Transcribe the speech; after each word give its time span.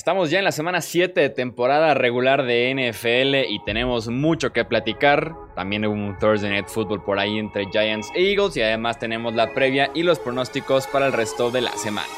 Estamos 0.00 0.30
ya 0.30 0.38
en 0.38 0.46
la 0.46 0.52
semana 0.52 0.80
7 0.80 1.20
de 1.20 1.28
temporada 1.28 1.92
regular 1.92 2.44
de 2.44 2.72
NFL 2.74 3.52
y 3.52 3.62
tenemos 3.66 4.08
mucho 4.08 4.50
que 4.50 4.64
platicar. 4.64 5.34
También 5.54 5.84
hubo 5.84 5.92
un 5.92 6.18
Thursday 6.18 6.48
Night 6.48 6.68
Football 6.68 7.04
por 7.04 7.18
ahí 7.18 7.38
entre 7.38 7.66
Giants 7.70 8.08
e 8.14 8.30
Eagles 8.30 8.56
y 8.56 8.62
además 8.62 8.98
tenemos 8.98 9.34
la 9.34 9.52
previa 9.52 9.90
y 9.94 10.02
los 10.02 10.18
pronósticos 10.18 10.86
para 10.86 11.06
el 11.06 11.12
resto 11.12 11.50
de 11.50 11.60
la 11.60 11.72
semana. 11.72 12.08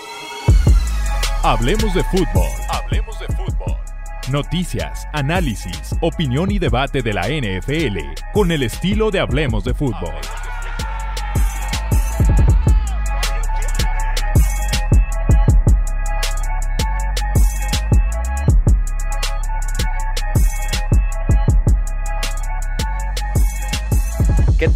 Hablemos 1.43 1.93
de 1.93 2.05
fútbol. 2.05 2.47
Hablemos 2.71 3.19
de 3.19 3.27
fútbol. 3.35 3.77
Noticias, 4.31 5.09
análisis, 5.13 5.97
opinión 6.03 6.53
y 6.53 6.61
debate 6.61 7.03
de 7.03 7.13
la 7.13 7.23
NFL 7.23 7.99
con 8.33 8.53
el 8.53 8.63
estilo 8.63 9.11
de 9.11 9.19
Hablemos 9.19 9.65
de 9.65 9.75
fútbol. 9.75 10.15
¿Qué 10.21 10.52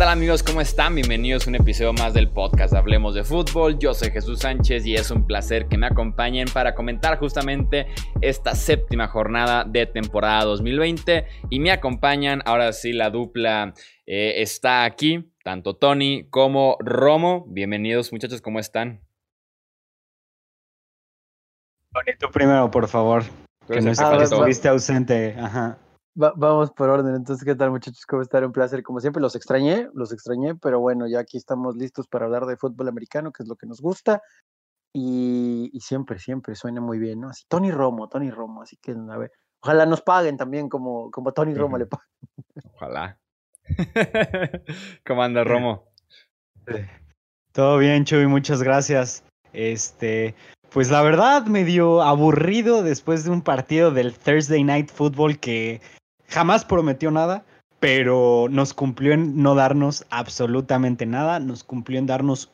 tal 0.06 0.12
amigos? 0.12 0.44
¿Cómo 0.44 0.60
están? 0.60 0.94
Bienvenidos 0.94 1.46
a 1.46 1.50
un 1.50 1.56
episodio 1.56 1.92
más 1.92 2.14
del 2.14 2.28
podcast 2.28 2.72
Hablemos 2.74 3.16
de 3.16 3.24
Fútbol. 3.24 3.76
Yo 3.76 3.92
soy 3.92 4.12
Jesús 4.12 4.38
Sánchez 4.38 4.86
y 4.86 4.94
es 4.94 5.10
un 5.10 5.26
placer 5.26 5.66
que 5.66 5.76
me 5.76 5.88
acompañen 5.88 6.46
para 6.54 6.76
comentar 6.76 7.18
justamente 7.18 7.88
esta 8.20 8.54
séptima 8.54 9.08
jornada 9.08 9.64
de 9.64 9.84
temporada 9.86 10.44
2020. 10.44 11.26
Y 11.50 11.58
me 11.58 11.72
acompañan, 11.72 12.40
ahora 12.44 12.72
sí, 12.72 12.92
la 12.92 13.10
dupla 13.10 13.74
eh, 14.06 14.34
está 14.42 14.84
aquí, 14.84 15.28
tanto 15.42 15.74
Tony 15.74 16.28
como 16.30 16.76
Romo. 16.78 17.44
Bienvenidos 17.48 18.12
muchachos, 18.12 18.40
¿cómo 18.40 18.60
están? 18.60 19.00
Tony, 21.92 22.16
tú 22.16 22.30
primero, 22.30 22.70
por 22.70 22.86
favor. 22.86 23.24
Que 23.66 23.80
no 23.80 23.90
estuviste 23.90 24.68
ausente. 24.68 25.34
Ajá 25.36 25.78
vamos 26.16 26.72
por 26.72 26.88
orden. 26.88 27.14
Entonces, 27.14 27.44
¿qué 27.44 27.54
tal, 27.54 27.70
muchachos? 27.70 28.04
¿Cómo 28.06 28.22
están? 28.22 28.44
Un 28.44 28.52
placer. 28.52 28.82
Como 28.82 29.00
siempre, 29.00 29.20
los 29.20 29.36
extrañé, 29.36 29.88
los 29.94 30.12
extrañé, 30.12 30.54
pero 30.54 30.80
bueno, 30.80 31.06
ya 31.06 31.20
aquí 31.20 31.36
estamos 31.36 31.76
listos 31.76 32.08
para 32.08 32.24
hablar 32.24 32.46
de 32.46 32.56
fútbol 32.56 32.88
americano, 32.88 33.32
que 33.32 33.42
es 33.42 33.48
lo 33.48 33.56
que 33.56 33.66
nos 33.66 33.80
gusta. 33.80 34.22
Y, 34.92 35.78
siempre, 35.80 36.18
siempre 36.18 36.54
suena 36.54 36.80
muy 36.80 36.98
bien, 36.98 37.20
¿no? 37.20 37.28
Así, 37.28 37.44
Tony 37.48 37.70
Romo, 37.70 38.08
Tony 38.08 38.30
Romo. 38.30 38.62
Así 38.62 38.78
que, 38.78 38.92
a 38.92 39.16
ver, 39.18 39.30
ojalá 39.60 39.84
nos 39.84 40.00
paguen 40.00 40.38
también 40.38 40.70
como, 40.70 41.10
como 41.10 41.32
Tony 41.32 41.54
Romo 41.54 41.76
le 41.76 41.86
pagan. 41.86 42.06
Ojalá. 42.74 43.18
¿Cómo 45.06 45.22
anda, 45.22 45.44
Romo? 45.44 45.84
Todo 47.52 47.76
bien, 47.76 48.04
Chuy, 48.04 48.26
muchas 48.26 48.62
gracias. 48.62 49.22
Este, 49.52 50.34
pues 50.70 50.90
la 50.90 51.02
verdad, 51.02 51.44
medio 51.46 52.02
aburrido 52.02 52.82
después 52.82 53.24
de 53.24 53.30
un 53.30 53.42
partido 53.42 53.90
del 53.90 54.16
Thursday 54.16 54.64
Night 54.64 54.90
Football 54.90 55.38
que 55.38 55.80
jamás 56.28 56.64
prometió 56.64 57.10
nada, 57.10 57.44
pero 57.80 58.48
nos 58.50 58.74
cumplió 58.74 59.12
en 59.12 59.42
no 59.42 59.54
darnos 59.54 60.06
absolutamente 60.10 61.06
nada, 61.06 61.40
nos 61.40 61.64
cumplió 61.64 61.98
en 61.98 62.06
darnos 62.06 62.50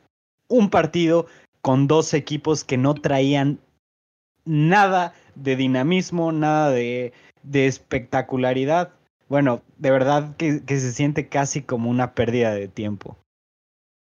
un 0.48 0.70
partido 0.70 1.26
con 1.60 1.86
dos 1.86 2.12
equipos 2.12 2.64
que 2.64 2.76
no 2.76 2.94
traían 2.94 3.58
nada 4.44 5.14
de 5.34 5.56
dinamismo, 5.56 6.32
nada 6.32 6.70
de, 6.70 7.12
espectacularidad. 7.52 8.92
Bueno, 9.28 9.62
de 9.78 9.90
verdad 9.90 10.36
que, 10.36 10.62
que, 10.64 10.78
se 10.78 10.92
siente 10.92 11.28
casi 11.28 11.62
como 11.62 11.88
una 11.88 12.14
pérdida 12.14 12.54
de 12.54 12.68
tiempo. 12.68 13.16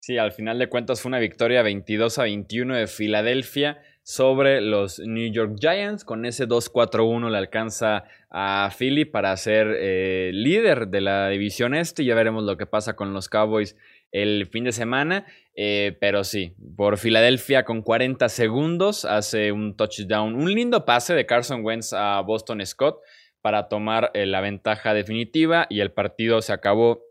Sí, 0.02 0.18
al 0.18 0.32
final 0.32 0.58
de 0.60 0.68
cuentas 0.68 1.02
fue 1.02 1.10
una 1.10 1.20
victoria 1.20 1.62
22 1.62 2.18
a 2.18 2.24
21 2.24 2.76
de 2.76 2.88
Filadelfia 2.88 3.82
sobre 4.12 4.60
los 4.60 5.00
New 5.00 5.32
York 5.32 5.56
Giants. 5.58 6.04
Con 6.04 6.26
ese 6.26 6.46
2-4-1 6.46 7.30
le 7.30 7.38
alcanza 7.38 8.04
a 8.30 8.70
Philly 8.78 9.06
para 9.06 9.36
ser 9.38 9.74
eh, 9.80 10.32
líder 10.34 10.90
de 10.90 11.00
la 11.00 11.30
división 11.30 11.74
este. 11.74 12.04
Ya 12.04 12.14
veremos 12.14 12.44
lo 12.44 12.58
que 12.58 12.66
pasa 12.66 12.98
con 12.98 13.14
los 13.14 13.30
Cowboys 13.30 13.78
el 14.12 14.48
fin 14.48 14.66
de 14.66 14.74
semana. 14.74 15.26
Eh, 15.56 15.98
pero 16.02 16.26
sí, 16.26 16.56
por 16.76 16.98
Filadelfia 16.98 17.64
con 17.64 17.82
40 17.84 18.28
segundos 18.28 19.06
hace 19.06 19.54
un 19.54 19.78
touchdown, 19.78 20.36
un 20.36 20.54
lindo 20.54 20.84
pase 20.84 21.14
de 21.14 21.26
Carson 21.26 21.64
Wentz 21.64 21.94
a 21.94 22.20
Boston 22.20 22.66
Scott 22.66 23.00
para 23.42 23.70
tomar 23.70 24.12
eh, 24.14 24.26
la 24.26 24.42
ventaja 24.42 24.94
definitiva 24.94 25.68
y 25.70 25.80
el 25.80 25.94
partido 25.94 26.42
se 26.42 26.52
acabó 26.52 27.02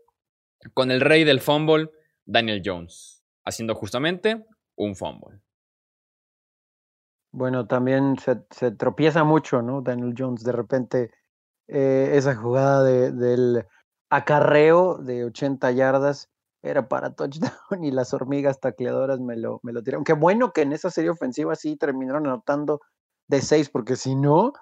con 0.75 0.91
el 0.91 1.01
rey 1.01 1.23
del 1.23 1.39
fumble, 1.39 1.89
Daniel 2.25 2.61
Jones, 2.63 3.23
haciendo 3.43 3.73
justamente 3.73 4.45
un 4.75 4.95
fumble. 4.95 5.41
Bueno, 7.31 7.65
también 7.65 8.17
se, 8.19 8.43
se, 8.51 8.71
tropieza 8.71 9.23
mucho, 9.23 9.61
¿no? 9.61 9.81
Daniel 9.81 10.13
Jones, 10.17 10.43
de 10.43 10.51
repente, 10.51 11.11
eh, 11.67 12.11
esa 12.13 12.35
jugada 12.35 12.83
de, 12.83 13.11
del 13.11 13.65
acarreo 14.09 14.97
de 14.97 15.23
80 15.23 15.71
yardas 15.71 16.29
era 16.61 16.87
para 16.87 17.13
touchdown 17.13 17.51
y 17.83 17.91
las 17.91 18.13
hormigas 18.13 18.59
tacleadoras 18.59 19.19
me 19.19 19.37
lo, 19.37 19.59
me 19.63 19.71
lo 19.71 19.81
tiraron. 19.81 20.03
Qué 20.03 20.13
bueno 20.13 20.51
que 20.51 20.61
en 20.61 20.73
esa 20.73 20.89
serie 20.89 21.09
ofensiva 21.09 21.55
sí 21.55 21.77
terminaron 21.77 22.27
anotando 22.27 22.81
de 23.27 23.41
6, 23.41 23.69
porque 23.69 23.95
si 23.95 24.15
no, 24.15 24.53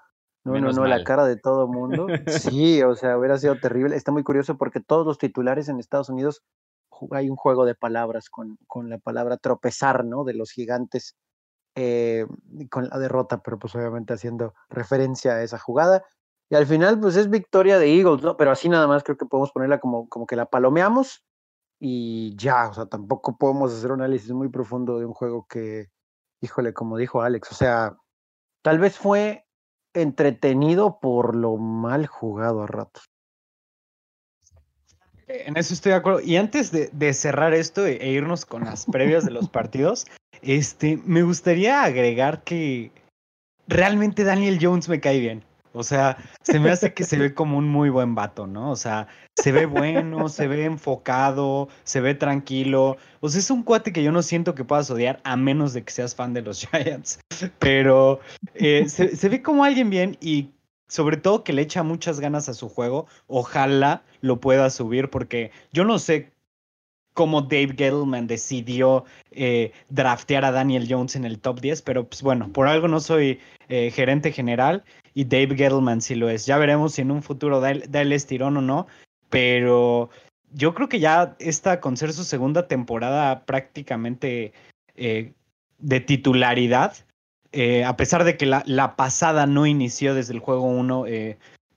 no, 0.46 0.60
no, 0.60 0.72
no, 0.72 0.86
la 0.86 1.04
cara 1.04 1.26
de 1.26 1.38
todo 1.38 1.68
mundo. 1.68 2.08
Sí, 2.28 2.82
o 2.84 2.96
sea, 2.96 3.18
hubiera 3.18 3.38
sido 3.38 3.60
terrible. 3.60 3.96
Está 3.96 4.12
muy 4.12 4.24
curioso 4.24 4.58
porque 4.58 4.80
todos 4.80 5.06
los 5.06 5.18
titulares 5.18 5.70
en 5.70 5.80
Estados 5.80 6.10
Unidos 6.10 6.44
hay 7.12 7.30
un 7.30 7.36
juego 7.36 7.66
de 7.66 7.76
palabras 7.76 8.30
con, 8.30 8.58
con 8.68 8.90
la 8.90 9.00
palabra 9.00 9.38
tropezar, 9.38 10.06
¿no? 10.06 10.24
De 10.24 10.34
los 10.34 10.52
gigantes 10.52 11.16
eh, 11.76 12.26
con 12.70 12.90
la 12.90 12.98
derrota, 13.00 13.42
pero 13.42 13.60
pues 13.60 13.76
obviamente 13.76 14.14
haciendo 14.14 14.54
referencia 14.70 15.34
a 15.34 15.44
esa 15.44 15.60
jugada. 15.60 16.04
Y 16.50 16.56
al 16.56 16.66
final, 16.66 17.00
pues 17.00 17.16
es 17.16 17.30
victoria 17.30 17.78
de 17.78 17.96
Eagles, 17.96 18.24
¿no? 18.24 18.36
Pero 18.38 18.52
así 18.52 18.70
nada 18.70 18.88
más 18.88 19.04
creo 19.04 19.18
que 19.18 19.26
podemos 19.26 19.52
ponerla 19.52 19.80
como, 19.80 20.10
como 20.10 20.26
que 20.26 20.36
la 20.36 20.48
palomeamos 20.48 21.24
y 21.80 22.36
ya, 22.36 22.70
o 22.70 22.74
sea, 22.74 22.88
tampoco 22.88 23.38
podemos 23.38 23.74
hacer 23.74 23.92
un 23.92 24.02
análisis 24.02 24.32
muy 24.32 24.50
profundo 24.50 25.00
de 25.00 25.06
un 25.06 25.14
juego 25.14 25.46
que, 25.48 25.88
híjole, 26.42 26.74
como 26.74 26.98
dijo 26.98 27.22
Alex, 27.22 27.52
o 27.52 27.56
sea, 27.56 27.98
tal 28.62 28.80
vez 28.80 28.98
fue 28.98 29.46
entretenido 29.94 31.00
por 31.00 31.36
lo 31.36 31.58
mal 31.58 32.08
jugado 32.08 32.64
a 32.64 32.68
ratos. 32.68 33.06
En 35.30 35.58
eso 35.58 35.74
estoy 35.74 35.92
de 35.92 35.98
acuerdo. 35.98 36.22
Y 36.22 36.38
antes 36.38 36.72
de, 36.72 36.90
de 36.92 37.14
cerrar 37.14 37.54
esto 37.54 37.86
e, 37.86 37.98
e 37.98 38.12
irnos 38.12 38.46
con 38.46 38.66
las 38.66 38.86
previas 38.86 39.26
de 39.26 39.32
los 39.32 39.48
partidos, 39.50 40.08
este, 40.42 41.00
me 41.06 41.22
gustaría 41.22 41.84
agregar 41.84 42.44
que 42.44 42.92
realmente 43.68 44.24
Daniel 44.24 44.58
Jones 44.60 44.90
me 44.90 45.00
cae 45.00 45.20
bien. 45.20 45.44
O 45.72 45.84
sea, 45.84 46.18
se 46.42 46.60
me 46.60 46.72
hace 46.72 46.96
que 46.96 47.04
se 47.04 47.18
ve 47.18 47.36
como 47.36 47.58
un 47.58 47.68
muy 47.68 47.92
buen 47.92 48.16
vato, 48.16 48.48
¿no? 48.48 48.72
O 48.72 48.76
sea, 48.76 49.08
se 49.36 49.52
ve 49.52 49.68
bueno, 49.68 50.28
se 50.28 50.48
ve 50.48 50.66
enfocado, 50.66 51.70
se 51.84 52.02
ve 52.02 52.16
tranquilo. 52.16 52.98
O 53.20 53.30
sea, 53.30 53.40
es 53.40 53.52
un 53.52 53.62
cuate 53.62 53.94
que 53.94 54.02
yo 54.02 54.12
no 54.12 54.24
siento 54.24 54.56
que 54.56 54.66
puedas 54.66 54.90
odiar 54.90 55.20
a 55.24 55.36
menos 55.36 55.74
de 55.74 55.84
que 55.84 55.92
seas 55.92 56.16
fan 56.16 56.34
de 56.34 56.42
los 56.42 56.68
Giants. 56.72 57.20
Pero 57.60 58.20
eh, 58.56 58.90
se, 58.90 59.16
se 59.16 59.30
ve 59.30 59.44
como 59.44 59.64
alguien 59.64 59.92
bien 59.92 60.18
y 60.20 60.50
sobre 60.90 61.16
todo 61.16 61.46
que 61.46 61.54
le 61.54 61.62
echa 61.62 61.84
muchas 61.84 62.20
ganas 62.20 62.50
a 62.50 62.54
su 62.54 62.68
juego. 62.68 63.08
Ojalá 63.28 64.04
lo 64.20 64.42
pueda 64.42 64.70
subir 64.70 65.10
porque 65.10 65.52
yo 65.72 65.86
no 65.86 66.00
sé 66.00 66.34
cómo 67.14 67.42
Dave 67.42 67.76
Gettleman 67.78 68.28
decidió 68.28 69.06
eh, 69.32 69.72
draftear 69.90 70.46
a 70.46 70.52
Daniel 70.52 70.88
Jones 70.90 71.16
en 71.16 71.26
el 71.26 71.40
top 71.40 71.60
10, 71.60 71.82
pero 71.84 72.08
pues 72.08 72.22
bueno, 72.22 72.52
por 72.52 72.68
algo 72.68 72.88
no 72.88 73.00
soy 73.00 73.40
eh, 73.68 73.92
gerente 73.92 74.32
general 74.32 74.84
y 75.14 75.26
Dave 75.26 75.56
Gettleman 75.56 76.02
sí 76.02 76.16
lo 76.16 76.30
es. 76.30 76.46
Ya 76.46 76.58
veremos 76.58 76.94
si 76.94 77.02
en 77.02 77.12
un 77.12 77.22
futuro 77.22 77.60
da 77.60 77.72
el, 77.72 78.12
estirón 78.14 78.58
o 78.58 78.62
no, 78.62 78.88
pero 79.30 80.10
yo 80.54 80.74
creo 80.74 80.90
que 80.90 81.00
ya 81.00 81.36
está 81.40 81.80
con 81.80 81.98
ser 81.98 82.14
su 82.14 82.24
segunda 82.24 82.68
temporada 82.68 83.46
prácticamente 83.46 84.54
eh, 84.96 85.34
de 85.78 86.00
titularidad, 86.00 86.96
a 87.54 87.98
pesar 87.98 88.24
de 88.24 88.38
que 88.38 88.46
la, 88.46 88.96
pasada 88.96 89.46
no 89.46 89.66
inició 89.66 90.14
desde 90.14 90.34
el 90.34 90.40
juego 90.40 90.64
1, 90.64 91.06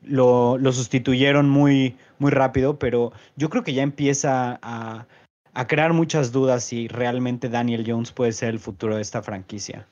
lo, 0.03 0.59
lo, 0.59 0.73
sustituyeron 0.73 1.49
muy, 1.49 1.97
muy 2.19 2.31
rápido, 2.31 2.79
pero 2.79 3.13
yo 3.37 3.49
creo 3.51 3.63
que 3.63 3.75
ya 3.75 3.83
empieza 3.83 4.59
a 4.63 5.67
crear 5.67 5.93
muchas 5.93 6.33
dudas 6.33 6.65
si 6.65 6.89
realmente 6.89 7.49
Daniel 7.49 7.85
Jones 7.87 8.13
puede 8.13 8.33
ser 8.33 8.51
el 8.51 8.59
futuro 8.59 8.97
de 8.97 9.03
esta 9.03 9.23
franquicia. 9.23 9.87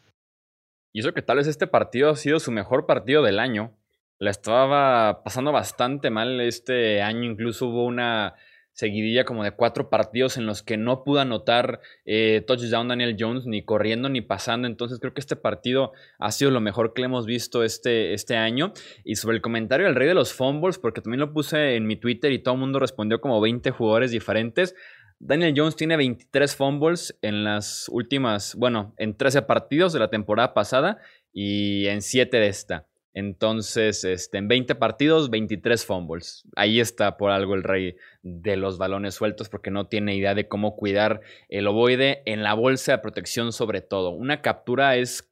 Y 0.92 1.00
eso 1.00 1.14
que 1.14 1.22
tal 1.22 1.36
vez 1.36 1.46
este 1.46 1.66
partido 1.66 2.10
ha 2.10 2.16
sido 2.16 2.40
su 2.40 2.50
mejor 2.50 2.86
partido 2.86 3.22
del 3.22 3.38
año. 3.38 3.72
La 4.18 4.30
estaba 4.30 5.22
pasando 5.22 5.52
bastante 5.52 6.10
mal 6.10 6.40
este 6.40 7.00
año, 7.00 7.24
incluso 7.24 7.68
hubo 7.68 7.84
una 7.84 8.34
seguidilla 8.72 9.24
como 9.24 9.44
de 9.44 9.52
cuatro 9.52 9.90
partidos 9.90 10.36
en 10.36 10.46
los 10.46 10.62
que 10.62 10.76
no 10.76 11.04
pudo 11.04 11.20
anotar 11.20 11.80
eh, 12.04 12.42
touchdown 12.46 12.88
Daniel 12.88 13.16
Jones 13.18 13.46
ni 13.46 13.62
corriendo 13.64 14.08
ni 14.08 14.20
pasando. 14.20 14.66
Entonces 14.66 14.98
creo 15.00 15.12
que 15.12 15.20
este 15.20 15.36
partido 15.36 15.92
ha 16.18 16.32
sido 16.32 16.50
lo 16.50 16.60
mejor 16.60 16.92
que 16.92 17.02
le 17.02 17.06
hemos 17.06 17.26
visto 17.26 17.62
este, 17.62 18.14
este 18.14 18.36
año. 18.36 18.72
Y 19.04 19.16
sobre 19.16 19.36
el 19.36 19.42
comentario 19.42 19.86
del 19.86 19.94
rey 19.94 20.08
de 20.08 20.14
los 20.14 20.32
fumbles, 20.32 20.78
porque 20.78 21.00
también 21.00 21.20
lo 21.20 21.32
puse 21.32 21.76
en 21.76 21.86
mi 21.86 21.96
Twitter 21.96 22.32
y 22.32 22.38
todo 22.38 22.54
el 22.54 22.60
mundo 22.60 22.78
respondió 22.78 23.20
como 23.20 23.40
20 23.40 23.70
jugadores 23.70 24.10
diferentes. 24.10 24.74
Daniel 25.18 25.52
Jones 25.54 25.76
tiene 25.76 25.98
23 25.98 26.56
fumbles 26.56 27.18
en 27.20 27.44
las 27.44 27.88
últimas, 27.90 28.54
bueno, 28.54 28.94
en 28.96 29.16
13 29.16 29.42
partidos 29.42 29.92
de 29.92 29.98
la 29.98 30.08
temporada 30.08 30.54
pasada 30.54 30.98
y 31.32 31.86
en 31.86 32.00
7 32.00 32.38
de 32.38 32.48
esta. 32.48 32.86
Entonces, 33.12 34.04
este, 34.04 34.38
en 34.38 34.48
20 34.48 34.74
partidos, 34.76 35.30
23 35.30 35.84
fumbles. 35.84 36.44
Ahí 36.54 36.80
está 36.80 37.16
por 37.16 37.30
algo 37.30 37.54
el 37.54 37.64
rey 37.64 37.96
de 38.22 38.56
los 38.56 38.78
balones 38.78 39.14
sueltos 39.14 39.48
porque 39.48 39.70
no 39.70 39.88
tiene 39.88 40.14
idea 40.14 40.34
de 40.34 40.46
cómo 40.48 40.76
cuidar 40.76 41.20
el 41.48 41.66
ovoide 41.66 42.22
en 42.26 42.42
la 42.42 42.54
bolsa 42.54 42.92
de 42.92 42.98
protección 42.98 43.52
sobre 43.52 43.80
todo. 43.80 44.10
Una 44.10 44.42
captura 44.42 44.96
es 44.96 45.30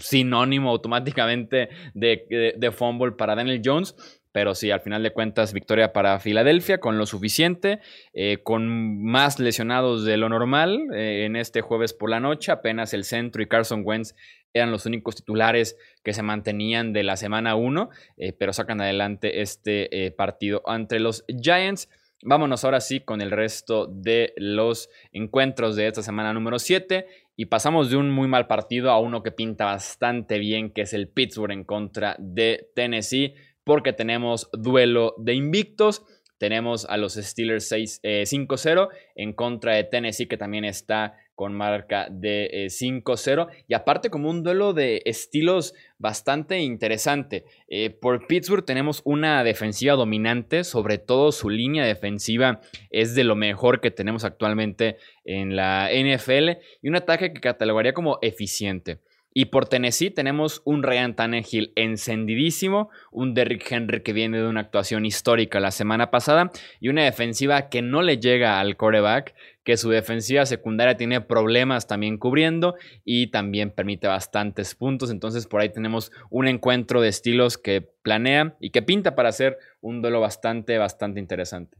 sinónimo 0.00 0.70
automáticamente 0.70 1.68
de, 1.94 2.54
de, 2.56 2.72
fumble 2.72 3.12
para 3.12 3.34
Daniel 3.34 3.62
Jones. 3.64 3.94
Pero 4.32 4.54
sí, 4.54 4.70
al 4.70 4.80
final 4.80 5.02
de 5.02 5.12
cuentas, 5.12 5.52
victoria 5.52 5.92
para 5.92 6.18
Filadelfia 6.18 6.78
con 6.78 6.98
lo 6.98 7.06
suficiente, 7.06 7.80
eh, 8.14 8.38
con 8.42 9.04
más 9.04 9.38
lesionados 9.38 10.04
de 10.04 10.16
lo 10.16 10.28
normal 10.30 10.80
eh, 10.94 11.24
en 11.26 11.36
este 11.36 11.60
jueves 11.60 11.92
por 11.92 12.10
la 12.10 12.18
noche. 12.18 12.50
Apenas 12.50 12.94
el 12.94 13.04
centro 13.04 13.42
y 13.42 13.46
Carson 13.46 13.82
Wentz 13.84 14.14
eran 14.54 14.70
los 14.70 14.86
únicos 14.86 15.16
titulares 15.16 15.76
que 16.02 16.14
se 16.14 16.22
mantenían 16.22 16.92
de 16.92 17.02
la 17.02 17.16
semana 17.16 17.54
1, 17.54 17.90
eh, 18.16 18.32
pero 18.32 18.52
sacan 18.52 18.80
adelante 18.80 19.42
este 19.42 20.12
partido 20.16 20.62
ante 20.66 20.98
los 20.98 21.24
Giants. 21.28 21.88
Vámonos 22.24 22.64
ahora 22.64 22.80
sí 22.80 23.00
con 23.00 23.20
el 23.20 23.32
resto 23.32 23.88
de 23.88 24.32
los 24.36 24.88
encuentros 25.10 25.74
de 25.74 25.88
esta 25.88 26.02
semana 26.02 26.32
número 26.32 26.60
7 26.60 27.06
y 27.34 27.46
pasamos 27.46 27.90
de 27.90 27.96
un 27.96 28.10
muy 28.10 28.28
mal 28.28 28.46
partido 28.46 28.92
a 28.92 29.00
uno 29.00 29.24
que 29.24 29.32
pinta 29.32 29.64
bastante 29.64 30.38
bien, 30.38 30.70
que 30.70 30.82
es 30.82 30.92
el 30.92 31.08
Pittsburgh 31.08 31.50
en 31.50 31.64
contra 31.64 32.14
de 32.20 32.70
Tennessee, 32.76 33.34
porque 33.64 33.92
tenemos 33.92 34.50
duelo 34.52 35.14
de 35.18 35.34
invictos. 35.34 36.04
Tenemos 36.38 36.86
a 36.86 36.96
los 36.96 37.14
Steelers 37.14 37.70
5-0 37.70 38.02
eh, 38.02 38.96
en 39.14 39.32
contra 39.32 39.76
de 39.76 39.84
Tennessee, 39.84 40.26
que 40.26 40.36
también 40.36 40.64
está 40.64 41.16
con 41.36 41.54
marca 41.54 42.08
de 42.10 42.66
5-0. 42.68 43.48
Eh, 43.48 43.64
y 43.68 43.74
aparte 43.74 44.10
como 44.10 44.28
un 44.28 44.42
duelo 44.42 44.72
de 44.72 45.02
estilos 45.04 45.74
bastante 45.98 46.58
interesante. 46.58 47.44
Eh, 47.68 47.90
por 47.90 48.26
Pittsburgh 48.26 48.64
tenemos 48.64 49.02
una 49.04 49.44
defensiva 49.44 49.94
dominante, 49.94 50.64
sobre 50.64 50.98
todo 50.98 51.30
su 51.30 51.48
línea 51.48 51.84
defensiva 51.84 52.60
es 52.90 53.14
de 53.14 53.22
lo 53.22 53.36
mejor 53.36 53.80
que 53.80 53.92
tenemos 53.92 54.24
actualmente 54.24 54.96
en 55.24 55.54
la 55.54 55.90
NFL 55.92 56.60
y 56.82 56.88
un 56.88 56.96
ataque 56.96 57.32
que 57.32 57.40
catalogaría 57.40 57.94
como 57.94 58.18
eficiente. 58.20 58.98
Y 59.34 59.46
por 59.46 59.66
Tennessee 59.66 60.10
tenemos 60.10 60.60
un 60.64 60.82
Ryan 60.82 61.16
Tannehill 61.16 61.72
encendidísimo, 61.74 62.90
un 63.10 63.32
Derrick 63.32 63.70
Henry 63.70 64.02
que 64.02 64.12
viene 64.12 64.38
de 64.38 64.46
una 64.46 64.60
actuación 64.60 65.06
histórica 65.06 65.58
la 65.58 65.70
semana 65.70 66.10
pasada 66.10 66.50
y 66.80 66.88
una 66.88 67.04
defensiva 67.04 67.68
que 67.68 67.80
no 67.80 68.02
le 68.02 68.18
llega 68.18 68.60
al 68.60 68.76
coreback, 68.76 69.34
que 69.64 69.76
su 69.76 69.88
defensiva 69.88 70.44
secundaria 70.44 70.96
tiene 70.96 71.20
problemas 71.20 71.86
también 71.86 72.18
cubriendo 72.18 72.74
y 73.04 73.28
también 73.28 73.70
permite 73.70 74.06
bastantes 74.06 74.74
puntos. 74.74 75.10
Entonces 75.10 75.46
por 75.46 75.62
ahí 75.62 75.70
tenemos 75.70 76.12
un 76.28 76.46
encuentro 76.46 77.00
de 77.00 77.08
estilos 77.08 77.56
que 77.56 77.80
planea 77.80 78.56
y 78.60 78.70
que 78.70 78.82
pinta 78.82 79.14
para 79.14 79.30
hacer 79.30 79.56
un 79.80 80.02
duelo 80.02 80.20
bastante, 80.20 80.76
bastante 80.76 81.20
interesante. 81.20 81.78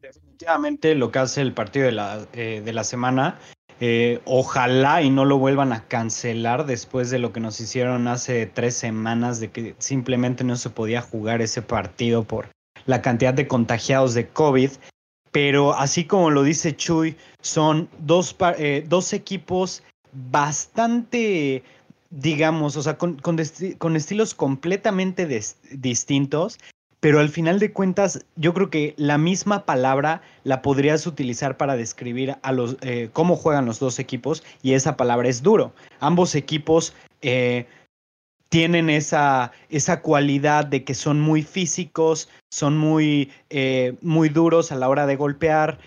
Definitivamente 0.00 0.94
lo 0.94 1.10
que 1.10 1.18
hace 1.18 1.42
el 1.42 1.52
partido 1.52 1.86
de 1.86 1.92
la, 1.92 2.26
eh, 2.32 2.62
de 2.64 2.72
la 2.72 2.84
semana 2.84 3.38
eh, 3.80 4.20
ojalá 4.24 5.02
y 5.02 5.10
no 5.10 5.24
lo 5.24 5.38
vuelvan 5.38 5.72
a 5.72 5.84
cancelar 5.84 6.64
después 6.64 7.10
de 7.10 7.18
lo 7.18 7.32
que 7.32 7.40
nos 7.40 7.60
hicieron 7.60 8.08
hace 8.08 8.46
tres 8.46 8.74
semanas 8.74 9.38
de 9.38 9.50
que 9.50 9.74
simplemente 9.78 10.44
no 10.44 10.56
se 10.56 10.70
podía 10.70 11.02
jugar 11.02 11.42
ese 11.42 11.60
partido 11.60 12.24
por 12.24 12.48
la 12.86 13.02
cantidad 13.02 13.34
de 13.34 13.46
contagiados 13.46 14.14
de 14.14 14.28
COVID. 14.28 14.70
Pero 15.30 15.74
así 15.74 16.04
como 16.04 16.30
lo 16.30 16.42
dice 16.42 16.74
Chuy, 16.74 17.16
son 17.42 17.90
dos, 17.98 18.34
eh, 18.58 18.86
dos 18.88 19.12
equipos 19.12 19.82
bastante, 20.12 21.62
digamos, 22.08 22.76
o 22.76 22.82
sea, 22.82 22.96
con, 22.96 23.16
con 23.16 23.96
estilos 23.96 24.34
completamente 24.34 25.28
distintos 25.72 26.58
pero 27.06 27.20
al 27.20 27.28
final 27.28 27.60
de 27.60 27.72
cuentas 27.72 28.24
yo 28.34 28.52
creo 28.52 28.68
que 28.68 28.92
la 28.96 29.16
misma 29.16 29.64
palabra 29.64 30.22
la 30.42 30.60
podrías 30.60 31.06
utilizar 31.06 31.56
para 31.56 31.76
describir 31.76 32.34
a 32.42 32.50
los 32.50 32.78
eh, 32.80 33.10
cómo 33.12 33.36
juegan 33.36 33.64
los 33.64 33.78
dos 33.78 34.00
equipos 34.00 34.42
y 34.60 34.72
esa 34.72 34.96
palabra 34.96 35.28
es 35.28 35.40
duro. 35.40 35.72
Ambos 36.00 36.34
equipos 36.34 36.96
eh, 37.22 37.66
tienen 38.48 38.90
esa, 38.90 39.52
esa 39.70 40.02
cualidad 40.02 40.66
de 40.66 40.82
que 40.82 40.94
son 40.94 41.20
muy 41.20 41.44
físicos, 41.44 42.28
son 42.50 42.76
muy, 42.76 43.30
eh, 43.50 43.94
muy 44.00 44.28
duros 44.28 44.72
a 44.72 44.74
la 44.74 44.88
hora 44.88 45.06
de 45.06 45.14
golpear 45.14 45.78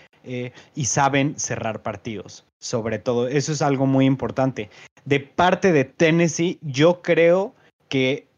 y 0.74 0.86
saben 0.86 1.38
cerrar 1.38 1.81
partidos. 1.81 2.45
Sobre 2.62 2.98
todo, 2.98 3.27
eso 3.27 3.51
es 3.51 3.62
algo 3.62 3.86
muy 3.86 4.06
importante. 4.06 4.69
De 5.04 5.19
parte 5.19 5.74
de 5.74 5.83
Tennessee, 5.83 6.60
yo 6.62 7.01
creo 7.01 7.54
que 7.89 8.29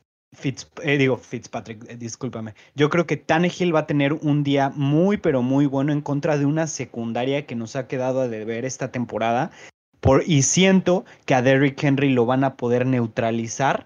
eh, 0.83 0.97
digo 0.97 1.17
Fitzpatrick, 1.17 1.89
eh, 1.89 1.97
discúlpame. 1.97 2.53
Yo 2.75 2.89
creo 2.89 3.05
que 3.05 3.17
Tannehill 3.17 3.75
va 3.75 3.81
a 3.81 3.87
tener 3.87 4.13
un 4.13 4.43
día 4.43 4.71
muy, 4.75 5.17
pero 5.17 5.41
muy 5.41 5.65
bueno 5.65 5.91
en 5.91 6.01
contra 6.01 6.37
de 6.37 6.45
una 6.45 6.67
secundaria 6.67 7.45
que 7.45 7.55
nos 7.55 7.75
ha 7.75 7.87
quedado 7.87 8.21
a 8.21 8.27
deber 8.27 8.65
esta 8.65 8.91
temporada. 8.91 9.51
Por, 9.99 10.23
y 10.25 10.41
siento 10.41 11.05
que 11.25 11.35
a 11.35 11.41
Derrick 11.41 11.83
Henry 11.83 12.09
lo 12.09 12.25
van 12.25 12.43
a 12.43 12.55
poder 12.55 12.85
neutralizar 12.85 13.85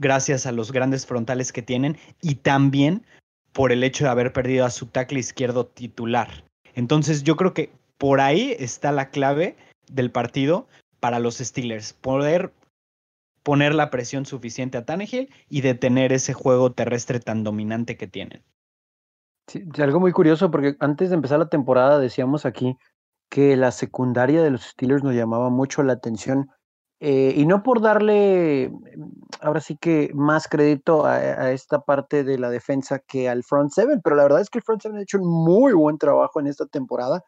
gracias 0.00 0.46
a 0.46 0.52
los 0.52 0.72
grandes 0.72 1.06
frontales 1.06 1.52
que 1.52 1.62
tienen 1.62 1.96
y 2.20 2.36
también 2.36 3.04
por 3.52 3.70
el 3.70 3.84
hecho 3.84 4.04
de 4.04 4.10
haber 4.10 4.32
perdido 4.32 4.64
a 4.64 4.70
su 4.70 4.86
tackle 4.86 5.20
izquierdo 5.20 5.66
titular. 5.66 6.44
Entonces 6.74 7.22
yo 7.22 7.36
creo 7.36 7.54
que 7.54 7.70
por 7.98 8.20
ahí 8.20 8.56
está 8.58 8.90
la 8.90 9.10
clave 9.10 9.54
del 9.92 10.10
partido 10.10 10.66
para 10.98 11.20
los 11.20 11.36
Steelers, 11.36 11.92
poder 11.92 12.52
poner 13.44 13.74
la 13.74 13.90
presión 13.90 14.26
suficiente 14.26 14.78
a 14.78 14.84
Tannehill 14.84 15.32
y 15.48 15.60
detener 15.60 16.12
ese 16.12 16.32
juego 16.32 16.72
terrestre 16.72 17.20
tan 17.20 17.44
dominante 17.44 17.96
que 17.96 18.08
tienen. 18.08 18.42
Sí, 19.46 19.62
algo 19.78 20.00
muy 20.00 20.12
curioso 20.12 20.50
porque 20.50 20.76
antes 20.80 21.10
de 21.10 21.16
empezar 21.16 21.38
la 21.38 21.50
temporada 21.50 21.98
decíamos 21.98 22.46
aquí 22.46 22.76
que 23.28 23.56
la 23.56 23.70
secundaria 23.70 24.42
de 24.42 24.50
los 24.50 24.62
Steelers 24.62 25.04
nos 25.04 25.14
llamaba 25.14 25.50
mucho 25.50 25.82
la 25.82 25.92
atención 25.92 26.48
eh, 27.00 27.34
y 27.36 27.44
no 27.44 27.62
por 27.62 27.82
darle 27.82 28.72
ahora 29.42 29.60
sí 29.60 29.76
que 29.76 30.10
más 30.14 30.48
crédito 30.48 31.04
a, 31.04 31.50
esta 31.50 31.80
parte 31.80 32.24
de 32.24 32.38
la 32.38 32.48
defensa 32.48 32.98
que 33.00 33.28
al 33.28 33.42
front 33.42 33.72
seven, 33.72 34.00
pero 34.02 34.16
la 34.16 34.22
verdad 34.22 34.40
es 34.40 34.48
que 34.48 34.58
el 34.58 34.64
front 34.64 34.80
seven 34.80 34.98
ha 34.98 35.02
hecho 35.02 35.18
un 35.18 35.28
muy 35.28 35.74
buen 35.74 35.98
trabajo 35.98 36.40
en 36.40 36.46
esta 36.46 36.64
temporada. 36.64 37.22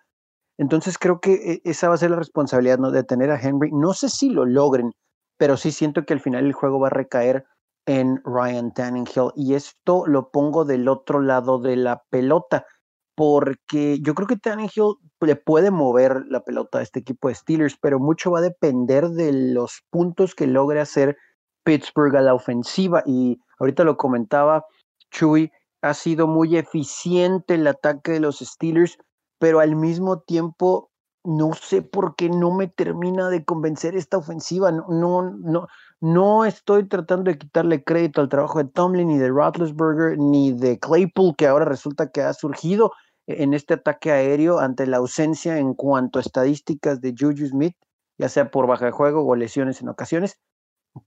Entonces 0.56 0.96
creo 0.96 1.20
que 1.20 1.34
eh, 1.34 1.60
esa 1.64 1.88
va 1.88 1.94
a 1.94 1.98
ser 1.98 2.10
la 2.10 2.16
responsabilidad 2.16 2.78
de 2.78 3.04
tener 3.04 3.30
a 3.30 3.38
Henry. 3.38 3.70
No 3.72 3.92
sé 3.92 4.08
si 4.08 4.30
lo 4.30 4.46
logren, 4.46 4.92
pero 5.38 5.56
sí 5.56 5.72
siento 5.72 6.04
que 6.04 6.14
al 6.14 6.20
final 6.20 6.44
el 6.44 6.52
juego 6.52 6.80
va 6.80 6.88
a 6.88 6.90
recaer 6.90 7.44
en 7.86 8.20
Ryan 8.24 8.72
Tannehill. 8.72 9.32
Y 9.36 9.54
esto 9.54 10.06
lo 10.06 10.30
pongo 10.30 10.64
del 10.64 10.88
otro 10.88 11.20
lado 11.20 11.58
de 11.58 11.76
la 11.76 12.02
pelota, 12.10 12.66
porque 13.14 13.98
yo 14.02 14.14
creo 14.14 14.26
que 14.26 14.36
Tannehill 14.36 14.96
le 15.20 15.36
puede 15.36 15.70
mover 15.70 16.24
la 16.28 16.40
pelota 16.40 16.78
a 16.78 16.82
este 16.82 17.00
equipo 17.00 17.28
de 17.28 17.34
Steelers, 17.34 17.78
pero 17.80 17.98
mucho 17.98 18.30
va 18.30 18.40
a 18.40 18.42
depender 18.42 19.08
de 19.08 19.32
los 19.32 19.82
puntos 19.90 20.34
que 20.34 20.46
logre 20.46 20.80
hacer 20.80 21.16
Pittsburgh 21.64 22.16
a 22.16 22.20
la 22.20 22.34
ofensiva. 22.34 23.02
Y 23.06 23.40
ahorita 23.58 23.84
lo 23.84 23.96
comentaba 23.96 24.64
Chuy, 25.10 25.50
ha 25.82 25.94
sido 25.94 26.26
muy 26.26 26.56
eficiente 26.56 27.54
el 27.54 27.66
ataque 27.66 28.12
de 28.12 28.20
los 28.20 28.38
Steelers, 28.38 28.98
pero 29.38 29.60
al 29.60 29.76
mismo 29.76 30.20
tiempo 30.20 30.90
no 31.26 31.52
sé 31.54 31.82
por 31.82 32.14
qué 32.16 32.28
no 32.30 32.52
me 32.52 32.68
termina 32.68 33.28
de 33.28 33.44
convencer 33.44 33.96
esta 33.96 34.16
ofensiva. 34.18 34.70
No, 34.70 34.86
no, 34.88 35.22
no, 35.22 35.66
no 36.00 36.44
estoy 36.44 36.88
tratando 36.88 37.30
de 37.30 37.38
quitarle 37.38 37.82
crédito 37.82 38.20
al 38.20 38.28
trabajo 38.28 38.58
de 38.58 38.70
Tomlin, 38.70 39.08
ni 39.08 39.18
de 39.18 39.28
Roethlisberger, 39.28 40.18
ni 40.18 40.52
de 40.52 40.78
Claypool, 40.78 41.34
que 41.36 41.46
ahora 41.46 41.64
resulta 41.64 42.10
que 42.10 42.22
ha 42.22 42.32
surgido 42.32 42.92
en 43.26 43.54
este 43.54 43.74
ataque 43.74 44.12
aéreo 44.12 44.60
ante 44.60 44.86
la 44.86 44.98
ausencia 44.98 45.58
en 45.58 45.74
cuanto 45.74 46.18
a 46.18 46.22
estadísticas 46.22 47.00
de 47.00 47.14
Juju 47.18 47.46
Smith, 47.46 47.76
ya 48.18 48.28
sea 48.28 48.50
por 48.50 48.66
baja 48.66 48.86
de 48.86 48.92
juego 48.92 49.26
o 49.26 49.34
lesiones 49.34 49.80
en 49.82 49.88
ocasiones. 49.88 50.38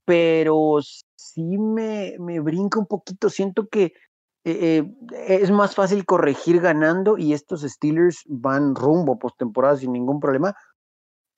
Pero 0.04 0.78
sí 1.16 1.58
me, 1.58 2.16
me 2.18 2.40
brinca 2.40 2.78
un 2.78 2.86
poquito. 2.86 3.30
Siento 3.30 3.68
que 3.68 3.92
eh, 4.44 4.78
eh, 5.12 5.38
es 5.42 5.50
más 5.50 5.74
fácil 5.74 6.06
corregir 6.06 6.60
ganando 6.60 7.18
y 7.18 7.34
estos 7.34 7.62
Steelers 7.62 8.24
van 8.26 8.74
rumbo 8.74 9.18
postemporada 9.18 9.76
sin 9.76 9.92
ningún 9.92 10.20
problema. 10.20 10.54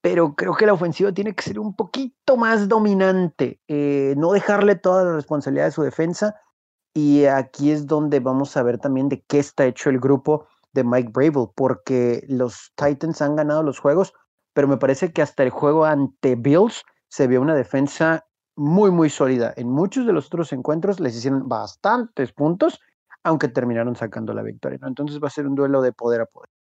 Pero 0.01 0.35
creo 0.35 0.55
que 0.55 0.67
la 0.67 0.73
ofensiva 0.73 1.13
tiene 1.13 1.35
que 1.35 1.43
ser 1.43 1.59
un 1.59 1.77
poquito 1.77 2.37
más 2.37 2.69
dominante, 2.69 3.61
eh, 3.69 4.15
no 4.17 4.33
dejarle 4.33 4.75
toda 4.75 5.05
la 5.05 5.15
responsabilidad 5.15 5.67
de 5.67 5.71
su 5.73 5.83
defensa. 5.83 6.35
Y 6.95 7.25
aquí 7.25 7.71
es 7.71 7.87
donde 7.87 8.21
vamos 8.21 8.57
a 8.57 8.63
ver 8.63 8.79
también 8.79 9.09
de 9.09 9.23
qué 9.23 9.39
está 9.39 9.65
hecho 9.65 9.91
el 9.91 10.01
grupo 10.01 10.47
de 10.73 10.85
Mike 10.85 11.11
Bravel, 11.13 11.49
porque 11.55 12.25
los 12.29 12.73
Titans 12.77 13.23
han 13.23 13.37
ganado 13.37 13.63
los 13.63 13.79
juegos, 13.79 14.13
pero 14.55 14.69
me 14.69 14.77
parece 14.77 15.13
que 15.13 15.23
hasta 15.23 15.43
el 15.43 15.51
juego 15.51 15.85
ante 15.85 16.35
Bills 16.35 16.83
se 17.09 17.27
vio 17.27 17.41
una 17.41 17.55
defensa 17.55 18.27
muy, 18.57 18.91
muy 18.91 19.09
sólida. 19.09 19.55
En 19.57 19.71
muchos 19.71 20.07
de 20.07 20.13
los 20.13 20.27
otros 20.27 20.53
encuentros 20.53 21.01
les 21.01 21.17
hicieron 21.17 21.49
bastantes 21.49 22.33
puntos 22.33 22.81
aunque 23.25 23.49
terminaron 23.49 23.97
sacando 23.97 24.33
la 24.33 24.43
victoria. 24.43 24.79
¿no? 24.81 24.89
Entonces 24.89 25.21
va 25.23 25.29
a 25.29 25.31
ser 25.31 25.47
un 25.47 25.55
duelo 25.55 25.83
de 25.83 25.93
poder 25.93 26.23
a 26.23 26.27
poder. 26.27 26.51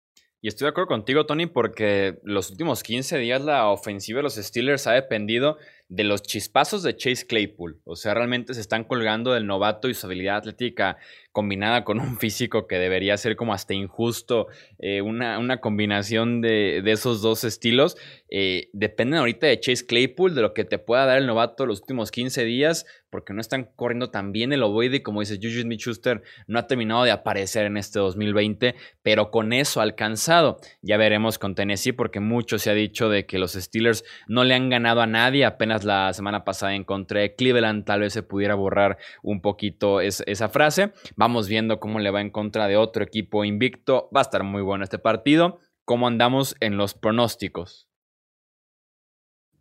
Y 0.44 0.48
estoy 0.48 0.64
de 0.64 0.70
acuerdo 0.70 0.88
contigo, 0.88 1.24
Tony, 1.24 1.46
porque 1.46 2.18
los 2.24 2.50
últimos 2.50 2.82
15 2.82 3.16
días 3.18 3.42
la 3.42 3.68
ofensiva 3.68 4.18
de 4.18 4.24
los 4.24 4.34
Steelers 4.34 4.88
ha 4.88 4.92
dependido 4.92 5.56
de 5.88 6.04
los 6.04 6.22
chispazos 6.22 6.82
de 6.82 6.96
Chase 6.96 7.26
Claypool. 7.26 7.80
O 7.84 7.96
sea, 7.96 8.14
realmente 8.14 8.54
se 8.54 8.60
están 8.60 8.84
colgando 8.84 9.32
del 9.32 9.46
novato 9.46 9.88
y 9.88 9.94
su 9.94 10.06
habilidad 10.06 10.36
atlética 10.36 10.96
combinada 11.32 11.84
con 11.84 11.98
un 11.98 12.18
físico 12.18 12.66
que 12.66 12.78
debería 12.78 13.16
ser 13.16 13.36
como 13.36 13.54
hasta 13.54 13.74
injusto, 13.74 14.48
eh, 14.78 15.00
una, 15.02 15.38
una, 15.38 15.60
combinación 15.60 16.40
de, 16.40 16.82
esos 16.86 17.22
dos 17.22 17.44
estilos. 17.44 17.96
Eh, 18.28 18.68
dependen 18.72 19.18
ahorita 19.18 19.46
de 19.46 19.58
Chase 19.58 19.86
Claypool, 19.86 20.34
de 20.34 20.42
lo 20.42 20.54
que 20.54 20.64
te 20.64 20.78
pueda 20.78 21.06
dar 21.06 21.18
el 21.18 21.26
novato 21.26 21.66
los 21.66 21.80
últimos 21.80 22.10
15 22.10 22.44
días, 22.44 22.86
porque 23.10 23.34
no 23.34 23.40
están 23.40 23.70
corriendo 23.76 24.10
tan 24.10 24.32
bien 24.32 24.52
el 24.52 24.62
ovoide, 24.62 25.02
como 25.02 25.20
dice 25.20 25.36
Juju 25.36 25.62
Smith-Schuster, 25.62 26.22
no 26.46 26.58
ha 26.58 26.66
terminado 26.66 27.04
de 27.04 27.10
aparecer 27.10 27.66
en 27.66 27.76
este 27.76 27.98
2020, 27.98 28.74
pero 29.02 29.30
con 29.30 29.52
eso 29.52 29.80
alcanzado. 29.80 30.58
Ya 30.80 30.96
veremos 30.96 31.38
con 31.38 31.54
Tennessee, 31.54 31.92
porque 31.92 32.20
mucho 32.20 32.58
se 32.58 32.70
ha 32.70 32.74
dicho 32.74 33.08
de 33.10 33.26
que 33.26 33.38
los 33.38 33.52
Steelers 33.52 34.04
no 34.28 34.44
le 34.44 34.54
han 34.54 34.70
ganado 34.70 35.02
a 35.02 35.06
nadie, 35.06 35.44
apenas 35.44 35.81
la 35.84 36.12
semana 36.12 36.44
pasada 36.44 36.74
encontré 36.74 37.34
Cleveland, 37.34 37.84
tal 37.84 38.00
vez 38.00 38.12
se 38.12 38.22
pudiera 38.22 38.54
borrar 38.54 38.98
un 39.22 39.40
poquito 39.40 40.00
esa 40.00 40.48
frase. 40.48 40.92
Vamos 41.16 41.48
viendo 41.48 41.80
cómo 41.80 41.98
le 41.98 42.10
va 42.10 42.20
en 42.20 42.30
contra 42.30 42.68
de 42.68 42.76
otro 42.76 43.04
equipo 43.04 43.44
invicto. 43.44 44.08
Va 44.14 44.20
a 44.20 44.22
estar 44.22 44.42
muy 44.42 44.62
bueno 44.62 44.84
este 44.84 44.98
partido. 44.98 45.60
¿Cómo 45.84 46.06
andamos 46.06 46.56
en 46.60 46.76
los 46.76 46.94
pronósticos? 46.94 47.88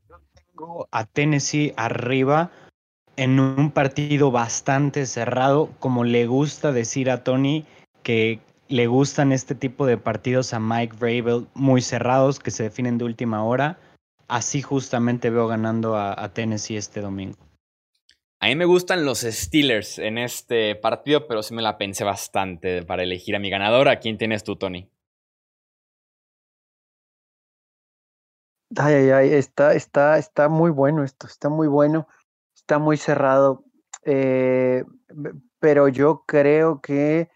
Yo 0.08 0.22
tengo 0.34 0.88
a 0.92 1.06
Tennessee 1.06 1.74
arriba 1.76 2.52
en 3.18 3.40
un 3.40 3.72
partido 3.72 4.32
bastante 4.32 5.06
cerrado, 5.06 5.70
como 5.80 6.04
le 6.04 6.28
gusta 6.28 6.72
decir 6.72 7.10
a 7.10 7.24
Tony, 7.24 7.66
que 8.04 8.40
le 8.68 8.88
gustan 8.88 9.32
este 9.32 9.54
tipo 9.54 9.86
de 9.86 9.98
partidos 9.98 10.54
a 10.54 10.60
Mike 10.60 10.96
Vrabel 10.98 11.48
muy 11.54 11.82
cerrados, 11.82 12.40
que 12.40 12.52
se 12.52 12.64
definen 12.64 12.98
de 12.98 13.06
última 13.06 13.44
hora. 13.44 13.78
Así 14.32 14.62
justamente 14.62 15.30
veo 15.30 15.48
ganando 15.48 15.98
a 15.98 16.34
Tennessee 16.34 16.78
este 16.78 17.02
domingo. 17.02 17.52
A 18.44 18.48
mí 18.48 18.56
me 18.56 18.66
gustan 18.66 19.06
los 19.06 19.20
Steelers 19.20 20.00
en 20.00 20.18
este 20.18 20.76
partido, 20.76 21.28
pero 21.28 21.44
sí 21.44 21.54
me 21.54 21.62
la 21.62 21.78
pensé 21.78 22.04
bastante 22.04 22.82
para 22.82 23.04
elegir 23.04 23.36
a 23.36 23.40
mi 23.40 23.52
ganador. 23.52 23.88
¿A 23.88 24.00
quién 24.00 24.18
tienes 24.18 24.44
tú, 24.44 24.56
Tony? 24.56 24.90
Ay, 28.76 28.96
ay, 28.96 29.10
ay, 29.12 29.34
está, 29.34 29.76
está, 29.76 30.18
está 30.18 30.50
muy 30.50 30.72
bueno 30.72 31.04
esto, 31.04 31.28
está 31.28 31.50
muy 31.50 31.68
bueno, 31.68 32.08
está 32.56 32.80
muy 32.80 32.98
cerrado. 32.98 33.64
Eh, 34.06 34.86
pero 35.60 35.88
yo 35.88 36.24
creo 36.26 36.82
que 36.82 37.30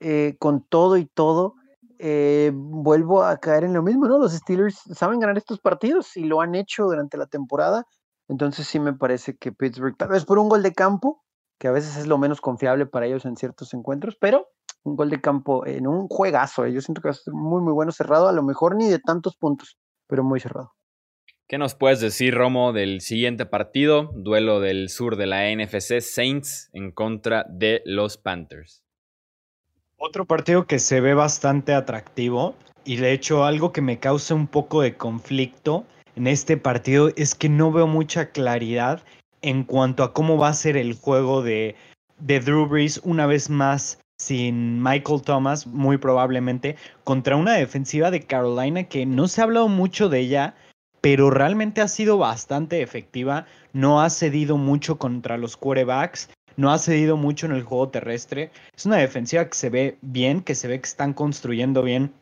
eh, 0.00 0.36
con 0.38 0.66
todo 0.68 0.98
y 0.98 1.06
todo, 1.06 1.54
eh, 2.02 2.50
vuelvo 2.52 3.22
a 3.22 3.38
caer 3.38 3.64
en 3.64 3.72
lo 3.72 3.82
mismo, 3.82 4.08
¿no? 4.08 4.18
Los 4.18 4.32
Steelers 4.32 4.82
saben 4.94 5.20
ganar 5.20 5.38
estos 5.38 5.60
partidos 5.60 6.16
y 6.16 6.24
lo 6.24 6.40
han 6.40 6.54
hecho 6.54 6.84
durante 6.84 7.16
la 7.16 7.26
temporada 7.26 7.86
entonces 8.32 8.66
sí 8.66 8.80
me 8.80 8.94
parece 8.94 9.36
que 9.36 9.52
Pittsburgh, 9.52 9.96
tal 9.96 10.08
vez 10.08 10.24
por 10.24 10.38
un 10.38 10.48
gol 10.48 10.62
de 10.62 10.72
campo, 10.72 11.22
que 11.58 11.68
a 11.68 11.72
veces 11.72 11.96
es 11.96 12.06
lo 12.06 12.18
menos 12.18 12.40
confiable 12.40 12.86
para 12.86 13.06
ellos 13.06 13.24
en 13.24 13.36
ciertos 13.36 13.74
encuentros, 13.74 14.16
pero 14.18 14.48
un 14.84 14.96
gol 14.96 15.10
de 15.10 15.20
campo 15.20 15.66
en 15.66 15.86
un 15.86 16.08
juegazo. 16.08 16.64
Eh, 16.64 16.72
yo 16.72 16.80
siento 16.80 17.02
que 17.02 17.08
va 17.08 17.12
a 17.12 17.14
ser 17.14 17.34
muy, 17.34 17.60
muy 17.60 17.74
bueno 17.74 17.92
cerrado, 17.92 18.28
a 18.28 18.32
lo 18.32 18.42
mejor 18.42 18.74
ni 18.74 18.88
de 18.88 18.98
tantos 18.98 19.36
puntos, 19.36 19.76
pero 20.08 20.24
muy 20.24 20.40
cerrado. 20.40 20.72
¿Qué 21.46 21.58
nos 21.58 21.74
puedes 21.74 22.00
decir, 22.00 22.34
Romo, 22.34 22.72
del 22.72 23.02
siguiente 23.02 23.44
partido? 23.44 24.10
Duelo 24.14 24.60
del 24.60 24.88
sur 24.88 25.16
de 25.16 25.26
la 25.26 25.54
NFC, 25.54 26.00
Saints 26.00 26.70
en 26.72 26.92
contra 26.92 27.44
de 27.50 27.82
los 27.84 28.16
Panthers. 28.16 28.81
Otro 30.04 30.24
partido 30.24 30.66
que 30.66 30.80
se 30.80 31.00
ve 31.00 31.14
bastante 31.14 31.72
atractivo 31.74 32.56
y 32.84 32.96
de 32.96 33.12
hecho 33.12 33.44
algo 33.44 33.70
que 33.70 33.82
me 33.82 34.00
causa 34.00 34.34
un 34.34 34.48
poco 34.48 34.82
de 34.82 34.96
conflicto 34.96 35.84
en 36.16 36.26
este 36.26 36.56
partido 36.56 37.10
es 37.14 37.36
que 37.36 37.48
no 37.48 37.70
veo 37.70 37.86
mucha 37.86 38.32
claridad 38.32 39.00
en 39.42 39.62
cuanto 39.62 40.02
a 40.02 40.12
cómo 40.12 40.36
va 40.38 40.48
a 40.48 40.54
ser 40.54 40.76
el 40.76 40.94
juego 40.94 41.40
de, 41.40 41.76
de 42.18 42.40
Drew 42.40 42.66
Brees 42.66 43.00
una 43.04 43.26
vez 43.26 43.48
más 43.48 44.00
sin 44.18 44.82
Michael 44.82 45.22
Thomas, 45.22 45.68
muy 45.68 45.98
probablemente, 45.98 46.74
contra 47.04 47.36
una 47.36 47.52
defensiva 47.52 48.10
de 48.10 48.22
Carolina 48.22 48.82
que 48.82 49.06
no 49.06 49.28
se 49.28 49.40
ha 49.40 49.44
hablado 49.44 49.68
mucho 49.68 50.08
de 50.08 50.18
ella, 50.18 50.56
pero 51.00 51.30
realmente 51.30 51.80
ha 51.80 51.86
sido 51.86 52.18
bastante 52.18 52.82
efectiva, 52.82 53.46
no 53.72 54.02
ha 54.02 54.10
cedido 54.10 54.56
mucho 54.56 54.98
contra 54.98 55.38
los 55.38 55.56
quarterbacks, 55.56 56.28
no 56.56 56.72
ha 56.72 56.78
cedido 56.78 57.16
mucho 57.16 57.46
en 57.46 57.52
el 57.52 57.62
juego 57.62 57.88
terrestre. 57.88 58.50
Es 58.76 58.86
una 58.86 58.96
defensiva 58.96 59.48
que 59.48 59.56
se 59.56 59.70
ve 59.70 59.98
bien, 60.00 60.42
que 60.42 60.54
se 60.54 60.68
ve 60.68 60.80
que 60.80 60.88
están 60.88 61.12
construyendo 61.12 61.82
bien. 61.82 62.12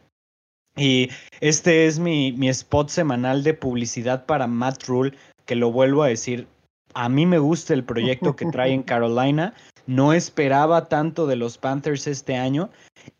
Y 0.76 1.10
este 1.40 1.86
es 1.86 1.98
mi, 1.98 2.32
mi 2.32 2.48
spot 2.48 2.88
semanal 2.88 3.42
de 3.42 3.54
publicidad 3.54 4.26
para 4.26 4.46
Matt 4.46 4.84
Rule, 4.84 5.16
que 5.44 5.56
lo 5.56 5.72
vuelvo 5.72 6.02
a 6.02 6.08
decir, 6.08 6.46
a 6.94 7.08
mí 7.08 7.26
me 7.26 7.38
gusta 7.38 7.74
el 7.74 7.84
proyecto 7.84 8.36
que 8.36 8.46
trae 8.46 8.72
en 8.72 8.82
Carolina, 8.84 9.54
no 9.86 10.12
esperaba 10.12 10.88
tanto 10.88 11.26
de 11.26 11.36
los 11.36 11.58
Panthers 11.58 12.06
este 12.06 12.36
año. 12.36 12.70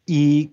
Y 0.07 0.52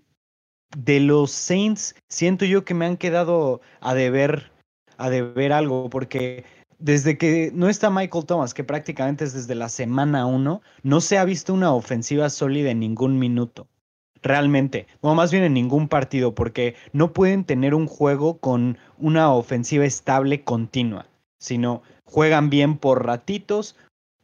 de 0.76 1.00
los 1.00 1.32
Saints 1.32 1.96
siento 2.10 2.46
yo 2.46 2.66
que 2.66 2.74
me 2.74 2.86
han 2.86 2.98
quedado 2.98 3.62
a 3.80 3.94
deber 3.94 4.52
a 4.98 5.10
deber 5.10 5.54
algo 5.54 5.90
porque 5.90 6.44
desde 6.80 7.18
que 7.18 7.52
no 7.54 7.70
está 7.70 7.90
Michael 7.90 8.26
Thomas, 8.26 8.54
que 8.54 8.64
prácticamente 8.64 9.24
es 9.24 9.34
desde 9.34 9.56
la 9.56 9.70
semana 9.70 10.26
uno, 10.26 10.62
no 10.84 11.02
se 11.02 11.18
ha 11.18 11.26
visto 11.26 11.54
una 11.54 11.74
ofensiva 11.74 12.30
sólida 12.30 12.72
en 12.72 12.80
ningún 12.80 13.18
minuto 13.20 13.68
realmente, 14.22 14.88
o 15.02 15.14
más 15.14 15.32
bien 15.32 15.44
en 15.44 15.54
ningún 15.54 15.88
partido, 15.88 16.36
porque 16.36 16.76
no 16.92 17.14
pueden 17.14 17.44
tener 17.44 17.74
un 17.74 17.88
juego 17.88 18.40
con 18.40 18.78
una 18.98 19.32
ofensiva 19.32 19.86
estable 19.86 20.44
continua, 20.44 21.08
sino 21.40 21.82
juegan 22.04 22.50
bien 22.50 22.78
por 22.78 23.06
ratitos 23.06 23.76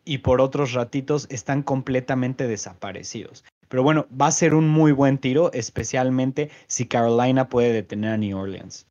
y 0.06 0.20
por 0.20 0.42
otros 0.42 0.74
ratitos 0.74 1.28
están 1.30 1.64
completamente 1.64 2.48
desaparecidos. 2.48 3.44
Pero 3.70 3.84
bueno, 3.84 4.06
va 4.20 4.28
a 4.28 4.32
ser 4.32 4.54
un 4.54 4.68
muy 4.68 4.92
buen 4.92 5.18
tiro, 5.18 5.52
especialmente 5.54 6.50
si 6.68 6.86
Carolina 6.86 7.50
puede 7.50 7.72
detener 7.72 8.12
a 8.12 8.18
New 8.18 8.38
Orleans. 8.38 8.86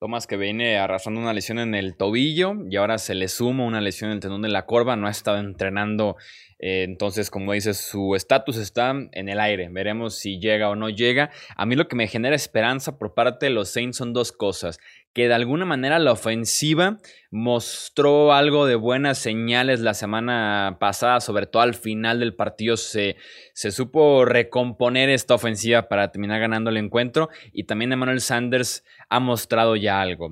Thomas 0.00 0.26
que 0.26 0.38
viene 0.38 0.78
arrastrando 0.78 1.20
una 1.20 1.34
lesión 1.34 1.58
en 1.58 1.74
el 1.74 1.94
tobillo 1.94 2.54
y 2.70 2.76
ahora 2.76 2.96
se 2.96 3.14
le 3.14 3.28
suma 3.28 3.66
una 3.66 3.82
lesión 3.82 4.08
en 4.08 4.14
el 4.14 4.20
tendón 4.20 4.40
de 4.40 4.48
la 4.48 4.64
corva, 4.64 4.96
no 4.96 5.06
ha 5.06 5.10
estado 5.10 5.36
entrenando 5.36 6.16
eh, 6.62 6.82
entonces, 6.82 7.30
como 7.30 7.54
dices, 7.54 7.78
su 7.78 8.14
estatus 8.14 8.58
está 8.58 8.90
en 8.90 9.28
el 9.28 9.40
aire. 9.40 9.68
Veremos 9.70 10.16
si 10.16 10.38
llega 10.38 10.68
o 10.68 10.76
no 10.76 10.90
llega. 10.90 11.30
A 11.56 11.64
mí 11.64 11.74
lo 11.74 11.88
que 11.88 11.96
me 11.96 12.06
genera 12.06 12.36
esperanza 12.36 12.98
por 12.98 13.14
parte 13.14 13.46
de 13.46 13.50
los 13.50 13.70
Saints 13.70 13.96
son 13.96 14.12
dos 14.12 14.30
cosas. 14.30 14.78
Que 15.12 15.28
de 15.28 15.34
alguna 15.34 15.64
manera 15.64 15.98
la 15.98 16.12
ofensiva 16.12 16.98
mostró 17.32 18.32
algo 18.32 18.66
de 18.66 18.74
buenas 18.74 19.18
señales 19.18 19.80
la 19.80 19.94
semana 19.94 20.78
pasada, 20.80 21.20
sobre 21.20 21.46
todo 21.46 21.62
al 21.62 21.74
final 21.74 22.18
del 22.20 22.34
partido 22.34 22.76
se, 22.76 23.16
se 23.54 23.70
supo 23.70 24.24
recomponer 24.24 25.08
esta 25.10 25.34
ofensiva 25.34 25.88
para 25.88 26.10
terminar 26.10 26.40
ganando 26.40 26.70
el 26.70 26.76
encuentro. 26.76 27.28
Y 27.52 27.64
también 27.64 27.92
Emmanuel 27.92 28.20
Sanders 28.20 28.84
ha 29.08 29.18
mostrado 29.20 29.74
ya 29.76 30.00
algo. 30.00 30.28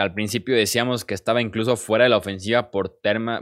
al 0.00 0.14
principio 0.14 0.54
decíamos 0.54 1.04
que 1.04 1.14
estaba 1.14 1.42
incluso 1.42 1.76
fuera 1.76 2.04
de 2.04 2.10
la 2.10 2.16
ofensiva 2.16 2.70
por, 2.70 2.98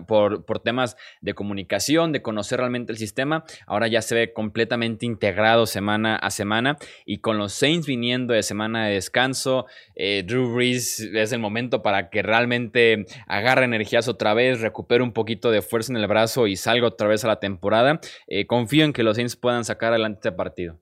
por, 0.07 0.45
por 0.45 0.59
temas 0.61 0.97
de 1.21 1.35
comunicación, 1.35 2.13
de 2.13 2.23
conocer 2.23 2.59
realmente 2.59 2.93
el 2.93 2.99
sistema. 2.99 3.45
Ahora 3.67 3.87
ya 3.87 4.03
se 4.03 4.15
ve 4.15 4.33
completamente 4.33 5.07
integrado 5.07 5.67
semana 5.67 6.17
a 6.17 6.31
semana 6.31 6.79
y 7.05 7.19
con 7.19 7.39
los 7.39 7.53
Saints 7.53 7.87
viniendo 7.87 8.35
de 8.35 8.43
semana 8.43 8.87
de 8.87 8.95
descanso, 8.95 9.67
eh, 9.95 10.25
Drew 10.27 10.53
Brees 10.53 10.72
es 10.77 11.33
el 11.33 11.39
momento 11.39 11.83
para 11.83 12.11
que 12.11 12.23
realmente 12.23 13.07
agarre 13.27 13.65
energías 13.65 14.09
otra 14.09 14.35
vez, 14.35 14.61
recupere 14.61 15.03
un 15.03 15.13
poquito 15.13 15.51
de 15.51 15.63
fuerza 15.63 15.93
en 15.93 15.99
el 15.99 16.07
brazo 16.07 16.47
y 16.47 16.57
salga 16.57 16.87
otra 16.87 17.09
vez 17.09 17.25
a 17.25 17.29
la 17.29 17.41
temporada. 17.41 18.01
Eh, 18.27 18.47
confío 18.47 18.85
en 18.85 18.93
que 18.93 19.03
los 19.03 19.17
Saints 19.17 19.37
puedan 19.37 19.65
sacar 19.65 19.93
adelante 19.93 20.19
este 20.19 20.33
partido. 20.33 20.79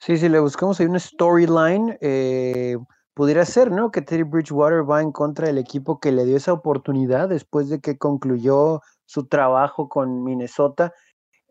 Sí, 0.00 0.16
si 0.16 0.28
le 0.28 0.40
buscamos 0.40 0.80
ahí 0.80 0.86
una 0.86 0.98
storyline, 0.98 1.96
eh, 2.00 2.76
pudiera 3.14 3.44
ser, 3.44 3.70
¿no? 3.70 3.90
Que 3.90 4.02
Teddy 4.02 4.24
Bridgewater 4.24 4.88
va 4.88 5.00
en 5.00 5.12
contra 5.12 5.46
del 5.46 5.58
equipo 5.58 6.00
que 6.00 6.12
le 6.12 6.24
dio 6.24 6.36
esa 6.36 6.52
oportunidad 6.52 7.28
después 7.28 7.68
de 7.68 7.80
que 7.80 7.98
concluyó 7.98 8.80
su 9.04 9.26
trabajo 9.26 9.88
con 9.88 10.24
Minnesota 10.24 10.92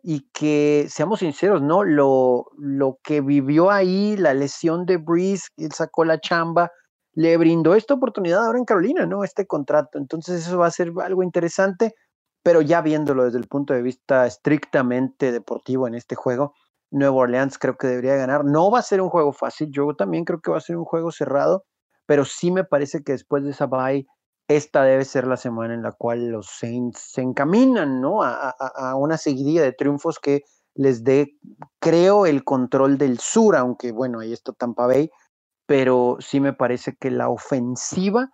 y 0.02 0.28
que, 0.32 0.86
seamos 0.88 1.20
sinceros, 1.20 1.62
¿no? 1.62 1.84
Lo, 1.84 2.50
lo 2.58 2.98
que 3.02 3.20
vivió 3.20 3.70
ahí, 3.70 4.16
la 4.16 4.34
lesión 4.34 4.84
de 4.84 4.96
Breeze, 4.96 5.48
él 5.56 5.72
sacó 5.72 6.04
la 6.04 6.20
chamba, 6.20 6.72
le 7.14 7.36
brindó 7.36 7.74
esta 7.74 7.94
oportunidad 7.94 8.46
ahora 8.46 8.58
en 8.58 8.64
Carolina, 8.64 9.06
¿no? 9.06 9.24
Este 9.24 9.46
contrato. 9.46 9.98
Entonces 9.98 10.46
eso 10.46 10.58
va 10.58 10.66
a 10.66 10.70
ser 10.70 10.92
algo 11.02 11.22
interesante, 11.22 11.94
pero 12.42 12.62
ya 12.62 12.80
viéndolo 12.80 13.24
desde 13.24 13.38
el 13.38 13.48
punto 13.48 13.74
de 13.74 13.82
vista 13.82 14.26
estrictamente 14.26 15.32
deportivo 15.32 15.86
en 15.86 15.94
este 15.94 16.14
juego, 16.14 16.54
Nuevo 16.90 17.18
Orleans 17.20 17.58
creo 17.58 17.76
que 17.76 17.86
debería 17.86 18.16
ganar. 18.16 18.44
No 18.44 18.70
va 18.70 18.80
a 18.80 18.82
ser 18.82 19.00
un 19.00 19.08
juego 19.08 19.32
fácil, 19.32 19.70
yo 19.70 19.94
también 19.94 20.24
creo 20.24 20.40
que 20.40 20.50
va 20.50 20.58
a 20.58 20.60
ser 20.60 20.76
un 20.76 20.84
juego 20.84 21.10
cerrado, 21.10 21.64
pero 22.06 22.24
sí 22.24 22.50
me 22.50 22.64
parece 22.64 23.02
que 23.02 23.12
después 23.12 23.44
de 23.44 23.50
esa 23.50 23.66
bye 23.66 24.06
esta 24.48 24.82
debe 24.84 25.04
ser 25.04 25.26
la 25.26 25.36
semana 25.36 25.74
en 25.74 25.82
la 25.82 25.92
cual 25.92 26.28
los 26.28 26.46
Saints 26.46 27.00
se 27.12 27.22
encaminan, 27.22 28.00
¿no? 28.00 28.22
A, 28.22 28.94
una 28.96 29.16
seguidilla 29.16 29.62
de 29.62 29.72
triunfos 29.72 30.18
que 30.18 30.42
les 30.74 31.04
dé, 31.04 31.38
creo, 31.78 32.26
el 32.26 32.44
control 32.44 32.98
del 32.98 33.18
sur, 33.18 33.56
aunque 33.56 33.92
bueno, 33.92 34.20
ahí 34.20 34.32
está 34.32 34.52
Tampa 34.52 34.86
Bay, 34.86 35.10
pero 35.72 36.18
sí 36.20 36.38
me 36.38 36.52
parece 36.52 36.96
que 37.00 37.10
la 37.10 37.30
ofensiva 37.30 38.30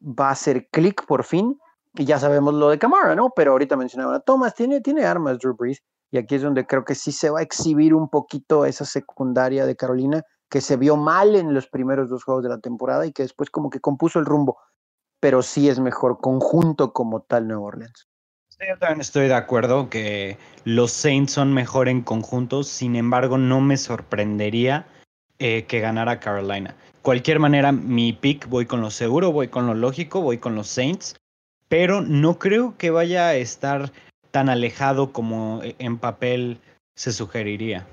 va 0.00 0.28
a 0.28 0.30
hacer 0.30 0.68
clic 0.70 1.04
por 1.04 1.24
fin. 1.24 1.58
Y 1.94 2.04
ya 2.04 2.20
sabemos 2.20 2.54
lo 2.54 2.68
de 2.68 2.78
Camara, 2.78 3.16
¿no? 3.16 3.30
Pero 3.34 3.50
ahorita 3.50 3.76
mencionaba 3.76 4.14
a 4.14 4.20
Thomas, 4.20 4.54
tiene, 4.54 4.80
tiene 4.80 5.04
armas 5.04 5.40
Drew 5.40 5.56
Brees. 5.56 5.82
Y 6.12 6.18
aquí 6.18 6.36
es 6.36 6.42
donde 6.42 6.64
creo 6.64 6.84
que 6.84 6.94
sí 6.94 7.10
se 7.10 7.28
va 7.28 7.40
a 7.40 7.42
exhibir 7.42 7.92
un 7.92 8.08
poquito 8.08 8.64
esa 8.66 8.84
secundaria 8.84 9.66
de 9.66 9.74
Carolina 9.74 10.22
que 10.48 10.60
se 10.60 10.76
vio 10.76 10.96
mal 10.96 11.34
en 11.34 11.54
los 11.54 11.66
primeros 11.66 12.08
dos 12.08 12.22
juegos 12.22 12.44
de 12.44 12.50
la 12.50 12.60
temporada 12.60 13.04
y 13.04 13.10
que 13.10 13.24
después 13.24 13.50
como 13.50 13.68
que 13.68 13.80
compuso 13.80 14.20
el 14.20 14.24
rumbo. 14.24 14.56
Pero 15.18 15.42
sí 15.42 15.68
es 15.68 15.80
mejor 15.80 16.20
conjunto 16.20 16.92
como 16.92 17.22
tal 17.22 17.48
Nueva 17.48 17.64
Orleans. 17.64 18.06
yo 18.60 18.78
también 18.78 19.00
estoy 19.00 19.26
de 19.26 19.34
acuerdo 19.34 19.90
que 19.90 20.38
los 20.62 20.92
Saints 20.92 21.32
son 21.32 21.52
mejor 21.52 21.88
en 21.88 22.02
conjunto, 22.02 22.62
sin 22.62 22.94
embargo 22.94 23.38
no 23.38 23.60
me 23.60 23.76
sorprendería 23.76 24.86
eh, 25.38 25.64
que 25.64 25.80
ganara 25.80 26.20
Carolina. 26.20 26.76
Cualquier 27.02 27.38
manera, 27.38 27.72
mi 27.72 28.12
pick 28.12 28.48
voy 28.48 28.66
con 28.66 28.80
lo 28.80 28.90
seguro, 28.90 29.32
voy 29.32 29.48
con 29.48 29.66
lo 29.66 29.74
lógico, 29.74 30.22
voy 30.22 30.38
con 30.38 30.54
los 30.54 30.66
Saints, 30.66 31.16
pero 31.68 32.00
no 32.00 32.38
creo 32.38 32.76
que 32.76 32.90
vaya 32.90 33.28
a 33.28 33.36
estar 33.36 33.92
tan 34.30 34.48
alejado 34.48 35.12
como 35.12 35.62
e, 35.62 35.76
en 35.78 35.98
papel 35.98 36.58
se 36.94 37.12
sugeriría. 37.12 37.86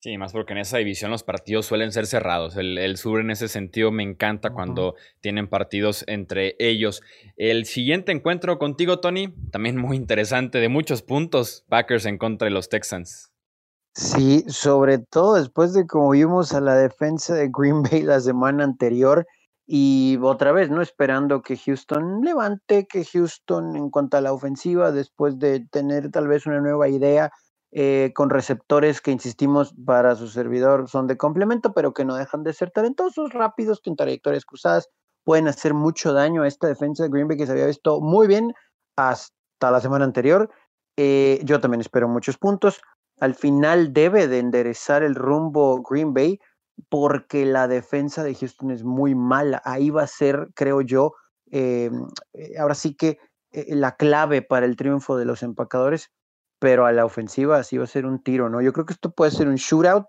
Sí, 0.00 0.16
más 0.16 0.32
porque 0.32 0.52
en 0.52 0.60
esa 0.60 0.78
división 0.78 1.10
los 1.10 1.24
partidos 1.24 1.66
suelen 1.66 1.90
ser 1.90 2.06
cerrados. 2.06 2.56
El, 2.56 2.96
sur 2.96 3.20
en 3.20 3.32
ese 3.32 3.48
sentido 3.48 3.90
me 3.90 4.04
encanta 4.04 4.50
cuando 4.50 4.94
tienen 5.20 5.48
partidos 5.48 6.04
entre 6.06 6.54
ellos. 6.60 7.02
El 7.36 7.64
siguiente 7.64 8.12
encuentro 8.12 8.58
contigo, 8.58 9.00
Tony, 9.00 9.34
también 9.50 9.76
muy 9.76 9.96
interesante, 9.96 10.58
de 10.58 10.68
muchos 10.68 11.02
puntos, 11.02 11.64
Packers 11.68 12.06
en 12.06 12.16
contra 12.16 12.46
de 12.46 12.52
los 12.52 12.68
Texans. 12.68 13.32
Sí, 13.98 14.44
sobre 14.46 14.98
todo 14.98 15.34
después 15.34 15.72
de 15.72 15.84
como 15.84 16.10
vimos 16.10 16.54
a 16.54 16.60
la 16.60 16.76
defensa 16.76 17.34
de 17.34 17.50
Green 17.52 17.82
Bay 17.82 18.02
la 18.02 18.20
semana 18.20 18.62
anterior 18.62 19.26
y 19.66 20.16
otra 20.22 20.52
vez, 20.52 20.70
¿no? 20.70 20.80
Esperando 20.80 21.42
que 21.42 21.56
Houston 21.56 22.20
levante, 22.22 22.86
que 22.86 23.04
Houston 23.04 23.74
en 23.74 23.90
cuanto 23.90 24.16
a 24.16 24.20
la 24.20 24.32
ofensiva, 24.32 24.92
después 24.92 25.40
de 25.40 25.66
tener 25.72 26.12
tal 26.12 26.28
vez 26.28 26.46
una 26.46 26.60
nueva 26.60 26.88
idea, 26.88 27.32
eh, 27.72 28.12
con 28.14 28.30
receptores 28.30 29.00
que, 29.00 29.10
insistimos, 29.10 29.74
para 29.84 30.14
su 30.14 30.28
servidor 30.28 30.88
son 30.88 31.08
de 31.08 31.16
complemento, 31.16 31.72
pero 31.72 31.92
que 31.92 32.04
no 32.04 32.14
dejan 32.14 32.44
de 32.44 32.52
ser 32.52 32.70
talentosos, 32.70 33.32
rápidos, 33.32 33.80
con 33.80 33.96
trayectorias 33.96 34.44
cruzadas, 34.44 34.88
pueden 35.24 35.48
hacer 35.48 35.74
mucho 35.74 36.12
daño 36.12 36.44
a 36.44 36.46
esta 36.46 36.68
defensa 36.68 37.02
de 37.02 37.08
Green 37.08 37.26
Bay 37.26 37.36
que 37.36 37.46
se 37.46 37.52
había 37.52 37.66
visto 37.66 38.00
muy 38.00 38.28
bien 38.28 38.54
hasta 38.94 39.72
la 39.72 39.80
semana 39.80 40.04
anterior. 40.04 40.48
Eh, 40.96 41.40
yo 41.42 41.58
también 41.58 41.80
espero 41.80 42.06
muchos 42.06 42.38
puntos. 42.38 42.80
Al 43.20 43.34
final 43.34 43.92
debe 43.92 44.28
de 44.28 44.38
enderezar 44.38 45.02
el 45.02 45.14
rumbo 45.14 45.82
Green 45.82 46.14
Bay 46.14 46.40
porque 46.88 47.44
la 47.44 47.68
defensa 47.68 48.22
de 48.22 48.34
Houston 48.34 48.70
es 48.70 48.84
muy 48.84 49.14
mala. 49.14 49.60
Ahí 49.64 49.90
va 49.90 50.02
a 50.02 50.06
ser, 50.06 50.48
creo 50.54 50.80
yo, 50.80 51.14
em, 51.50 52.06
eh, 52.34 52.58
ahora 52.58 52.74
sí 52.74 52.94
que 52.94 53.18
la 53.50 53.96
clave 53.96 54.42
para 54.42 54.66
el 54.66 54.76
triunfo 54.76 55.16
de 55.16 55.24
los 55.24 55.42
empacadores 55.42 56.10
pero 56.58 56.86
a 56.86 56.92
la 56.92 57.04
ofensiva 57.04 57.62
sí 57.62 57.78
va 57.78 57.84
a 57.84 57.88
ser 57.88 58.06
un 58.06 58.22
tiro, 58.22 58.48
¿no? 58.48 58.60
Yo 58.60 58.72
creo 58.72 58.86
que 58.86 58.92
esto 58.92 59.10
puede 59.12 59.30
ser 59.30 59.48
un 59.48 59.56
shootout, 59.56 60.06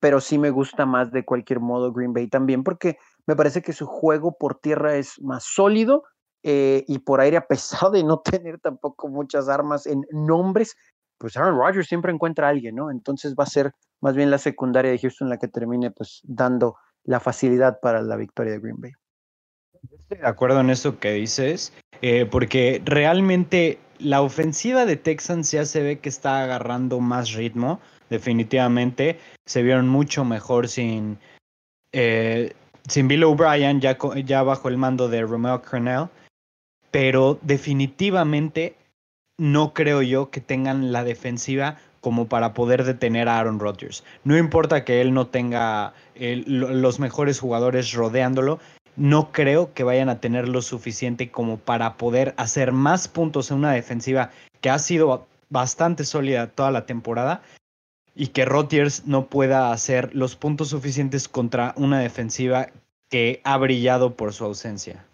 pero 0.00 0.20
sí 0.20 0.38
me 0.38 0.50
gusta 0.50 0.86
más 0.86 1.10
de 1.12 1.24
cualquier 1.24 1.60
modo 1.60 1.92
Green 1.92 2.12
Bay 2.12 2.28
también, 2.28 2.62
porque 2.62 2.98
me 3.26 3.36
parece 3.36 3.62
que 3.62 3.72
su 3.72 3.86
juego 3.86 4.36
por 4.38 4.58
tierra 4.58 4.96
es 4.96 5.20
más 5.20 5.44
sólido 5.44 6.04
eh, 6.42 6.84
y 6.86 6.98
por 6.98 7.20
aire, 7.20 7.36
a 7.36 7.46
pesar 7.46 7.90
de 7.90 8.04
no 8.04 8.20
tener 8.20 8.60
tampoco 8.60 9.08
muchas 9.08 9.48
armas 9.48 9.86
en 9.86 10.04
nombres, 10.10 10.76
pues 11.18 11.36
Aaron 11.36 11.58
Rodgers 11.58 11.88
siempre 11.88 12.12
encuentra 12.12 12.46
a 12.46 12.50
alguien, 12.50 12.76
¿no? 12.76 12.90
Entonces 12.90 13.34
va 13.34 13.44
a 13.44 13.48
ser 13.48 13.72
más 14.00 14.14
bien 14.14 14.30
la 14.30 14.38
secundaria 14.38 14.90
de 14.90 14.98
Houston 14.98 15.28
la 15.28 15.38
que 15.38 15.48
termine 15.48 15.90
pues 15.90 16.20
dando 16.24 16.76
la 17.04 17.20
facilidad 17.20 17.80
para 17.80 18.00
la 18.02 18.16
victoria 18.16 18.52
de 18.52 18.60
Green 18.60 18.80
Bay. 18.80 18.92
Estoy 19.90 20.18
de 20.18 20.26
acuerdo 20.26 20.60
en 20.60 20.70
eso 20.70 20.98
que 20.98 21.12
dices, 21.12 21.72
eh, 22.02 22.26
porque 22.26 22.82
realmente 22.84 23.78
la 23.98 24.22
ofensiva 24.22 24.86
de 24.86 24.96
Texans 24.96 25.50
ya 25.50 25.64
se 25.64 25.82
ve 25.82 25.98
que 25.98 26.08
está 26.08 26.42
agarrando 26.42 27.00
más 27.00 27.32
ritmo, 27.32 27.80
definitivamente. 28.10 29.18
Se 29.46 29.62
vieron 29.62 29.88
mucho 29.88 30.24
mejor 30.24 30.68
sin, 30.68 31.18
eh, 31.92 32.52
sin 32.88 33.08
Bill 33.08 33.24
O'Brien, 33.24 33.80
ya, 33.80 33.96
ya 34.24 34.42
bajo 34.42 34.68
el 34.68 34.76
mando 34.76 35.08
de 35.08 35.22
Romeo 35.22 35.62
Cornell. 35.62 36.08
Pero 36.90 37.38
definitivamente 37.42 38.76
no 39.38 39.72
creo 39.72 40.02
yo 40.02 40.30
que 40.30 40.40
tengan 40.40 40.92
la 40.92 41.04
defensiva 41.04 41.78
como 42.00 42.28
para 42.28 42.54
poder 42.54 42.84
detener 42.84 43.28
a 43.28 43.38
Aaron 43.38 43.60
Rodgers. 43.60 44.04
No 44.24 44.36
importa 44.36 44.84
que 44.84 45.00
él 45.00 45.14
no 45.14 45.28
tenga 45.28 45.94
los 46.16 47.00
mejores 47.00 47.40
jugadores 47.40 47.92
rodeándolo, 47.92 48.58
no 48.96 49.30
creo 49.30 49.72
que 49.72 49.84
vayan 49.84 50.08
a 50.08 50.20
tener 50.20 50.48
lo 50.48 50.60
suficiente 50.60 51.30
como 51.30 51.56
para 51.56 51.96
poder 51.96 52.34
hacer 52.36 52.72
más 52.72 53.08
puntos 53.08 53.50
en 53.50 53.58
una 53.58 53.72
defensiva 53.72 54.30
que 54.60 54.70
ha 54.70 54.78
sido 54.78 55.26
bastante 55.50 56.04
sólida 56.04 56.48
toda 56.48 56.70
la 56.70 56.84
temporada 56.84 57.42
y 58.14 58.28
que 58.28 58.44
Rodgers 58.44 59.06
no 59.06 59.26
pueda 59.26 59.70
hacer 59.70 60.14
los 60.14 60.34
puntos 60.34 60.68
suficientes 60.70 61.28
contra 61.28 61.74
una 61.76 62.00
defensiva 62.00 62.68
que 63.08 63.40
ha 63.44 63.56
brillado 63.56 64.16
por 64.16 64.32
su 64.32 64.44
ausencia. 64.44 65.04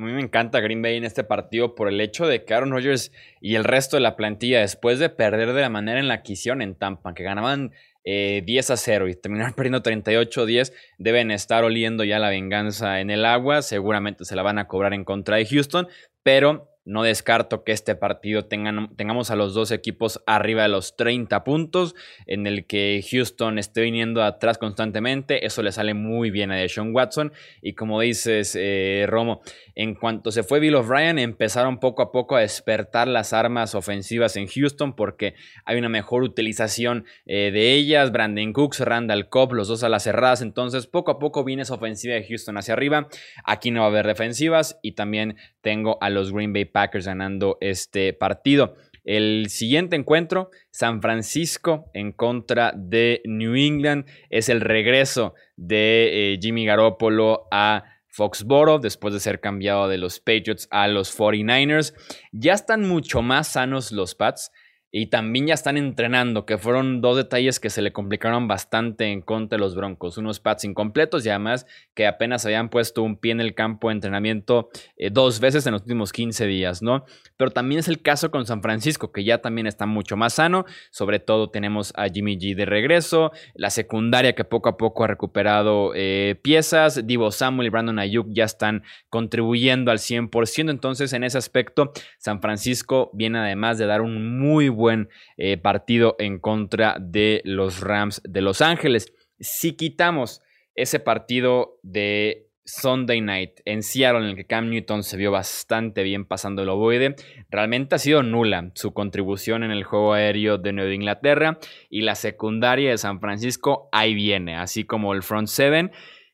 A 0.00 0.02
mí 0.02 0.12
me 0.12 0.22
encanta 0.22 0.60
Green 0.60 0.80
Bay 0.80 0.96
en 0.96 1.04
este 1.04 1.24
partido 1.24 1.74
por 1.74 1.86
el 1.86 2.00
hecho 2.00 2.26
de 2.26 2.42
que 2.46 2.54
Aaron 2.54 2.70
Rodgers 2.70 3.12
y 3.42 3.56
el 3.56 3.64
resto 3.64 3.98
de 3.98 4.00
la 4.00 4.16
plantilla, 4.16 4.60
después 4.60 4.98
de 4.98 5.10
perder 5.10 5.52
de 5.52 5.60
la 5.60 5.68
manera 5.68 6.00
en 6.00 6.08
la 6.08 6.22
que 6.22 6.32
hicieron 6.32 6.62
en 6.62 6.74
Tampa, 6.74 7.12
que 7.12 7.22
ganaban 7.22 7.72
10 8.04 8.06
eh, 8.06 8.72
a 8.72 8.76
0 8.78 9.08
y 9.08 9.14
terminar 9.14 9.54
perdiendo 9.56 9.82
38 9.82 10.40
a 10.40 10.46
10, 10.46 10.72
deben 10.96 11.30
estar 11.30 11.64
oliendo 11.64 12.02
ya 12.04 12.18
la 12.18 12.30
venganza 12.30 13.00
en 13.00 13.10
el 13.10 13.26
agua. 13.26 13.60
Seguramente 13.60 14.24
se 14.24 14.36
la 14.36 14.42
van 14.42 14.58
a 14.58 14.68
cobrar 14.68 14.94
en 14.94 15.04
contra 15.04 15.36
de 15.36 15.44
Houston, 15.44 15.86
pero 16.22 16.69
no 16.84 17.02
descarto 17.02 17.62
que 17.62 17.72
este 17.72 17.94
partido 17.94 18.46
tengan, 18.46 18.94
tengamos 18.96 19.30
a 19.30 19.36
los 19.36 19.54
dos 19.54 19.70
equipos 19.70 20.22
arriba 20.26 20.62
de 20.62 20.70
los 20.70 20.96
30 20.96 21.44
puntos, 21.44 21.94
en 22.26 22.46
el 22.46 22.66
que 22.66 23.04
Houston 23.10 23.58
esté 23.58 23.82
viniendo 23.82 24.22
atrás 24.22 24.58
constantemente. 24.58 25.46
Eso 25.46 25.62
le 25.62 25.72
sale 25.72 25.94
muy 25.94 26.30
bien 26.30 26.50
a 26.50 26.56
Deshaun 26.56 26.94
Watson. 26.94 27.32
Y 27.62 27.74
como 27.74 28.00
dices, 28.00 28.56
eh, 28.58 29.06
Romo, 29.08 29.42
en 29.74 29.94
cuanto 29.94 30.32
se 30.32 30.42
fue 30.42 30.60
Bill 30.60 30.74
O'Brien, 30.74 31.18
empezaron 31.18 31.78
poco 31.78 32.02
a 32.02 32.12
poco 32.12 32.36
a 32.36 32.40
despertar 32.40 33.08
las 33.08 33.32
armas 33.32 33.74
ofensivas 33.74 34.36
en 34.36 34.46
Houston 34.46 34.94
porque 34.94 35.34
hay 35.64 35.78
una 35.78 35.88
mejor 35.88 36.22
utilización 36.22 37.04
eh, 37.26 37.50
de 37.52 37.74
ellas. 37.74 38.10
Brandon 38.10 38.52
Cooks, 38.52 38.80
Randall 38.80 39.28
Cobb, 39.28 39.52
los 39.52 39.68
dos 39.68 39.84
a 39.84 39.88
las 39.88 40.04
cerradas. 40.04 40.42
Entonces, 40.42 40.86
poco 40.86 41.12
a 41.12 41.18
poco 41.18 41.44
viene 41.44 41.62
esa 41.62 41.74
ofensiva 41.74 42.14
de 42.14 42.26
Houston 42.26 42.56
hacia 42.56 42.74
arriba. 42.74 43.08
Aquí 43.44 43.70
no 43.70 43.80
va 43.80 43.86
a 43.86 43.90
haber 43.90 44.06
defensivas 44.06 44.78
y 44.82 44.92
también 44.92 45.36
tengo 45.60 45.98
a 46.00 46.10
los 46.10 46.32
Green 46.32 46.52
Bay 46.52 46.64
Packers 46.64 46.79
ganando 46.88 47.58
este 47.60 48.12
partido. 48.12 48.76
El 49.04 49.46
siguiente 49.48 49.96
encuentro, 49.96 50.50
San 50.70 51.00
Francisco 51.00 51.90
en 51.94 52.12
contra 52.12 52.72
de 52.76 53.22
New 53.24 53.54
England, 53.56 54.06
es 54.28 54.48
el 54.48 54.60
regreso 54.60 55.34
de 55.56 56.34
eh, 56.34 56.38
Jimmy 56.40 56.66
Garoppolo 56.66 57.48
a 57.50 57.84
Foxboro 58.08 58.78
después 58.78 59.14
de 59.14 59.20
ser 59.20 59.40
cambiado 59.40 59.88
de 59.88 59.98
los 59.98 60.20
Patriots 60.20 60.68
a 60.70 60.88
los 60.88 61.16
49ers. 61.16 61.94
Ya 62.32 62.52
están 62.52 62.86
mucho 62.86 63.22
más 63.22 63.48
sanos 63.48 63.92
los 63.92 64.14
Pats. 64.14 64.50
Y 64.92 65.06
también 65.06 65.46
ya 65.46 65.54
están 65.54 65.76
entrenando, 65.76 66.44
que 66.44 66.58
fueron 66.58 67.00
dos 67.00 67.16
detalles 67.16 67.60
que 67.60 67.70
se 67.70 67.80
le 67.80 67.92
complicaron 67.92 68.48
bastante 68.48 69.12
en 69.12 69.22
contra 69.22 69.56
de 69.56 69.60
los 69.60 69.76
Broncos. 69.76 70.18
Unos 70.18 70.40
pads 70.40 70.64
incompletos 70.64 71.24
y 71.24 71.28
además 71.28 71.64
que 71.94 72.08
apenas 72.08 72.44
habían 72.44 72.70
puesto 72.70 73.04
un 73.04 73.16
pie 73.16 73.30
en 73.30 73.40
el 73.40 73.54
campo 73.54 73.88
de 73.88 73.94
entrenamiento 73.94 74.70
eh, 74.96 75.10
dos 75.12 75.38
veces 75.38 75.64
en 75.66 75.74
los 75.74 75.82
últimos 75.82 76.12
15 76.12 76.44
días, 76.46 76.82
¿no? 76.82 77.04
Pero 77.36 77.52
también 77.52 77.78
es 77.78 77.86
el 77.86 78.02
caso 78.02 78.32
con 78.32 78.46
San 78.46 78.62
Francisco, 78.62 79.12
que 79.12 79.22
ya 79.22 79.38
también 79.38 79.68
está 79.68 79.86
mucho 79.86 80.16
más 80.16 80.34
sano. 80.34 80.64
Sobre 80.90 81.20
todo 81.20 81.50
tenemos 81.50 81.92
a 81.96 82.08
Jimmy 82.08 82.36
G 82.36 82.56
de 82.56 82.64
regreso, 82.64 83.30
la 83.54 83.70
secundaria 83.70 84.34
que 84.34 84.44
poco 84.44 84.68
a 84.68 84.76
poco 84.76 85.04
ha 85.04 85.06
recuperado 85.06 85.92
eh, 85.94 86.34
piezas. 86.42 87.06
Divo 87.06 87.30
Samuel 87.30 87.68
y 87.68 87.70
Brandon 87.70 88.00
Ayuk 88.00 88.26
ya 88.30 88.44
están 88.44 88.82
contribuyendo 89.08 89.92
al 89.92 89.98
100%. 89.98 90.68
Entonces, 90.68 91.12
en 91.12 91.22
ese 91.22 91.38
aspecto, 91.38 91.92
San 92.18 92.40
Francisco 92.40 93.10
viene 93.14 93.38
además 93.38 93.78
de 93.78 93.86
dar 93.86 94.00
un 94.00 94.38
muy 94.38 94.68
buen 94.68 94.79
buen 94.80 95.08
eh, 95.36 95.56
partido 95.56 96.16
en 96.18 96.40
contra 96.40 96.96
de 96.98 97.40
los 97.44 97.80
Rams 97.80 98.20
de 98.24 98.40
Los 98.40 98.60
Ángeles. 98.60 99.14
Si 99.38 99.76
quitamos 99.76 100.42
ese 100.74 100.98
partido 100.98 101.78
de 101.82 102.50
Sunday 102.64 103.20
Night 103.20 103.60
en 103.64 103.82
Seattle, 103.82 104.20
en 104.20 104.30
el 104.30 104.36
que 104.36 104.46
Cam 104.46 104.68
Newton 104.68 105.02
se 105.02 105.16
vio 105.16 105.30
bastante 105.30 106.02
bien 106.02 106.24
pasando 106.24 106.62
el 106.62 106.68
ovoide. 106.68 107.16
Realmente 107.50 107.94
ha 107.94 107.98
sido 107.98 108.22
nula 108.22 108.70
su 108.74 108.92
contribución 108.92 109.62
en 109.62 109.70
el 109.70 109.84
juego 109.84 110.12
aéreo 110.12 110.58
de 110.58 110.72
Nueva 110.72 110.94
Inglaterra 110.94 111.58
y 111.88 112.02
la 112.02 112.14
secundaria 112.14 112.90
de 112.90 112.98
San 112.98 113.20
Francisco 113.20 113.88
ahí 113.92 114.14
viene, 114.14 114.56
así 114.56 114.84
como 114.84 115.14
el 115.14 115.22
front 115.22 115.48
seven. 115.48 115.90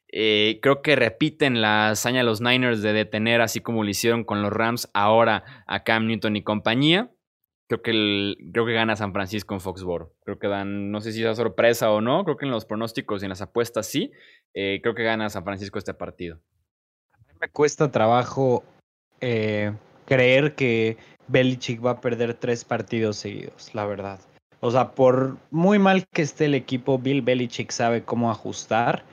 Eh, 0.09 0.61
creo 0.63 0.83
que 0.83 0.97
repiten 0.97 1.61
la 1.61 1.91
hazaña 1.91 2.19
de 2.19 2.25
los 2.25 2.41
Niners 2.41 2.83
de 2.83 2.93
detener, 2.93 3.41
así 3.41 3.61
como 3.61 3.83
lo 3.83 3.91
hicieron 3.91 4.25
con 4.25 4.43
los 4.43 4.53
Rams, 4.53 4.89
ahora 4.95 5.45
a 5.67 5.85
Cam 5.85 6.07
Newton 6.07 6.37
y 6.37 6.43
compañía. 6.43 7.11
Creo 7.69 7.83
que, 7.83 7.91
el, 7.91 8.37
creo 8.53 8.65
que 8.65 8.73
gana 8.73 8.95
San 8.95 9.13
Francisco 9.13 9.55
en 9.55 9.61
Foxboro. 9.61 10.15
Creo 10.25 10.39
que 10.39 10.47
dan, 10.47 10.93
no 10.93 11.01
sé 11.01 11.13
si 11.13 11.25
es 11.25 11.37
sorpresa 11.37 11.91
o 11.91 12.01
no, 12.01 12.25
creo 12.25 12.37
que 12.37 12.45
en 12.45 12.53
los 12.53 12.65
pronósticos 12.65 13.23
y 13.23 13.25
en 13.25 13.31
las 13.31 13.43
apuestas 13.43 13.87
sí. 13.87 14.13
Eh, 14.55 14.81
creo 14.83 14.95
que 14.95 15.03
gana 15.03 15.31
San 15.31 15.45
Francisco 15.45 15.79
este 15.79 15.95
partido. 15.95 16.41
me 17.41 17.49
cuesta 17.49 17.91
trabajo 17.91 18.65
eh, 19.21 19.73
creer 20.07 20.55
que 20.55 20.97
Belichick 21.29 21.85
va 21.85 21.93
a 21.93 22.01
perder 22.01 22.35
tres 22.35 22.65
partidos 22.65 23.17
seguidos, 23.17 23.75
la 23.75 23.85
verdad. 23.85 24.21
O 24.61 24.71
sea, 24.71 24.93
por 24.93 25.37
muy 25.51 25.79
mal 25.79 26.07
que 26.09 26.23
esté 26.23 26.47
el 26.47 26.55
equipo, 26.55 26.99
Bill 26.99 27.23
Belichick 27.23 27.71
sabe 27.71 28.05
cómo 28.05 28.31
ajustar. 28.31 29.05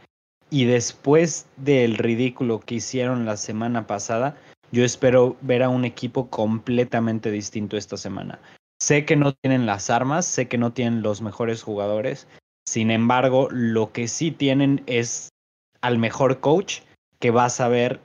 Y 0.50 0.66
después 0.66 1.48
del 1.58 1.98
ridículo 1.98 2.60
que 2.60 2.76
hicieron 2.76 3.26
la 3.26 3.38
semana 3.38 3.88
pasada, 3.88 4.38
yo 4.74 4.84
espero 4.84 5.38
ver 5.42 5.62
a 5.62 5.70
un 5.70 5.86
equipo 5.86 6.32
completamente 6.32 7.30
distinto 7.30 7.78
esta 7.78 7.96
semana. 7.96 8.40
Sé 8.82 9.06
que 9.06 9.16
no 9.16 9.32
tienen 9.34 9.68
las 9.68 9.92
armas, 9.92 10.26
sé 10.26 10.48
que 10.48 10.58
no 10.58 10.74
tienen 10.74 11.04
los 11.04 11.22
mejores 11.22 11.62
jugadores. 11.62 12.28
Sin 12.68 12.90
embargo, 12.90 13.50
lo 13.52 13.92
que 13.92 14.08
sí 14.08 14.32
tienen 14.32 14.82
es 14.88 15.30
al 15.82 16.00
mejor 16.00 16.40
coach 16.40 16.80
que 17.20 17.30
va 17.30 17.46
a 17.46 17.50
saber 17.50 18.02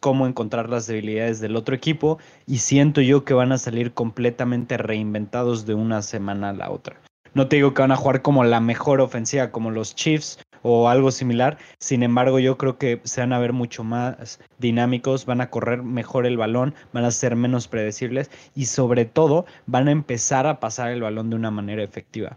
cómo 0.00 0.26
encontrar 0.26 0.68
las 0.68 0.88
debilidades 0.88 1.38
del 1.38 1.54
otro 1.54 1.76
equipo 1.76 2.18
y 2.46 2.58
siento 2.58 3.00
yo 3.00 3.24
que 3.24 3.34
van 3.34 3.52
a 3.52 3.58
salir 3.58 3.92
completamente 3.92 4.78
reinventados 4.78 5.66
de 5.66 5.74
una 5.74 6.02
semana 6.02 6.48
a 6.48 6.54
la 6.54 6.70
otra. 6.72 7.00
No 7.32 7.46
te 7.46 7.56
digo 7.56 7.74
que 7.74 7.82
van 7.82 7.92
a 7.92 7.96
jugar 7.96 8.22
como 8.22 8.42
la 8.42 8.58
mejor 8.58 9.00
ofensiva 9.00 9.52
como 9.52 9.70
los 9.70 9.94
Chiefs 9.94 10.40
o 10.68 10.88
algo 10.88 11.12
similar, 11.12 11.58
sin 11.78 12.02
embargo 12.02 12.40
yo 12.40 12.58
creo 12.58 12.76
que 12.76 13.00
se 13.04 13.20
van 13.20 13.32
a 13.32 13.38
ver 13.38 13.52
mucho 13.52 13.84
más 13.84 14.40
dinámicos, 14.58 15.24
van 15.24 15.40
a 15.40 15.48
correr 15.48 15.84
mejor 15.84 16.26
el 16.26 16.36
balón, 16.36 16.74
van 16.92 17.04
a 17.04 17.12
ser 17.12 17.36
menos 17.36 17.68
predecibles 17.68 18.32
y 18.56 18.64
sobre 18.64 19.04
todo 19.04 19.46
van 19.66 19.86
a 19.86 19.92
empezar 19.92 20.48
a 20.48 20.58
pasar 20.58 20.90
el 20.90 21.02
balón 21.02 21.30
de 21.30 21.36
una 21.36 21.52
manera 21.52 21.84
efectiva. 21.84 22.36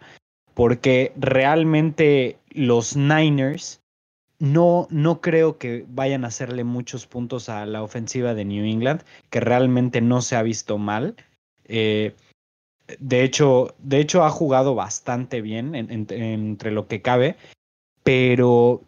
Porque 0.54 1.12
realmente 1.18 2.38
los 2.52 2.96
Niners 2.96 3.82
no, 4.38 4.88
no 4.92 5.22
creo 5.22 5.58
que 5.58 5.86
vayan 5.90 6.24
a 6.24 6.28
hacerle 6.28 6.64
muchos 6.64 7.08
puntos 7.08 7.50
a 7.50 7.66
la 7.66 7.82
ofensiva 7.82 8.36
de 8.36 8.46
New 8.46 8.64
England, 8.64 9.02
que 9.32 9.40
realmente 9.40 10.02
no 10.02 10.22
se 10.22 10.36
ha 10.36 10.44
visto 10.44 10.78
mal. 10.78 11.16
Eh, 11.66 12.14
de, 13.00 13.24
hecho, 13.24 13.74
de 13.80 14.00
hecho, 14.00 14.24
ha 14.24 14.30
jugado 14.30 14.76
bastante 14.76 15.42
bien 15.42 15.74
entre 15.74 16.72
lo 16.72 16.88
que 16.88 17.02
cabe, 17.02 17.36
pero 18.10 18.82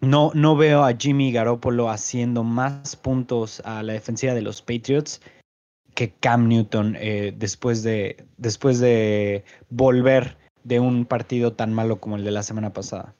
no, 0.00 0.30
no 0.34 0.54
veo 0.54 0.84
a 0.84 0.94
Jimmy 0.96 1.32
Garoppolo 1.32 1.90
haciendo 1.90 2.44
más 2.44 2.94
puntos 2.94 3.60
a 3.64 3.82
la 3.82 3.94
defensiva 3.94 4.34
de 4.34 4.40
los 4.40 4.62
Patriots 4.62 5.20
que 5.96 6.12
Cam 6.12 6.46
Newton 6.46 6.96
eh, 7.00 7.34
después, 7.36 7.82
de, 7.82 8.24
después 8.36 8.78
de 8.78 9.42
volver 9.68 10.38
de 10.62 10.78
un 10.78 11.06
partido 11.06 11.54
tan 11.54 11.74
malo 11.74 12.00
como 12.00 12.14
el 12.14 12.22
de 12.22 12.30
la 12.30 12.44
semana 12.44 12.72
pasada. 12.72 13.16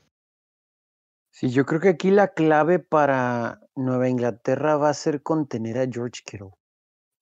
Sí, 1.32 1.50
yo 1.50 1.66
creo 1.66 1.80
que 1.80 1.88
aquí 1.88 2.12
la 2.12 2.28
clave 2.28 2.78
para 2.78 3.58
Nueva 3.74 4.08
Inglaterra 4.08 4.76
va 4.76 4.90
a 4.90 4.94
ser 4.94 5.24
contener 5.24 5.76
a 5.78 5.88
George 5.90 6.22
Kittle. 6.24 6.52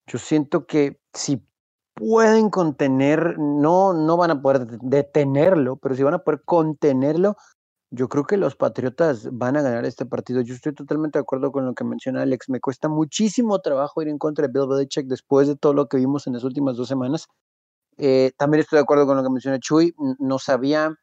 Yo 0.08 0.18
siento 0.18 0.66
que 0.66 1.00
si 1.14 1.42
pueden 1.94 2.50
contener, 2.50 3.38
no, 3.38 3.94
no 3.94 4.18
van 4.18 4.30
a 4.32 4.42
poder 4.42 4.66
detenerlo, 4.66 5.76
pero 5.76 5.94
si 5.94 6.02
van 6.02 6.14
a 6.14 6.18
poder 6.18 6.42
contenerlo, 6.44 7.38
yo 7.90 8.08
creo 8.08 8.24
que 8.24 8.36
los 8.36 8.56
Patriotas 8.56 9.28
van 9.32 9.56
a 9.56 9.62
ganar 9.62 9.84
este 9.84 10.04
partido. 10.06 10.40
Yo 10.42 10.54
estoy 10.54 10.74
totalmente 10.74 11.18
de 11.18 11.22
acuerdo 11.22 11.52
con 11.52 11.64
lo 11.64 11.74
que 11.74 11.84
menciona 11.84 12.22
Alex. 12.22 12.48
Me 12.50 12.60
cuesta 12.60 12.88
muchísimo 12.88 13.60
trabajo 13.60 14.02
ir 14.02 14.08
en 14.08 14.18
contra 14.18 14.46
de 14.46 14.52
Bill 14.52 14.68
Belichick 14.68 15.06
después 15.06 15.48
de 15.48 15.56
todo 15.56 15.72
lo 15.72 15.88
que 15.88 15.96
vimos 15.96 16.26
en 16.26 16.34
las 16.34 16.44
últimas 16.44 16.76
dos 16.76 16.88
semanas. 16.88 17.28
Eh, 17.96 18.32
también 18.36 18.60
estoy 18.60 18.76
de 18.78 18.82
acuerdo 18.82 19.06
con 19.06 19.16
lo 19.16 19.22
que 19.22 19.30
menciona 19.30 19.58
Chuy. 19.58 19.94
No 20.18 20.38
sabía 20.38 20.94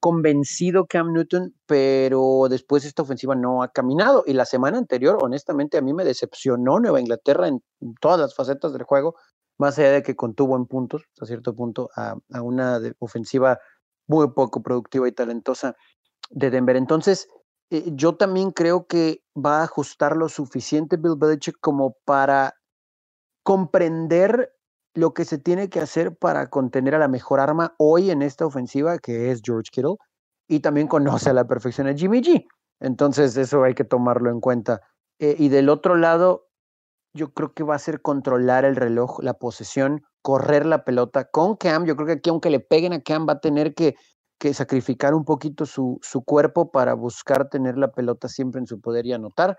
convencido 0.00 0.86
Cam 0.86 1.12
Newton, 1.12 1.54
pero 1.66 2.46
después 2.50 2.84
esta 2.84 3.02
ofensiva 3.02 3.34
no 3.34 3.62
ha 3.62 3.68
caminado. 3.68 4.24
Y 4.26 4.34
la 4.34 4.44
semana 4.44 4.76
anterior, 4.76 5.18
honestamente, 5.22 5.78
a 5.78 5.82
mí 5.82 5.94
me 5.94 6.04
decepcionó 6.04 6.78
Nueva 6.80 7.00
Inglaterra 7.00 7.48
en 7.48 7.62
todas 8.00 8.20
las 8.20 8.34
facetas 8.34 8.72
del 8.72 8.82
juego, 8.82 9.14
más 9.56 9.78
allá 9.78 9.92
de 9.92 10.02
que 10.02 10.16
contuvo 10.16 10.56
en 10.56 10.66
puntos, 10.66 11.04
a 11.20 11.26
cierto 11.26 11.54
punto, 11.54 11.88
a, 11.96 12.16
una 12.42 12.80
ofensiva 12.98 13.58
muy 14.06 14.30
poco 14.32 14.62
productiva 14.62 15.08
y 15.08 15.12
talentosa 15.12 15.74
de 16.30 16.50
Denver. 16.50 16.76
Entonces, 16.76 17.28
eh, 17.70 17.84
yo 17.94 18.16
también 18.16 18.50
creo 18.50 18.86
que 18.86 19.22
va 19.36 19.60
a 19.60 19.64
ajustar 19.64 20.16
lo 20.16 20.28
suficiente 20.28 20.96
Bill 20.96 21.16
Belichick 21.16 21.56
como 21.60 21.96
para 22.04 22.54
comprender 23.42 24.52
lo 24.94 25.12
que 25.12 25.24
se 25.24 25.38
tiene 25.38 25.68
que 25.68 25.80
hacer 25.80 26.16
para 26.16 26.48
contener 26.48 26.94
a 26.94 26.98
la 26.98 27.08
mejor 27.08 27.40
arma 27.40 27.74
hoy 27.78 28.10
en 28.10 28.22
esta 28.22 28.46
ofensiva, 28.46 28.98
que 28.98 29.30
es 29.30 29.42
George 29.44 29.70
Kittle, 29.72 29.96
y 30.48 30.60
también 30.60 30.86
conoce 30.86 31.30
a 31.30 31.34
la 31.34 31.46
perfección 31.46 31.88
a 31.88 31.94
Jimmy 31.94 32.20
G. 32.20 32.46
Entonces, 32.80 33.36
eso 33.36 33.62
hay 33.64 33.74
que 33.74 33.84
tomarlo 33.84 34.30
en 34.30 34.40
cuenta. 34.40 34.80
Eh, 35.18 35.36
y 35.38 35.48
del 35.48 35.68
otro 35.68 35.96
lado, 35.96 36.48
yo 37.14 37.32
creo 37.32 37.54
que 37.54 37.64
va 37.64 37.76
a 37.76 37.78
ser 37.78 38.02
controlar 38.02 38.64
el 38.64 38.76
reloj, 38.76 39.20
la 39.22 39.34
posesión, 39.34 40.02
correr 40.22 40.66
la 40.66 40.84
pelota 40.84 41.24
con 41.30 41.56
Cam. 41.56 41.86
Yo 41.86 41.96
creo 41.96 42.06
que 42.06 42.12
aquí, 42.14 42.30
aunque 42.30 42.50
le 42.50 42.60
peguen 42.60 42.92
a 42.92 43.02
Cam, 43.02 43.26
va 43.28 43.34
a 43.34 43.40
tener 43.40 43.74
que, 43.74 43.94
que 44.38 44.54
sacrificar 44.54 45.14
un 45.14 45.24
poquito 45.24 45.66
su, 45.66 45.98
su 46.02 46.22
cuerpo 46.24 46.70
para 46.70 46.94
buscar 46.94 47.48
tener 47.48 47.78
la 47.78 47.92
pelota 47.92 48.28
siempre 48.28 48.60
en 48.60 48.66
su 48.66 48.80
poder 48.80 49.06
y 49.06 49.12
anotar. 49.12 49.58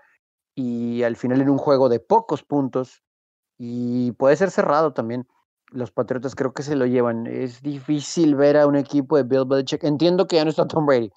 Y 0.54 1.02
al 1.02 1.16
final, 1.16 1.40
en 1.40 1.50
un 1.50 1.58
juego 1.58 1.88
de 1.88 2.00
pocos 2.00 2.42
puntos, 2.42 3.02
y 3.58 4.12
puede 4.12 4.36
ser 4.36 4.50
cerrado 4.50 4.92
también. 4.92 5.26
Los 5.70 5.90
Patriotas 5.90 6.34
creo 6.34 6.52
que 6.52 6.62
se 6.62 6.76
lo 6.76 6.86
llevan. 6.86 7.26
Es 7.26 7.62
difícil 7.62 8.36
ver 8.36 8.56
a 8.56 8.66
un 8.66 8.76
equipo 8.76 9.16
de 9.16 9.24
Bill 9.24 9.46
Belichick. 9.46 9.82
Entiendo 9.84 10.26
que 10.26 10.36
ya 10.36 10.44
no 10.44 10.50
está 10.50 10.66
Tom 10.66 10.86
Brady, 10.86 11.10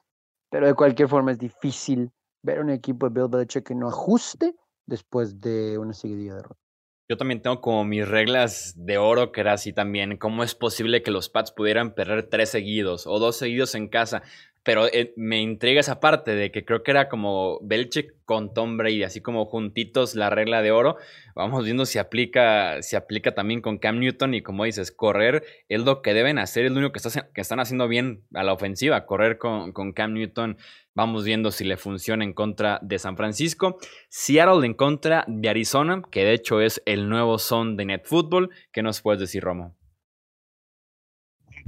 pero 0.50 0.68
de 0.68 0.74
cualquier 0.74 1.08
forma 1.08 1.32
es 1.32 1.38
difícil 1.38 2.12
ver 2.44 2.60
a 2.60 2.62
un 2.62 2.70
equipo 2.70 3.08
de 3.10 3.20
Bill 3.20 3.30
Belichick 3.30 3.68
que 3.68 3.76
no 3.76 3.90
ajuste 3.90 4.56
después 4.88 5.40
de 5.40 5.78
una 5.78 5.94
seguidilla 5.94 6.32
de 6.32 6.38
derrotas. 6.38 6.69
Yo 7.12 7.18
también 7.18 7.42
tengo 7.42 7.60
como 7.60 7.86
mis 7.86 8.08
reglas 8.08 8.76
de 8.78 9.00
oro, 9.00 9.32
que 9.32 9.42
era 9.42 9.54
así 9.54 9.74
también. 9.74 10.18
¿Cómo 10.18 10.44
es 10.44 10.54
posible 10.54 11.02
que 11.02 11.10
los 11.10 11.28
Pats 11.28 11.52
pudieran 11.52 11.96
perder 11.96 12.30
tres 12.30 12.52
seguidos 12.52 13.08
o 13.08 13.18
dos 13.18 13.36
seguidos 13.36 13.74
en 13.74 13.88
casa? 13.88 14.22
Pero 14.70 14.86
eh, 14.86 15.14
me 15.16 15.42
intriga 15.42 15.80
esa 15.80 16.00
parte 16.00 16.36
de 16.36 16.52
que 16.52 16.64
creo 16.64 16.84
que 16.84 16.92
era 16.92 17.10
como 17.10 17.58
Belichick 17.64 18.14
con 18.24 18.54
Tom 18.54 18.78
Brady, 18.78 19.02
así 19.02 19.20
como 19.20 19.46
juntitos 19.46 20.14
la 20.14 20.30
regla 20.30 20.62
de 20.62 20.70
oro. 20.70 20.98
Vamos 21.34 21.66
viendo 21.66 21.88
si 21.88 21.98
aplica, 21.98 22.80
si 22.84 22.96
aplica 22.96 23.34
también 23.34 23.62
con 23.62 23.80
Cam 23.80 23.98
Newton 23.98 24.36
y 24.36 24.44
como 24.44 24.66
dices, 24.66 24.92
correr 24.92 25.44
es 25.70 25.82
lo 25.82 26.04
que 26.04 26.14
deben 26.14 26.38
hacer, 26.38 26.66
es 26.66 26.72
lo 26.72 26.78
único 26.78 26.92
que, 26.92 27.00
que 27.34 27.42
están 27.42 27.60
haciendo 27.60 27.88
bien 27.88 28.22
a 28.36 28.44
la 28.44 28.54
ofensiva, 28.54 29.08
correr 29.08 29.40
con, 29.40 29.72
con 29.72 29.92
Cam 29.92 30.14
Newton. 30.14 30.56
Vamos 30.94 31.24
viendo 31.24 31.50
si 31.50 31.64
le 31.64 31.76
funciona 31.76 32.24
en 32.24 32.34
contra 32.34 32.78
de 32.84 33.00
San 33.00 33.18
Francisco. 33.18 33.80
Seattle 34.10 34.68
en 34.68 34.76
contra 34.76 35.26
de 35.28 35.50
Arizona, 35.50 36.04
que 36.12 36.26
de 36.26 36.34
hecho 36.34 36.62
es 36.62 36.80
el 36.86 37.10
nuevo 37.10 37.40
son 37.40 37.76
de 37.76 37.86
Net 37.86 38.04
Football. 38.06 38.52
¿Qué 38.72 38.84
nos 38.84 39.02
puedes 39.02 39.20
decir, 39.20 39.42
Romo? 39.42 39.79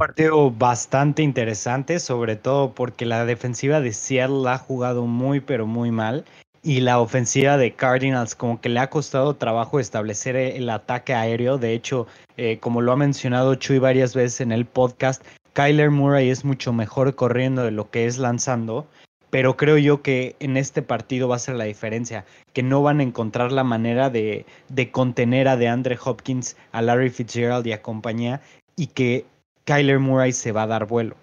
Partido 0.01 0.49
bastante 0.49 1.21
interesante, 1.21 1.99
sobre 1.99 2.35
todo 2.35 2.73
porque 2.73 3.05
la 3.05 3.23
defensiva 3.23 3.81
de 3.81 3.93
Seattle 3.93 4.49
ha 4.49 4.57
jugado 4.57 5.05
muy 5.05 5.41
pero 5.41 5.67
muy 5.67 5.91
mal 5.91 6.25
y 6.63 6.79
la 6.79 6.99
ofensiva 6.99 7.55
de 7.55 7.75
Cardinals 7.75 8.33
como 8.33 8.59
que 8.59 8.69
le 8.69 8.79
ha 8.79 8.89
costado 8.89 9.35
trabajo 9.35 9.79
establecer 9.79 10.35
el 10.35 10.71
ataque 10.71 11.13
aéreo. 11.13 11.59
De 11.59 11.75
hecho, 11.75 12.07
eh, 12.35 12.57
como 12.57 12.81
lo 12.81 12.91
ha 12.93 12.95
mencionado 12.95 13.53
Chuy 13.53 13.77
varias 13.77 14.15
veces 14.15 14.41
en 14.41 14.51
el 14.51 14.65
podcast, 14.65 15.23
Kyler 15.53 15.91
Murray 15.91 16.31
es 16.31 16.43
mucho 16.45 16.73
mejor 16.73 17.13
corriendo 17.13 17.63
de 17.63 17.69
lo 17.69 17.91
que 17.91 18.07
es 18.07 18.17
lanzando. 18.17 18.87
Pero 19.29 19.55
creo 19.55 19.77
yo 19.77 20.01
que 20.01 20.35
en 20.39 20.57
este 20.57 20.81
partido 20.81 21.27
va 21.27 21.35
a 21.35 21.39
ser 21.39 21.55
la 21.55 21.65
diferencia, 21.65 22.25
que 22.53 22.63
no 22.63 22.81
van 22.81 23.01
a 23.01 23.03
encontrar 23.03 23.51
la 23.51 23.63
manera 23.63 24.09
de, 24.09 24.47
de 24.67 24.89
contener 24.89 25.47
a 25.47 25.57
DeAndre 25.57 25.99
Hopkins, 26.03 26.57
a 26.71 26.81
Larry 26.81 27.11
Fitzgerald 27.11 27.67
y 27.67 27.71
a 27.71 27.83
compañía, 27.83 28.41
y 28.75 28.87
que 28.87 29.25
Kyler 29.65 30.00
Murray 30.00 30.32
se 30.32 30.52
va 30.52 30.63
a 30.63 30.67
dar 30.67 30.88
vuelo. 30.88 31.15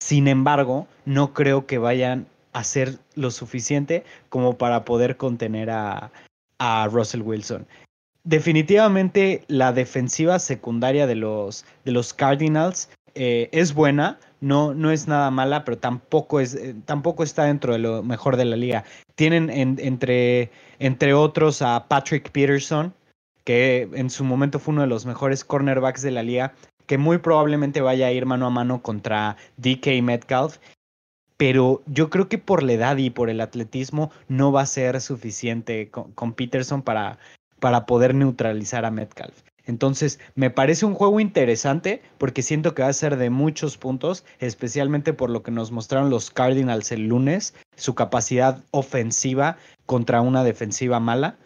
Sin 0.00 0.28
embargo, 0.28 0.86
no 1.04 1.32
creo 1.32 1.66
que 1.66 1.78
vayan 1.78 2.26
a 2.52 2.60
hacer 2.60 2.98
lo 3.14 3.30
suficiente 3.30 4.04
como 4.28 4.58
para 4.58 4.84
poder 4.84 5.16
contener 5.16 5.70
a, 5.70 6.10
Russell 6.90 7.20
Wilson. 7.20 7.66
Definitivamente 8.24 9.44
la 9.46 9.72
defensiva 9.72 10.38
secundaria 10.38 11.06
de 11.06 11.16
los, 11.16 11.64
de 11.84 11.92
los 11.92 12.14
Cardinals 12.14 12.88
eh, 13.14 13.48
es 13.52 13.74
buena, 13.74 14.18
no, 14.40 14.74
no 14.74 14.90
es 14.90 15.06
nada 15.06 15.30
mala, 15.30 15.64
pero 15.64 15.78
tampoco, 15.78 16.40
es, 16.40 16.54
eh, 16.54 16.74
tampoco 16.84 17.22
está 17.22 17.44
dentro 17.44 17.72
de 17.72 17.78
lo 17.78 18.02
mejor 18.02 18.36
de 18.36 18.46
la 18.46 18.56
liga. 18.56 18.84
Tienen 19.14 19.50
entre, 19.50 20.50
entre 20.78 21.14
otros 21.14 21.62
a 21.62 21.86
Patrick 21.88 22.30
Peterson, 22.30 22.94
que 23.44 23.88
en 23.92 24.10
su 24.10 24.24
momento 24.24 24.58
fue 24.58 24.72
uno 24.72 24.82
de 24.82 24.88
los 24.88 25.06
mejores 25.06 25.44
cornerbacks 25.44 26.02
de 26.02 26.10
la 26.10 26.22
liga, 26.22 26.54
que 26.86 26.98
muy 26.98 27.18
probablemente 27.18 27.80
vaya 27.80 28.06
a 28.06 28.12
ir 28.12 28.26
mano 28.26 28.46
a 28.46 28.50
mano 28.50 28.82
contra 28.82 29.36
DK 29.56 30.02
Metcalf. 30.02 30.58
Pero 31.36 31.82
yo 31.86 32.08
creo 32.08 32.28
que 32.28 32.38
por 32.38 32.62
la 32.62 32.72
edad 32.72 32.96
y 32.96 33.10
por 33.10 33.28
el 33.28 33.40
atletismo 33.40 34.10
no 34.28 34.52
va 34.52 34.62
a 34.62 34.66
ser 34.66 35.00
suficiente 35.02 35.90
con, 35.90 36.32
Peterson 36.32 36.80
para, 36.80 37.18
para 37.60 37.84
poder 37.84 38.14
neutralizar 38.14 38.86
a 38.86 38.90
Metcalf. 38.90 39.42
Entonces, 39.66 40.20
me 40.36 40.48
parece 40.48 40.86
un 40.86 40.94
juego 40.94 41.20
interesante 41.20 42.00
porque 42.18 42.42
siento 42.42 42.74
que 42.74 42.82
va 42.82 42.88
a 42.88 42.92
ser 42.94 43.16
de 43.16 43.30
muchos 43.30 43.76
puntos, 43.76 44.24
especialmente 44.38 45.12
por 45.12 45.28
lo 45.28 45.42
que 45.42 45.50
nos 45.50 45.72
mostraron 45.72 46.08
los 46.08 46.30
Cardinals 46.30 46.92
el 46.92 47.08
lunes, 47.08 47.52
su 47.74 47.94
capacidad 47.94 48.62
ofensiva 48.70 49.58
contra 49.84 50.20
una 50.20 50.44
defensiva 50.44 51.00
mala. 51.00 51.36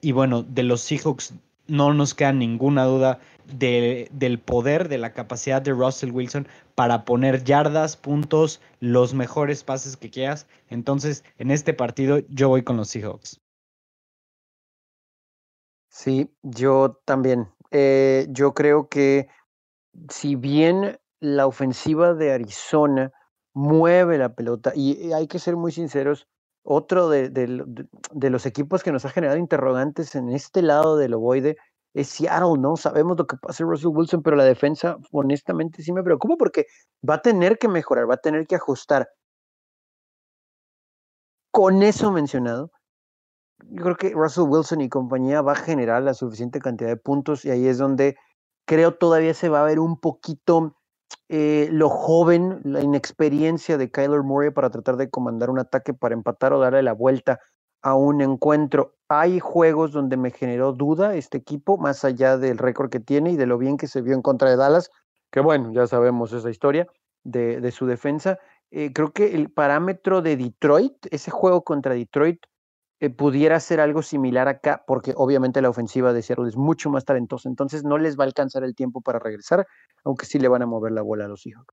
Y 0.00 0.12
bueno, 0.12 0.42
de 0.42 0.62
los 0.62 0.80
Seahawks 0.80 1.34
no 1.68 1.92
nos 1.92 2.14
queda 2.14 2.32
ninguna 2.32 2.84
duda 2.84 3.18
del 3.46 4.40
poder, 4.40 4.88
de 4.88 4.98
la 4.98 5.12
capacidad 5.12 5.62
de 5.62 5.72
Russell 5.72 6.10
Wilson 6.10 6.48
para 6.74 7.04
poner 7.04 7.44
yardas, 7.44 7.96
puntos, 7.96 8.60
los 8.80 9.14
mejores 9.14 9.64
pases 9.64 9.96
que 9.96 10.10
quieras. 10.10 10.46
Entonces, 10.68 11.24
en 11.38 11.50
este 11.50 11.72
partido 11.72 12.18
yo 12.28 12.48
voy 12.48 12.62
con 12.62 12.76
los 12.76 12.88
Seahawks. 12.88 13.40
Sí, 15.88 16.30
yo 16.42 17.00
también. 17.04 17.48
Eh, 17.70 18.26
yo 18.30 18.52
creo 18.52 18.88
que 18.88 19.28
si 20.10 20.36
bien 20.36 20.98
la 21.20 21.46
ofensiva 21.46 22.14
de 22.14 22.32
Arizona 22.32 23.12
mueve 23.54 24.18
la 24.18 24.34
pelota, 24.34 24.72
y 24.74 25.12
hay 25.12 25.26
que 25.26 25.38
ser 25.38 25.56
muy 25.56 25.72
sinceros, 25.72 26.28
otro 26.62 27.08
de, 27.08 27.30
de, 27.30 28.30
los 28.30 28.44
equipos 28.44 28.82
que 28.82 28.92
nos 28.92 29.04
ha 29.04 29.10
generado 29.10 29.38
interrogantes 29.38 30.14
en 30.16 30.30
este 30.30 30.62
lado 30.62 30.96
del 30.96 31.14
ovoide 31.14 31.56
es 31.96 32.08
Seattle, 32.08 32.58
¿no? 32.58 32.76
Sabemos 32.76 33.16
lo 33.16 33.26
que 33.26 33.38
pasa 33.38 33.64
Russell 33.64 33.88
Wilson, 33.88 34.22
pero 34.22 34.36
la 34.36 34.44
defensa, 34.44 34.98
honestamente, 35.12 35.82
sí 35.82 35.92
me 35.94 36.02
preocupa 36.02 36.36
porque 36.36 36.66
va 37.08 37.14
a 37.14 37.22
tener 37.22 37.58
que 37.58 37.68
mejorar, 37.68 38.08
va 38.08 38.14
a 38.14 38.18
tener 38.18 38.46
que 38.46 38.54
ajustar. 38.54 39.08
Con 41.50 41.82
eso 41.82 42.12
mencionado, 42.12 42.70
yo 43.70 43.82
creo 43.82 43.96
que 43.96 44.10
Russell 44.10 44.44
Wilson 44.46 44.82
y 44.82 44.90
compañía 44.90 45.40
va 45.40 45.52
a 45.52 45.56
generar 45.56 46.02
la 46.02 46.12
suficiente 46.12 46.60
cantidad 46.60 46.90
de 46.90 46.98
puntos 46.98 47.46
y 47.46 47.50
ahí 47.50 47.66
es 47.66 47.78
donde 47.78 48.16
creo 48.66 48.92
todavía 48.94 49.32
se 49.32 49.48
va 49.48 49.62
a 49.62 49.64
ver 49.64 49.78
un 49.78 49.98
poquito 49.98 50.76
eh, 51.30 51.68
lo 51.72 51.88
joven, 51.88 52.60
la 52.64 52.82
inexperiencia 52.82 53.78
de 53.78 53.90
Kyler 53.90 54.22
Murray 54.22 54.50
para 54.50 54.68
tratar 54.68 54.98
de 54.98 55.08
comandar 55.08 55.48
un 55.48 55.60
ataque 55.60 55.94
para 55.94 56.14
empatar 56.14 56.52
o 56.52 56.60
darle 56.60 56.82
la 56.82 56.92
vuelta 56.92 57.40
a 57.82 57.94
un 57.94 58.20
encuentro. 58.20 58.94
Hay 59.08 59.40
juegos 59.40 59.92
donde 59.92 60.16
me 60.16 60.30
generó 60.30 60.72
duda 60.72 61.14
este 61.14 61.38
equipo, 61.38 61.78
más 61.78 62.04
allá 62.04 62.36
del 62.38 62.58
récord 62.58 62.90
que 62.90 63.00
tiene 63.00 63.32
y 63.32 63.36
de 63.36 63.46
lo 63.46 63.58
bien 63.58 63.76
que 63.76 63.86
se 63.86 64.02
vio 64.02 64.14
en 64.14 64.22
contra 64.22 64.50
de 64.50 64.56
Dallas, 64.56 64.90
que 65.30 65.40
bueno, 65.40 65.72
ya 65.72 65.86
sabemos 65.86 66.32
esa 66.32 66.50
historia 66.50 66.86
de, 67.22 67.70
su 67.70 67.86
defensa. 67.86 68.38
Eh, 68.70 68.92
creo 68.92 69.12
que 69.12 69.34
el 69.34 69.50
parámetro 69.50 70.22
de 70.22 70.36
Detroit, 70.36 70.94
ese 71.10 71.30
juego 71.30 71.62
contra 71.62 71.94
Detroit, 71.94 72.44
eh, 72.98 73.10
pudiera 73.10 73.60
ser 73.60 73.80
algo 73.80 74.02
similar 74.02 74.48
acá, 74.48 74.82
porque 74.86 75.12
obviamente 75.14 75.60
la 75.60 75.68
ofensiva 75.68 76.14
de 76.14 76.22
Seattle 76.22 76.48
es 76.48 76.56
mucho 76.56 76.88
más 76.88 77.04
talentosa, 77.04 77.48
entonces 77.48 77.84
no 77.84 77.98
les 77.98 78.18
va 78.18 78.24
a 78.24 78.26
alcanzar 78.26 78.64
el 78.64 78.74
tiempo 78.74 79.02
para 79.02 79.18
regresar, 79.18 79.66
aunque 80.02 80.24
sí 80.24 80.38
le 80.38 80.48
van 80.48 80.62
a 80.62 80.66
mover 80.66 80.92
la 80.92 81.02
bola 81.02 81.26
a 81.26 81.28
los 81.28 81.46
hijos. 81.46 81.66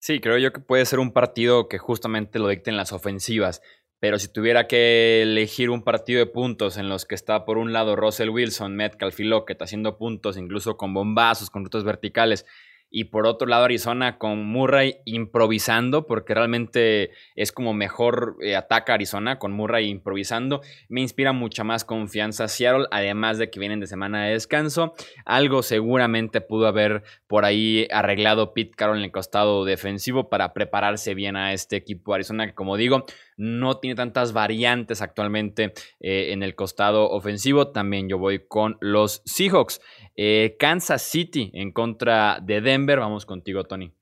Sí, 0.00 0.20
creo 0.20 0.36
yo 0.36 0.52
que 0.52 0.60
puede 0.60 0.84
ser 0.84 0.98
un 0.98 1.14
partido 1.14 1.66
que 1.66 1.78
justamente 1.78 2.38
lo 2.38 2.48
dicten 2.48 2.76
las 2.76 2.92
ofensivas, 2.92 3.62
pero 4.00 4.18
si 4.18 4.28
tuviera 4.28 4.66
que 4.66 5.22
elegir 5.22 5.70
un 5.70 5.82
partido 5.82 6.18
de 6.18 6.26
puntos 6.26 6.76
en 6.76 6.88
los 6.88 7.06
que 7.06 7.14
está 7.14 7.44
por 7.44 7.58
un 7.58 7.72
lado 7.72 7.96
Russell 7.96 8.28
Wilson, 8.28 8.76
Metcalf 8.76 9.18
y 9.20 9.24
Lockett 9.24 9.62
haciendo 9.62 9.96
puntos, 9.96 10.36
incluso 10.36 10.76
con 10.76 10.92
bombazos, 10.92 11.50
con 11.50 11.64
rutas 11.64 11.84
verticales, 11.84 12.44
y 12.96 13.04
por 13.04 13.26
otro 13.26 13.48
lado 13.48 13.64
Arizona 13.64 14.18
con 14.18 14.46
Murray 14.46 14.98
improvisando, 15.04 16.06
porque 16.06 16.32
realmente 16.32 17.10
es 17.34 17.50
como 17.50 17.74
mejor 17.74 18.36
eh, 18.40 18.54
ataca 18.54 18.94
Arizona 18.94 19.40
con 19.40 19.50
Murray 19.50 19.88
improvisando. 19.88 20.60
Me 20.88 21.00
inspira 21.00 21.32
mucha 21.32 21.64
más 21.64 21.84
confianza 21.84 22.46
Seattle, 22.46 22.86
además 22.92 23.36
de 23.38 23.50
que 23.50 23.58
vienen 23.58 23.80
de 23.80 23.88
semana 23.88 24.24
de 24.24 24.34
descanso. 24.34 24.94
Algo 25.24 25.64
seguramente 25.64 26.40
pudo 26.40 26.68
haber 26.68 27.02
por 27.26 27.44
ahí 27.44 27.88
arreglado 27.90 28.54
Pete 28.54 28.76
Carroll 28.76 28.98
en 28.98 29.04
el 29.04 29.10
costado 29.10 29.64
defensivo 29.64 30.28
para 30.28 30.52
prepararse 30.52 31.14
bien 31.14 31.34
a 31.34 31.52
este 31.52 31.74
equipo 31.74 32.14
Arizona, 32.14 32.46
que 32.46 32.54
como 32.54 32.76
digo, 32.76 33.06
no 33.36 33.78
tiene 33.78 33.94
tantas 33.94 34.32
variantes 34.32 35.02
actualmente 35.02 35.72
eh, 36.00 36.32
en 36.32 36.42
el 36.42 36.54
costado 36.54 37.10
ofensivo. 37.10 37.72
También 37.72 38.08
yo 38.08 38.18
voy 38.18 38.46
con 38.46 38.76
los 38.80 39.22
Seahawks. 39.24 39.80
Eh, 40.16 40.56
Kansas 40.58 41.02
City 41.02 41.50
en 41.54 41.72
contra 41.72 42.38
de 42.40 42.60
Denver. 42.60 43.00
Vamos 43.00 43.26
contigo, 43.26 43.64
Tony. 43.64 43.92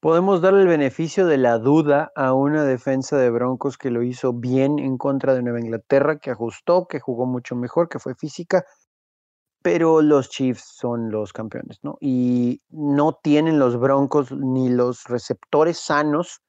Podemos 0.00 0.40
darle 0.40 0.62
el 0.62 0.68
beneficio 0.68 1.26
de 1.26 1.38
la 1.38 1.58
duda 1.58 2.12
a 2.14 2.32
una 2.32 2.62
defensa 2.62 3.18
de 3.18 3.30
Broncos 3.30 3.76
que 3.76 3.90
lo 3.90 4.04
hizo 4.04 4.32
bien 4.32 4.78
en 4.78 4.96
contra 4.96 5.34
de 5.34 5.42
Nueva 5.42 5.58
Inglaterra, 5.58 6.18
que 6.20 6.30
ajustó, 6.30 6.86
que 6.86 7.00
jugó 7.00 7.26
mucho 7.26 7.56
mejor, 7.56 7.88
que 7.88 7.98
fue 7.98 8.14
física, 8.14 8.64
pero 9.60 10.00
los 10.00 10.30
Chiefs 10.30 10.76
son 10.76 11.10
los 11.10 11.32
campeones, 11.32 11.80
¿no? 11.82 11.96
Y 12.00 12.62
no 12.70 13.18
tienen 13.20 13.58
los 13.58 13.78
Broncos 13.78 14.30
ni 14.30 14.68
los 14.68 15.02
receptores 15.04 15.78
sanos, 15.78 16.42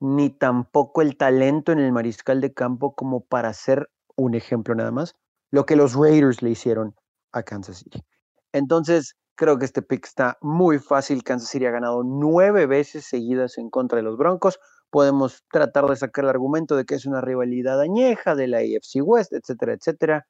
ni 0.00 0.30
tampoco 0.30 1.02
el 1.02 1.16
talento 1.16 1.72
en 1.72 1.78
el 1.78 1.92
mariscal 1.92 2.40
de 2.40 2.52
campo 2.52 2.94
como 2.94 3.20
para 3.20 3.52
ser 3.52 3.90
un 4.16 4.34
ejemplo 4.34 4.74
nada 4.74 4.90
más, 4.90 5.16
lo 5.50 5.66
que 5.66 5.76
los 5.76 5.94
Raiders 5.94 6.42
le 6.42 6.50
hicieron 6.50 6.94
a 7.32 7.42
Kansas 7.42 7.78
City. 7.78 8.04
Entonces, 8.52 9.16
creo 9.36 9.58
que 9.58 9.64
este 9.64 9.82
pick 9.82 10.04
está 10.04 10.38
muy 10.40 10.78
fácil. 10.78 11.22
Kansas 11.22 11.48
City 11.48 11.66
ha 11.66 11.70
ganado 11.70 12.02
nueve 12.04 12.66
veces 12.66 13.04
seguidas 13.06 13.58
en 13.58 13.70
contra 13.70 13.96
de 13.96 14.02
los 14.02 14.16
Broncos. 14.16 14.58
Podemos 14.90 15.44
tratar 15.50 15.86
de 15.86 15.96
sacar 15.96 16.24
el 16.24 16.30
argumento 16.30 16.76
de 16.76 16.84
que 16.84 16.94
es 16.94 17.06
una 17.06 17.20
rivalidad 17.20 17.80
añeja 17.80 18.34
de 18.34 18.48
la 18.48 18.58
AFC 18.58 19.02
West, 19.02 19.32
etcétera, 19.32 19.74
etcétera. 19.74 20.26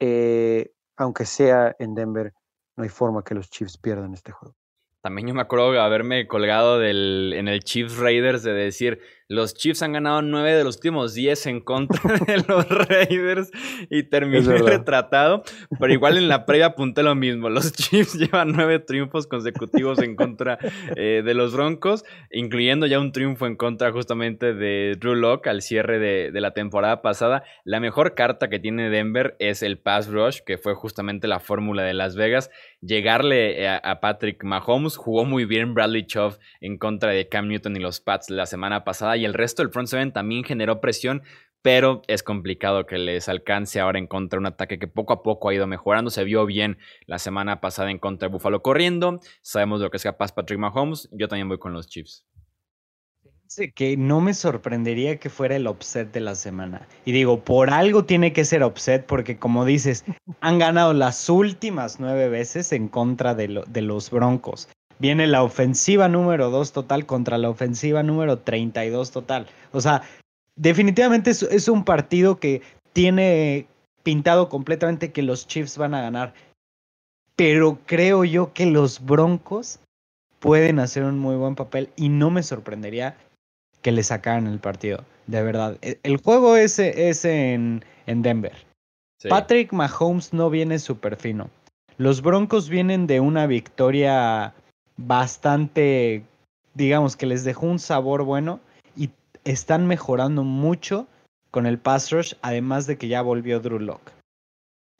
Eh, 0.00 0.72
aunque 0.96 1.24
sea 1.24 1.74
en 1.78 1.94
Denver, 1.94 2.32
no 2.76 2.84
hay 2.84 2.90
forma 2.90 3.22
que 3.22 3.34
los 3.34 3.48
Chiefs 3.50 3.78
pierdan 3.78 4.14
este 4.14 4.32
juego. 4.32 4.56
También 5.02 5.28
yo 5.28 5.34
me 5.34 5.40
acuerdo 5.40 5.80
haberme 5.80 6.26
colgado 6.26 6.78
del, 6.78 7.32
en 7.34 7.48
el 7.48 7.64
Chiefs 7.64 7.96
Raiders 7.96 8.42
de 8.42 8.52
decir, 8.52 9.00
los 9.30 9.54
Chiefs 9.54 9.82
han 9.82 9.92
ganado 9.92 10.22
nueve 10.22 10.56
de 10.56 10.64
los 10.64 10.74
últimos 10.74 11.14
diez 11.14 11.46
en 11.46 11.60
contra 11.60 12.00
de 12.26 12.38
los 12.48 12.68
Raiders 12.68 13.52
y 13.88 14.02
terminé 14.02 14.58
retratado, 14.58 15.44
pero 15.78 15.92
igual 15.92 16.18
en 16.18 16.28
la 16.28 16.46
previa 16.46 16.66
apunté 16.66 17.04
lo 17.04 17.14
mismo, 17.14 17.48
los 17.48 17.72
Chiefs 17.76 18.14
llevan 18.14 18.50
nueve 18.50 18.80
triunfos 18.80 19.28
consecutivos 19.28 20.00
en 20.00 20.16
contra 20.16 20.58
eh, 20.96 21.22
de 21.24 21.34
los 21.34 21.54
Broncos, 21.54 22.04
incluyendo 22.32 22.86
ya 22.86 22.98
un 22.98 23.12
triunfo 23.12 23.46
en 23.46 23.54
contra 23.54 23.92
justamente 23.92 24.52
de 24.52 24.96
Drew 24.98 25.14
Locke 25.14 25.46
al 25.46 25.62
cierre 25.62 26.00
de, 26.00 26.32
de 26.32 26.40
la 26.40 26.50
temporada 26.50 27.00
pasada. 27.00 27.44
La 27.62 27.78
mejor 27.78 28.16
carta 28.16 28.50
que 28.50 28.58
tiene 28.58 28.90
Denver 28.90 29.36
es 29.38 29.62
el 29.62 29.78
pass 29.78 30.08
rush, 30.08 30.40
que 30.44 30.58
fue 30.58 30.74
justamente 30.74 31.28
la 31.28 31.38
fórmula 31.38 31.84
de 31.84 31.94
Las 31.94 32.16
Vegas 32.16 32.50
llegarle 32.80 33.68
a, 33.68 34.00
Patrick 34.00 34.42
Mahomes. 34.44 34.96
Jugó 34.96 35.24
muy 35.24 35.44
bien 35.44 35.74
Bradley 35.74 36.06
Chubb 36.06 36.38
en 36.60 36.78
contra 36.78 37.10
de 37.10 37.28
Cam 37.28 37.48
Newton 37.48 37.76
y 37.76 37.80
los 37.80 38.00
Pats 38.00 38.30
la 38.30 38.46
semana 38.46 38.84
pasada. 38.84 39.16
Y 39.20 39.24
el 39.24 39.34
resto 39.34 39.62
del 39.62 39.72
front 39.72 39.88
seven 39.88 40.12
también 40.12 40.44
generó 40.44 40.80
presión. 40.80 41.22
Pero 41.62 42.00
es 42.08 42.22
complicado 42.22 42.86
que 42.86 42.96
les 42.96 43.28
alcance 43.28 43.80
ahora 43.80 43.98
en 43.98 44.06
contra 44.06 44.40
un 44.40 44.46
ataque 44.46 44.78
que 44.78 44.88
poco 44.88 45.12
a 45.12 45.22
poco 45.22 45.50
ha 45.50 45.54
ido 45.54 45.66
mejorando. 45.66 46.10
Se 46.10 46.24
vio 46.24 46.46
bien 46.46 46.78
la 47.06 47.18
semana 47.18 47.60
pasada 47.60 47.90
en 47.90 47.98
contra 47.98 48.28
de 48.28 48.32
Buffalo 48.32 48.62
corriendo. 48.62 49.20
Sabemos 49.42 49.80
lo 49.80 49.90
que 49.90 49.98
es 49.98 50.02
capaz 50.02 50.32
Patrick 50.32 50.58
Mahomes. 50.58 51.10
Yo 51.12 51.28
también 51.28 51.48
voy 51.48 51.58
con 51.58 51.74
los 51.74 51.86
Chiefs 51.86 52.24
que 53.74 53.96
no 53.96 54.20
me 54.20 54.32
sorprendería 54.32 55.18
que 55.18 55.28
fuera 55.28 55.56
el 55.56 55.66
upset 55.66 56.12
de 56.12 56.20
la 56.20 56.34
semana. 56.34 56.86
Y 57.04 57.12
digo, 57.12 57.44
por 57.44 57.70
algo 57.70 58.04
tiene 58.04 58.32
que 58.32 58.44
ser 58.44 58.62
upset, 58.62 59.04
porque 59.06 59.38
como 59.38 59.64
dices, 59.64 60.04
han 60.40 60.58
ganado 60.58 60.92
las 60.92 61.28
últimas 61.28 61.98
nueve 61.98 62.28
veces 62.28 62.72
en 62.72 62.88
contra 62.88 63.34
de 63.34 63.48
los 63.82 64.10
Broncos. 64.10 64.68
Viene 65.00 65.26
la 65.26 65.42
ofensiva 65.42 66.08
número 66.08 66.50
dos 66.50 66.72
total 66.72 67.06
contra 67.06 67.38
la 67.38 67.50
ofensiva 67.50 68.02
número 68.02 68.38
32 68.38 69.10
total. 69.10 69.46
O 69.72 69.80
sea, 69.80 70.02
definitivamente 70.56 71.30
es, 71.30 71.42
es 71.42 71.68
un 71.68 71.84
partido 71.84 72.38
que 72.38 72.62
tiene 72.92 73.66
pintado 74.02 74.48
completamente 74.48 75.10
que 75.10 75.22
los 75.22 75.46
Chiefs 75.46 75.78
van 75.78 75.94
a 75.94 76.02
ganar. 76.02 76.34
Pero 77.34 77.78
creo 77.86 78.24
yo 78.24 78.52
que 78.52 78.66
los 78.66 79.04
Broncos 79.04 79.80
pueden 80.38 80.78
hacer 80.78 81.04
un 81.04 81.18
muy 81.18 81.36
buen 81.36 81.54
papel 81.54 81.90
y 81.96 82.08
no 82.08 82.30
me 82.30 82.42
sorprendería 82.42 83.16
que 83.82 83.92
le 83.92 84.02
sacaran 84.02 84.46
el 84.46 84.58
partido, 84.58 85.04
de 85.26 85.42
verdad. 85.42 85.78
E, 85.82 85.98
el 86.02 86.18
juego 86.18 86.56
es, 86.56 86.78
es 86.78 87.24
en, 87.24 87.84
en 88.06 88.22
Denver. 88.22 88.66
Patrick 89.28 89.72
Mahomes 89.72 90.32
no 90.32 90.50
viene 90.50 90.78
súper 90.78 91.16
fino. 91.16 91.50
Los 91.98 92.22
Broncos 92.22 92.70
vienen 92.70 93.06
de 93.06 93.20
una 93.20 93.46
victoria 93.46 94.54
bastante, 95.06 96.24
digamos 96.74 97.16
que 97.16 97.26
les 97.26 97.44
dejó 97.44 97.66
un 97.66 97.78
sabor 97.78 98.24
bueno 98.24 98.60
y 98.96 99.10
están 99.44 99.86
mejorando 99.86 100.44
mucho 100.44 101.06
con 101.50 101.66
el 101.66 101.78
pass 101.78 102.10
rush, 102.10 102.34
además 102.42 102.86
de 102.86 102.96
que 102.96 103.08
ya 103.08 103.22
volvió 103.22 103.60
Drew 103.60 103.80
Locke. 103.80 104.12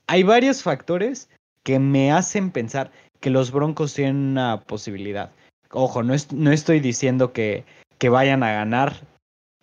Hay 0.07 0.23
varios 0.23 0.63
factores 0.63 1.29
que 1.63 1.79
me 1.79 2.11
hacen 2.11 2.51
pensar 2.51 2.91
que 3.21 3.31
los 3.31 3.53
Broncos 3.53 3.95
tienen 3.95 4.17
una 4.17 4.61
posibilidad. 4.61 5.31
Ojo, 5.71 6.03
no, 6.03 6.15
no 6.33 6.51
estoy 6.51 6.81
diciendo 6.81 7.33
que, 7.33 7.65
que 7.99 8.09
vayan 8.09 8.43
a 8.43 8.53
ganar, 8.53 8.95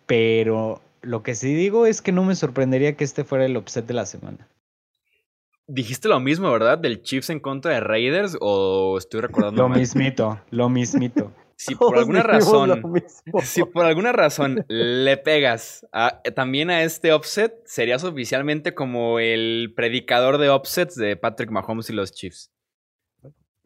pero 0.06 0.80
lo 1.02 1.22
que 1.22 1.34
sí 1.34 1.52
digo 1.52 1.84
es 1.84 2.00
que 2.00 2.12
no 2.12 2.24
me 2.24 2.34
sorprendería 2.34 2.96
que 2.96 3.04
este 3.04 3.24
fuera 3.24 3.44
el 3.44 3.56
upset 3.56 3.86
de 3.86 3.94
la 3.94 4.06
semana. 4.06 4.48
Dijiste 5.68 6.08
lo 6.08 6.18
mismo, 6.18 6.50
¿verdad? 6.50 6.78
Del 6.78 7.02
Chiefs 7.02 7.30
en 7.30 7.38
contra 7.40 7.72
de 7.74 7.80
Raiders 7.80 8.36
o 8.40 8.96
estoy 8.98 9.20
recordando 9.20 9.62
Lo 9.62 9.68
mismito, 9.68 10.40
lo 10.50 10.68
mismito. 10.68 11.32
Si 11.60 11.74
por 11.74 11.88
Todos 11.88 11.98
alguna 12.02 12.22
razón, 12.22 12.82
si 13.42 13.64
por 13.64 13.84
alguna 13.84 14.12
razón 14.12 14.64
le 14.68 15.16
pegas 15.16 15.84
a- 15.92 16.22
también 16.36 16.70
a 16.70 16.84
este 16.84 17.12
offset, 17.12 17.52
serías 17.64 18.04
oficialmente 18.04 18.74
como 18.76 19.18
el 19.18 19.72
predicador 19.74 20.38
de 20.38 20.50
offsets 20.50 20.94
de 20.94 21.16
Patrick 21.16 21.50
Mahomes 21.50 21.90
y 21.90 21.94
los 21.94 22.12
Chiefs. 22.12 22.52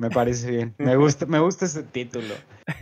Me 0.03 0.11
parece 0.11 0.51
bien. 0.51 0.75
Me 0.79 0.97
gusta, 0.97 1.27
me 1.27 1.39
gusta 1.39 1.65
ese 1.65 1.85
título. 1.85 2.35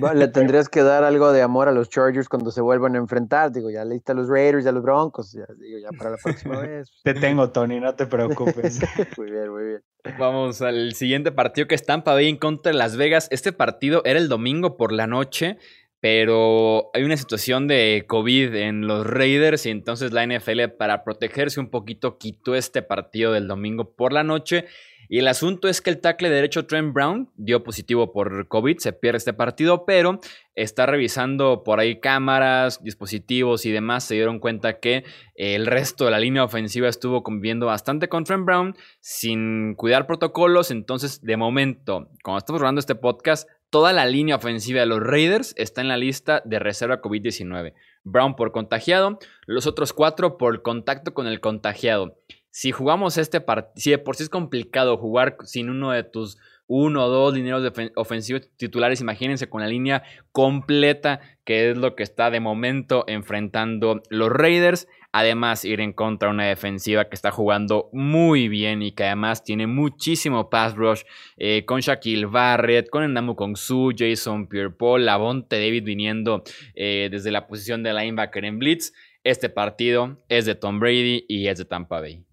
Va, 0.02 0.14
Le 0.14 0.26
tendrías 0.28 0.70
que 0.70 0.82
dar 0.82 1.04
algo 1.04 1.32
de 1.32 1.42
amor 1.42 1.68
a 1.68 1.72
los 1.72 1.90
Chargers 1.90 2.30
cuando 2.30 2.50
se 2.50 2.62
vuelvan 2.62 2.94
a 2.94 2.98
enfrentar. 2.98 3.52
Digo, 3.52 3.70
ya 3.70 3.84
leíste 3.84 4.12
a 4.12 4.14
los 4.14 4.26
Raiders 4.26 4.64
y 4.64 4.68
a 4.68 4.72
los 4.72 4.82
Broncos. 4.82 5.30
Ya, 5.32 5.44
digo, 5.58 5.78
ya 5.78 5.90
para 5.98 6.12
la 6.12 6.16
próxima 6.16 6.58
vez. 6.62 6.90
Te 7.04 7.12
tengo, 7.12 7.50
Tony, 7.50 7.78
no 7.78 7.94
te 7.94 8.06
preocupes. 8.06 8.80
Muy 9.18 9.30
bien, 9.30 9.50
muy 9.50 9.64
bien. 9.64 9.82
Vamos 10.18 10.62
al 10.62 10.94
siguiente 10.94 11.30
partido 11.30 11.68
que 11.68 11.74
es 11.74 11.84
Tampa 11.84 12.14
Bay 12.14 12.26
en 12.26 12.38
contra 12.38 12.72
de 12.72 12.78
Las 12.78 12.96
Vegas. 12.96 13.28
Este 13.30 13.52
partido 13.52 14.00
era 14.06 14.18
el 14.18 14.30
domingo 14.30 14.78
por 14.78 14.90
la 14.90 15.06
noche, 15.06 15.58
pero 16.00 16.88
hay 16.94 17.02
una 17.02 17.18
situación 17.18 17.68
de 17.68 18.06
COVID 18.06 18.54
en 18.54 18.86
los 18.86 19.06
Raiders 19.06 19.66
y 19.66 19.70
entonces 19.70 20.12
la 20.12 20.26
NFL 20.26 20.68
para 20.78 21.04
protegerse 21.04 21.60
un 21.60 21.68
poquito 21.68 22.16
quitó 22.16 22.54
este 22.54 22.80
partido 22.80 23.32
del 23.32 23.46
domingo 23.46 23.94
por 23.94 24.14
la 24.14 24.24
noche. 24.24 24.64
Y 25.12 25.18
el 25.18 25.26
asunto 25.26 25.66
es 25.66 25.80
que 25.80 25.90
el 25.90 26.00
tackle 26.00 26.30
derecho 26.30 26.66
Trent 26.66 26.94
Brown 26.94 27.28
dio 27.34 27.64
positivo 27.64 28.12
por 28.12 28.46
COVID, 28.46 28.78
se 28.78 28.92
pierde 28.92 29.18
este 29.18 29.32
partido, 29.32 29.84
pero 29.84 30.20
está 30.54 30.86
revisando 30.86 31.64
por 31.64 31.80
ahí 31.80 31.98
cámaras, 31.98 32.80
dispositivos 32.84 33.66
y 33.66 33.72
demás. 33.72 34.04
Se 34.04 34.14
dieron 34.14 34.38
cuenta 34.38 34.78
que 34.78 35.02
el 35.34 35.66
resto 35.66 36.04
de 36.04 36.12
la 36.12 36.20
línea 36.20 36.44
ofensiva 36.44 36.88
estuvo 36.88 37.24
conviviendo 37.24 37.66
bastante 37.66 38.08
con 38.08 38.22
Trent 38.22 38.44
Brown 38.44 38.76
sin 39.00 39.74
cuidar 39.74 40.06
protocolos. 40.06 40.70
Entonces, 40.70 41.20
de 41.22 41.36
momento, 41.36 42.08
cuando 42.22 42.38
estamos 42.38 42.60
grabando 42.60 42.78
este 42.78 42.94
podcast, 42.94 43.48
toda 43.68 43.92
la 43.92 44.06
línea 44.06 44.36
ofensiva 44.36 44.78
de 44.78 44.86
los 44.86 45.00
Raiders 45.00 45.54
está 45.56 45.80
en 45.80 45.88
la 45.88 45.96
lista 45.96 46.40
de 46.44 46.60
reserva 46.60 47.02
COVID-19. 47.02 47.74
Brown 48.04 48.36
por 48.36 48.52
contagiado, 48.52 49.18
los 49.46 49.66
otros 49.66 49.92
cuatro 49.92 50.38
por 50.38 50.62
contacto 50.62 51.14
con 51.14 51.26
el 51.26 51.40
contagiado. 51.40 52.16
Si 52.50 52.72
jugamos 52.72 53.16
este 53.16 53.40
partido, 53.40 53.72
si 53.76 53.90
de 53.90 53.98
por 53.98 54.16
sí 54.16 54.24
es 54.24 54.28
complicado 54.28 54.96
jugar 54.96 55.36
sin 55.44 55.70
uno 55.70 55.92
de 55.92 56.02
tus 56.02 56.38
uno 56.72 57.06
o 57.06 57.08
dos 57.08 57.34
lineros 57.34 57.64
defen- 57.64 57.90
ofensivos 57.96 58.48
titulares, 58.56 59.00
imagínense 59.00 59.48
con 59.48 59.60
la 59.60 59.66
línea 59.66 60.04
completa, 60.30 61.20
que 61.44 61.70
es 61.70 61.76
lo 61.76 61.96
que 61.96 62.04
está 62.04 62.30
de 62.30 62.38
momento 62.38 63.04
enfrentando 63.08 64.02
los 64.08 64.30
Raiders. 64.30 64.86
Además, 65.10 65.64
ir 65.64 65.80
en 65.80 65.92
contra 65.92 66.28
de 66.28 66.34
una 66.34 66.46
defensiva 66.46 67.08
que 67.08 67.16
está 67.16 67.32
jugando 67.32 67.88
muy 67.92 68.48
bien 68.48 68.82
y 68.82 68.92
que 68.92 69.02
además 69.02 69.42
tiene 69.42 69.66
muchísimo 69.66 70.48
pass 70.48 70.76
rush 70.76 71.02
eh, 71.36 71.64
con 71.64 71.80
Shaquille 71.80 72.26
Barrett, 72.26 72.88
con 72.88 73.02
Endamu 73.02 73.34
Kongsu, 73.34 73.90
Jason 73.96 74.46
Pierre-Paul, 74.46 75.04
Lavonte 75.04 75.58
David 75.58 75.82
viniendo 75.82 76.44
eh, 76.76 77.08
desde 77.10 77.32
la 77.32 77.48
posición 77.48 77.82
de 77.82 77.94
linebacker 77.94 78.44
en 78.44 78.60
Blitz. 78.60 78.92
Este 79.24 79.48
partido 79.48 80.18
es 80.28 80.46
de 80.46 80.54
Tom 80.54 80.78
Brady 80.78 81.24
y 81.28 81.48
es 81.48 81.58
de 81.58 81.64
Tampa 81.64 82.00
Bay. 82.00 82.24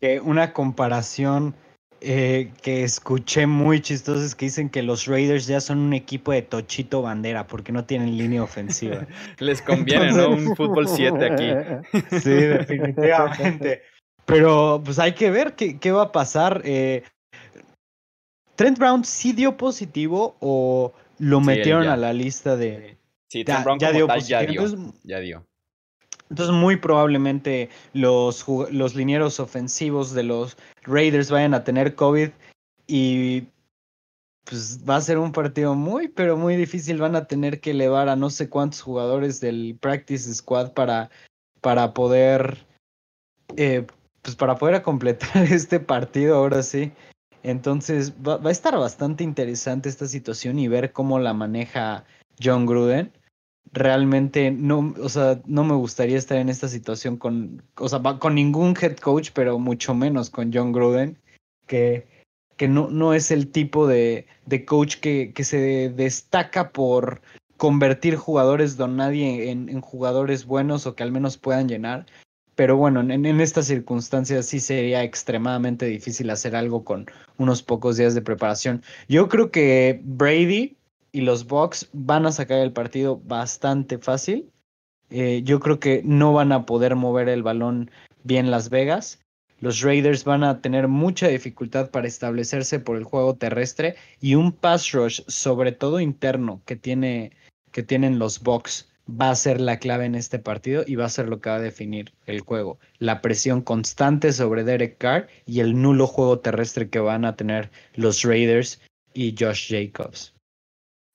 Que 0.00 0.20
una 0.20 0.52
comparación 0.52 1.54
eh, 2.00 2.52
que 2.62 2.84
escuché 2.84 3.46
muy 3.46 3.80
chistosa 3.80 4.24
es 4.24 4.34
que 4.34 4.46
dicen 4.46 4.68
que 4.68 4.82
los 4.82 5.06
Raiders 5.06 5.46
ya 5.46 5.60
son 5.60 5.78
un 5.78 5.92
equipo 5.94 6.32
de 6.32 6.42
Tochito 6.42 7.00
Bandera 7.02 7.46
porque 7.46 7.72
no 7.72 7.84
tienen 7.84 8.18
línea 8.18 8.42
ofensiva. 8.42 9.06
Les 9.38 9.62
conviene, 9.62 10.12
¿no? 10.12 10.30
Un 10.30 10.54
fútbol 10.56 10.86
7 10.88 11.24
aquí. 11.24 11.50
Sí, 12.20 12.30
definitivamente. 12.30 13.82
Pero 14.26 14.82
pues 14.84 14.98
hay 14.98 15.12
que 15.12 15.30
ver 15.30 15.54
qué, 15.54 15.78
qué 15.78 15.92
va 15.92 16.02
a 16.04 16.12
pasar. 16.12 16.62
eh. 16.64 17.02
¿Trent 18.56 18.78
Brown 18.78 19.04
sí 19.04 19.32
dio 19.32 19.56
positivo 19.56 20.36
o 20.40 20.92
lo 21.18 21.40
Sí, 21.40 21.46
metieron 21.46 21.88
a 21.88 21.96
la 21.96 22.12
lista 22.12 22.56
de... 22.56 22.96
Sí, 23.28 23.44
Ya- 23.44 23.56
Tom 23.56 23.64
Brown 23.64 23.78
ya 23.80 23.86
como 23.88 23.98
dio 23.98 24.06
tal 24.06 24.20
ya 24.22 24.38
positivo. 24.40 24.66
dio. 24.66 24.74
Entonces, 24.76 25.00
Ya 25.04 25.18
dio. 25.20 25.46
Entonces 26.30 26.54
muy 26.54 26.76
probablemente 26.76 27.68
los, 27.92 28.44
los 28.70 28.94
linieros 28.94 29.40
ofensivos 29.40 30.12
de 30.12 30.22
los 30.22 30.56
Raiders 30.82 31.30
vayan 31.30 31.54
a 31.54 31.64
tener 31.64 31.94
COVID 31.94 32.30
y 32.86 33.44
pues 34.44 34.80
va 34.88 34.96
a 34.96 35.00
ser 35.00 35.18
un 35.18 35.32
partido 35.32 35.74
muy, 35.74 36.08
pero 36.08 36.36
muy 36.36 36.56
difícil. 36.56 36.98
Van 36.98 37.16
a 37.16 37.26
tener 37.26 37.60
que 37.60 37.70
elevar 37.70 38.08
a 38.08 38.16
no 38.16 38.30
sé 38.30 38.48
cuántos 38.48 38.82
jugadores 38.82 39.40
del 39.40 39.76
practice 39.80 40.32
squad 40.34 40.72
para, 40.72 41.10
para 41.60 41.94
poder, 41.94 42.66
eh, 43.56 43.86
pues 44.22 44.36
para 44.36 44.56
poder 44.56 44.82
completar 44.82 45.44
este 45.50 45.80
partido 45.80 46.36
ahora 46.36 46.62
sí. 46.62 46.92
Entonces 47.42 48.14
va, 48.26 48.38
va 48.38 48.48
a 48.48 48.52
estar 48.52 48.76
bastante 48.78 49.24
interesante 49.24 49.88
esta 49.88 50.06
situación 50.06 50.58
y 50.58 50.68
ver 50.68 50.92
cómo 50.92 51.18
la 51.18 51.34
maneja 51.34 52.04
John 52.42 52.66
Gruden 52.66 53.12
realmente 53.72 54.50
no, 54.50 54.94
o 55.00 55.08
sea, 55.08 55.40
no 55.46 55.64
me 55.64 55.74
gustaría 55.74 56.18
estar 56.18 56.38
en 56.38 56.48
esta 56.48 56.68
situación 56.68 57.16
con, 57.16 57.62
o 57.76 57.88
sea, 57.88 58.00
con 58.18 58.34
ningún 58.34 58.76
head 58.80 58.96
coach, 58.96 59.30
pero 59.34 59.58
mucho 59.58 59.94
menos 59.94 60.30
con 60.30 60.52
John 60.52 60.72
Gruden, 60.72 61.18
que, 61.66 62.06
que 62.56 62.68
no, 62.68 62.88
no 62.88 63.14
es 63.14 63.30
el 63.30 63.50
tipo 63.50 63.86
de, 63.86 64.26
de 64.46 64.64
coach 64.64 64.96
que, 64.96 65.32
que 65.32 65.44
se 65.44 65.90
destaca 65.90 66.70
por 66.70 67.20
convertir 67.56 68.16
jugadores 68.16 68.76
don 68.76 68.96
nadie 68.96 69.50
en, 69.50 69.68
en 69.68 69.80
jugadores 69.80 70.44
buenos 70.44 70.86
o 70.86 70.94
que 70.94 71.02
al 71.02 71.12
menos 71.12 71.38
puedan 71.38 71.68
llenar. 71.68 72.06
Pero 72.54 72.76
bueno, 72.76 73.00
en, 73.00 73.10
en 73.10 73.40
estas 73.40 73.66
circunstancias 73.66 74.46
sí 74.46 74.60
sería 74.60 75.02
extremadamente 75.02 75.86
difícil 75.86 76.30
hacer 76.30 76.54
algo 76.54 76.84
con 76.84 77.06
unos 77.36 77.62
pocos 77.62 77.96
días 77.96 78.14
de 78.14 78.22
preparación. 78.22 78.82
Yo 79.08 79.28
creo 79.28 79.50
que 79.50 80.00
Brady 80.04 80.76
y 81.14 81.20
los 81.20 81.46
Bucks 81.46 81.88
van 81.92 82.26
a 82.26 82.32
sacar 82.32 82.58
el 82.58 82.72
partido 82.72 83.20
bastante 83.24 83.98
fácil. 83.98 84.50
Eh, 85.10 85.42
yo 85.44 85.60
creo 85.60 85.78
que 85.78 86.02
no 86.04 86.32
van 86.32 86.50
a 86.50 86.66
poder 86.66 86.96
mover 86.96 87.28
el 87.28 87.44
balón 87.44 87.92
bien 88.24 88.50
Las 88.50 88.68
Vegas. 88.68 89.20
Los 89.60 89.80
Raiders 89.80 90.24
van 90.24 90.42
a 90.42 90.60
tener 90.60 90.88
mucha 90.88 91.28
dificultad 91.28 91.92
para 91.92 92.08
establecerse 92.08 92.80
por 92.80 92.96
el 92.96 93.04
juego 93.04 93.36
terrestre 93.36 93.94
y 94.20 94.34
un 94.34 94.50
pass 94.50 94.90
rush, 94.90 95.20
sobre 95.28 95.70
todo 95.70 96.00
interno, 96.00 96.60
que, 96.66 96.74
tiene, 96.74 97.30
que 97.70 97.84
tienen 97.84 98.18
los 98.18 98.42
Bucks, 98.42 98.88
va 99.08 99.30
a 99.30 99.36
ser 99.36 99.60
la 99.60 99.78
clave 99.78 100.06
en 100.06 100.16
este 100.16 100.40
partido 100.40 100.82
y 100.84 100.96
va 100.96 101.04
a 101.04 101.10
ser 101.10 101.28
lo 101.28 101.40
que 101.40 101.48
va 101.48 101.56
a 101.56 101.60
definir 101.60 102.12
el 102.26 102.40
juego. 102.40 102.80
La 102.98 103.22
presión 103.22 103.62
constante 103.62 104.32
sobre 104.32 104.64
Derek 104.64 104.98
Carr 104.98 105.28
y 105.46 105.60
el 105.60 105.80
nulo 105.80 106.08
juego 106.08 106.40
terrestre 106.40 106.90
que 106.90 106.98
van 106.98 107.24
a 107.24 107.36
tener 107.36 107.70
los 107.94 108.24
Raiders 108.24 108.80
y 109.12 109.36
Josh 109.38 109.70
Jacobs. 109.70 110.33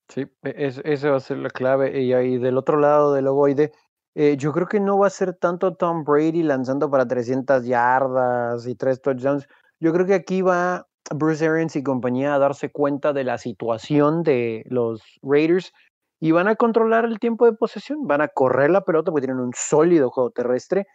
Sí, 0.09 0.21
e- 0.43 0.53
es- 0.67 0.81
esa 0.85 1.11
va 1.11 1.17
a 1.17 1.19
ser 1.19 1.37
la 1.37 1.49
clave. 1.49 2.01
Y 2.01 2.13
ahí 2.13 2.37
del 2.37 2.57
otro 2.57 2.77
lado 2.79 3.13
del 3.13 3.27
ovoide, 3.27 3.71
eh, 4.15 4.35
yo 4.37 4.51
creo 4.53 4.67
que 4.67 4.79
no 4.79 4.97
va 4.97 5.07
a 5.07 5.09
ser 5.09 5.33
tanto 5.35 5.75
Tom 5.75 6.03
Brady 6.03 6.43
lanzando 6.43 6.89
para 6.89 7.07
300 7.07 7.65
yardas 7.65 8.65
y 8.67 8.75
tres 8.75 9.01
touchdowns. 9.01 9.47
Yo 9.79 9.93
creo 9.93 10.05
que 10.05 10.15
aquí 10.15 10.41
va 10.41 10.87
Bruce 11.15 11.47
Arians 11.47 11.75
y 11.75 11.83
compañía 11.83 12.33
a 12.35 12.39
darse 12.39 12.71
cuenta 12.71 13.13
de 13.13 13.23
la 13.23 13.37
situación 13.37 14.23
de 14.23 14.63
los 14.67 15.01
Raiders 15.21 15.71
y 16.19 16.31
van 16.31 16.47
a 16.47 16.55
controlar 16.55 17.05
el 17.05 17.19
tiempo 17.19 17.45
de 17.45 17.53
posesión, 17.53 18.05
van 18.07 18.21
a 18.21 18.27
correr 18.27 18.71
la 18.71 18.81
pelota 18.83 19.11
porque 19.11 19.27
tienen 19.27 19.41
un 19.43 19.53
sólido 19.55 20.09
juego 20.11 20.31
terrestre 20.31 20.85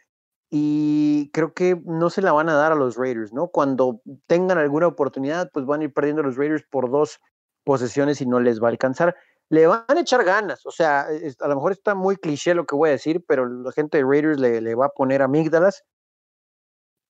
y 0.50 1.30
creo 1.32 1.52
que 1.54 1.80
no 1.84 2.10
se 2.10 2.22
la 2.22 2.32
van 2.32 2.48
a 2.48 2.54
dar 2.54 2.72
a 2.72 2.76
los 2.76 2.96
Raiders, 2.96 3.32
¿no? 3.32 3.48
Cuando 3.48 4.00
tengan 4.26 4.58
alguna 4.58 4.86
oportunidad, 4.86 5.50
pues 5.52 5.66
van 5.66 5.80
a 5.80 5.84
ir 5.84 5.92
perdiendo 5.92 6.22
los 6.22 6.36
Raiders 6.36 6.64
por 6.70 6.90
dos 6.90 7.18
posesiones 7.64 8.20
y 8.20 8.26
no 8.26 8.40
les 8.40 8.62
va 8.62 8.68
a 8.68 8.70
alcanzar. 8.70 9.16
Le 9.50 9.66
van 9.66 9.84
a 9.88 10.00
echar 10.00 10.24
ganas, 10.24 10.64
o 10.66 10.70
sea, 10.70 11.10
es- 11.10 11.40
a 11.40 11.48
lo 11.48 11.56
mejor 11.56 11.72
está 11.72 11.94
muy 11.94 12.16
cliché 12.16 12.54
lo 12.54 12.66
que 12.66 12.76
voy 12.76 12.88
a 12.90 12.92
decir, 12.92 13.24
pero 13.26 13.46
la 13.46 13.72
gente 13.72 13.98
de 13.98 14.04
Raiders 14.04 14.38
le, 14.40 14.74
va 14.74 14.86
a 14.86 14.90
poner 14.90 15.22
amígdalas, 15.22 15.84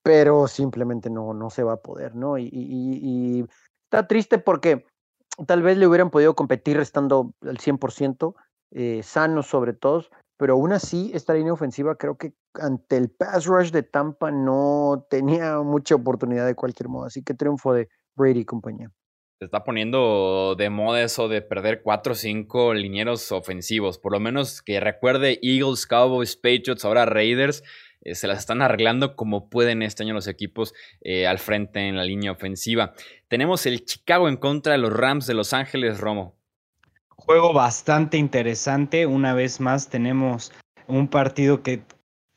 pero 0.02 0.46
simplemente 0.48 1.10
no, 1.10 1.32
no 1.32 1.50
se 1.50 1.62
va 1.62 1.74
a 1.74 1.82
poder, 1.82 2.14
¿no? 2.14 2.36
Y 2.38 3.46
está 3.84 4.06
triste 4.06 4.38
porque 4.38 4.84
tal 5.46 5.62
vez 5.62 5.76
le 5.78 5.86
hubieran 5.86 6.10
podido 6.10 6.34
competir 6.34 6.78
estando 6.78 7.34
al 7.42 7.58
100%, 7.58 8.34
eh, 8.72 9.02
sanos 9.02 9.46
sobre 9.46 9.72
todo, 9.72 10.04
pero 10.36 10.54
aún 10.54 10.72
así 10.72 11.10
esta 11.14 11.34
línea 11.34 11.52
ofensiva 11.52 11.96
creo 11.96 12.16
que 12.16 12.34
ante 12.54 12.96
el 12.96 13.10
pass 13.10 13.46
rush 13.46 13.70
de 13.70 13.82
Tampa 13.82 14.30
no 14.30 15.06
tenía 15.08 15.60
mucha 15.60 15.94
oportunidad 15.94 16.46
de 16.46 16.54
cualquier 16.54 16.88
modo, 16.88 17.06
así 17.06 17.22
que 17.22 17.34
triunfo 17.34 17.72
de 17.72 17.88
Brady 18.16 18.40
y 18.40 18.44
compañía. 18.44 18.90
Se 19.38 19.44
está 19.44 19.64
poniendo 19.64 20.54
de 20.56 20.70
moda 20.70 21.02
eso 21.02 21.28
de 21.28 21.42
perder 21.42 21.82
4 21.82 22.12
o 22.12 22.16
5 22.16 22.74
linieros 22.74 23.32
ofensivos. 23.32 23.98
Por 23.98 24.12
lo 24.12 24.20
menos 24.20 24.62
que 24.62 24.78
recuerde 24.80 25.40
Eagles, 25.42 25.86
Cowboys, 25.86 26.36
Patriots, 26.36 26.84
ahora 26.84 27.04
Raiders. 27.04 27.62
eh, 28.02 28.14
se 28.14 28.28
las 28.28 28.38
están 28.38 28.62
arreglando 28.62 29.16
como 29.16 29.48
pueden 29.48 29.82
este 29.82 30.02
año 30.02 30.14
los 30.14 30.28
equipos 30.28 30.74
eh, 31.00 31.26
al 31.26 31.38
frente 31.38 31.80
en 31.80 31.96
la 31.96 32.04
línea 32.04 32.32
ofensiva. 32.32 32.94
Tenemos 33.28 33.66
el 33.66 33.84
Chicago 33.84 34.28
en 34.28 34.36
contra 34.36 34.72
de 34.72 34.78
los 34.78 34.92
Rams 34.92 35.26
de 35.26 35.34
Los 35.34 35.52
Ángeles, 35.52 35.98
Romo. 35.98 36.36
Juego 37.08 37.52
bastante 37.52 38.18
interesante. 38.18 39.06
Una 39.06 39.34
vez 39.34 39.60
más 39.60 39.88
tenemos 39.88 40.52
un 40.86 41.08
partido 41.08 41.62
que 41.62 41.82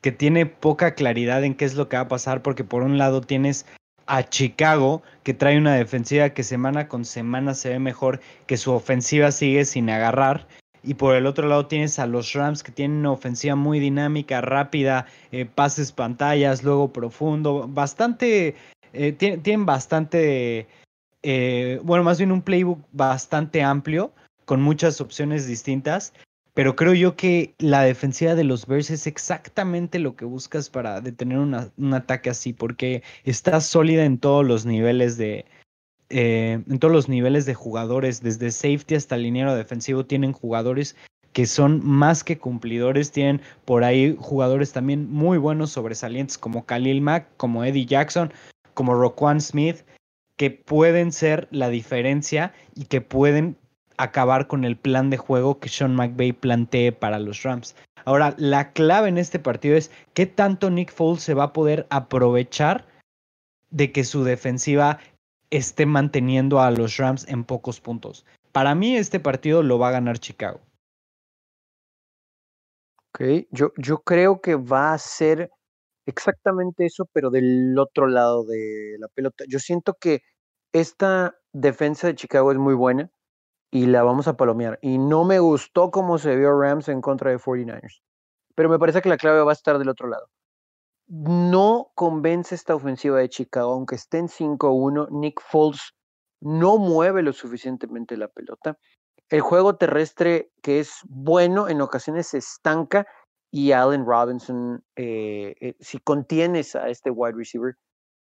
que 0.00 0.12
tiene 0.12 0.46
poca 0.46 0.94
claridad 0.94 1.44
en 1.44 1.54
qué 1.54 1.64
es 1.64 1.74
lo 1.74 1.88
que 1.88 1.96
va 1.96 2.02
a 2.02 2.08
pasar, 2.08 2.42
porque 2.42 2.64
por 2.64 2.82
un 2.82 2.98
lado 2.98 3.20
tienes 3.20 3.66
a 4.08 4.28
Chicago, 4.28 5.02
que 5.22 5.34
trae 5.34 5.58
una 5.58 5.74
defensiva 5.74 6.30
que 6.30 6.42
semana 6.42 6.88
con 6.88 7.04
semana 7.04 7.54
se 7.54 7.68
ve 7.68 7.78
mejor, 7.78 8.20
que 8.46 8.56
su 8.56 8.72
ofensiva 8.72 9.30
sigue 9.30 9.64
sin 9.64 9.90
agarrar. 9.90 10.48
Y 10.82 10.94
por 10.94 11.14
el 11.14 11.26
otro 11.26 11.46
lado 11.48 11.66
tienes 11.66 11.98
a 11.98 12.06
los 12.06 12.32
Rams 12.32 12.62
que 12.62 12.72
tienen 12.72 12.98
una 12.98 13.12
ofensiva 13.12 13.54
muy 13.54 13.78
dinámica, 13.78 14.40
rápida, 14.40 15.06
eh, 15.32 15.44
pases 15.44 15.92
pantallas, 15.92 16.62
luego 16.62 16.92
profundo, 16.92 17.68
bastante, 17.68 18.54
eh, 18.92 19.12
tienen, 19.12 19.66
bastante, 19.66 20.66
eh, 21.22 21.80
bueno, 21.82 22.04
más 22.04 22.18
bien 22.18 22.32
un 22.32 22.42
playbook 22.42 22.80
bastante 22.92 23.62
amplio, 23.62 24.12
con 24.46 24.62
muchas 24.62 25.00
opciones 25.00 25.46
distintas. 25.46 26.14
Pero 26.58 26.74
creo 26.74 26.92
yo 26.92 27.14
que 27.14 27.54
la 27.58 27.82
defensiva 27.82 28.34
de 28.34 28.42
los 28.42 28.66
Bears 28.66 28.90
es 28.90 29.06
exactamente 29.06 30.00
lo 30.00 30.16
que 30.16 30.24
buscas 30.24 30.70
para 30.70 31.00
detener 31.00 31.38
un 31.38 31.94
ataque 31.94 32.30
así, 32.30 32.52
porque 32.52 33.04
está 33.22 33.60
sólida 33.60 34.04
en 34.04 34.18
todos 34.18 34.44
los 34.44 34.66
niveles 34.66 35.16
de, 35.16 35.44
eh, 36.10 36.60
en 36.68 36.78
todos 36.80 36.92
los 36.92 37.08
niveles 37.08 37.46
de 37.46 37.54
jugadores, 37.54 38.24
desde 38.24 38.50
safety 38.50 38.96
hasta 38.96 39.16
liniero 39.16 39.54
defensivo, 39.54 40.04
tienen 40.04 40.32
jugadores 40.32 40.96
que 41.32 41.46
son 41.46 41.80
más 41.86 42.24
que 42.24 42.38
cumplidores, 42.38 43.12
tienen 43.12 43.40
por 43.64 43.84
ahí 43.84 44.16
jugadores 44.18 44.72
también 44.72 45.08
muy 45.08 45.38
buenos, 45.38 45.70
sobresalientes, 45.70 46.38
como 46.38 46.66
Khalil 46.66 47.00
Mack, 47.02 47.28
como 47.36 47.62
Eddie 47.62 47.86
Jackson, 47.86 48.32
como 48.74 48.94
Roquan 48.94 49.40
Smith, 49.40 49.84
que 50.34 50.50
pueden 50.50 51.12
ser 51.12 51.46
la 51.52 51.68
diferencia 51.68 52.52
y 52.74 52.86
que 52.86 53.00
pueden 53.00 53.56
acabar 53.98 54.46
con 54.46 54.64
el 54.64 54.76
plan 54.76 55.10
de 55.10 55.18
juego 55.18 55.58
que 55.58 55.68
Sean 55.68 55.94
McVay 55.94 56.32
plantee 56.32 56.92
para 56.92 57.18
los 57.18 57.42
Rams. 57.42 57.76
Ahora, 58.04 58.34
la 58.38 58.72
clave 58.72 59.08
en 59.08 59.18
este 59.18 59.38
partido 59.38 59.76
es 59.76 59.90
qué 60.14 60.24
tanto 60.24 60.70
Nick 60.70 60.92
Foles 60.92 61.22
se 61.22 61.34
va 61.34 61.44
a 61.44 61.52
poder 61.52 61.86
aprovechar 61.90 62.86
de 63.70 63.92
que 63.92 64.04
su 64.04 64.24
defensiva 64.24 64.98
esté 65.50 65.84
manteniendo 65.84 66.60
a 66.60 66.70
los 66.70 66.96
Rams 66.96 67.26
en 67.28 67.44
pocos 67.44 67.80
puntos. 67.80 68.24
Para 68.52 68.74
mí 68.74 68.96
este 68.96 69.20
partido 69.20 69.62
lo 69.62 69.78
va 69.78 69.88
a 69.88 69.92
ganar 69.92 70.18
Chicago. 70.18 70.60
Ok, 73.10 73.46
yo, 73.50 73.72
yo 73.76 73.98
creo 73.98 74.40
que 74.40 74.54
va 74.54 74.92
a 74.92 74.98
ser 74.98 75.50
exactamente 76.06 76.86
eso, 76.86 77.08
pero 77.12 77.30
del 77.30 77.78
otro 77.78 78.06
lado 78.06 78.44
de 78.44 78.96
la 78.98 79.08
pelota. 79.08 79.44
Yo 79.48 79.58
siento 79.58 79.94
que 80.00 80.22
esta 80.72 81.36
defensa 81.52 82.06
de 82.06 82.14
Chicago 82.14 82.52
es 82.52 82.58
muy 82.58 82.74
buena 82.74 83.10
y 83.70 83.86
la 83.86 84.02
vamos 84.02 84.28
a 84.28 84.36
palomear. 84.36 84.78
Y 84.82 84.98
no 84.98 85.24
me 85.24 85.38
gustó 85.38 85.90
cómo 85.90 86.18
se 86.18 86.36
vio 86.36 86.58
Rams 86.58 86.88
en 86.88 87.00
contra 87.00 87.30
de 87.30 87.38
49ers. 87.38 88.00
Pero 88.54 88.68
me 88.68 88.78
parece 88.78 89.02
que 89.02 89.08
la 89.08 89.16
clave 89.16 89.42
va 89.42 89.52
a 89.52 89.54
estar 89.54 89.78
del 89.78 89.88
otro 89.88 90.08
lado. 90.08 90.28
No 91.06 91.90
convence 91.94 92.54
esta 92.54 92.74
ofensiva 92.74 93.18
de 93.18 93.28
Chicago, 93.28 93.72
aunque 93.72 93.94
esté 93.94 94.18
en 94.18 94.28
5-1. 94.28 95.08
Nick 95.10 95.40
Foles 95.40 95.94
no 96.40 96.78
mueve 96.78 97.22
lo 97.22 97.32
suficientemente 97.32 98.16
la 98.16 98.28
pelota. 98.28 98.78
El 99.28 99.40
juego 99.40 99.76
terrestre, 99.76 100.50
que 100.62 100.80
es 100.80 101.00
bueno, 101.04 101.68
en 101.68 101.80
ocasiones 101.80 102.28
se 102.28 102.38
estanca. 102.38 103.06
Y 103.50 103.72
Allen 103.72 104.04
Robinson, 104.04 104.84
eh, 104.96 105.54
eh, 105.60 105.74
si 105.80 105.98
contienes 105.98 106.76
a 106.76 106.88
este 106.88 107.10
wide 107.10 107.36
receiver, 107.36 107.76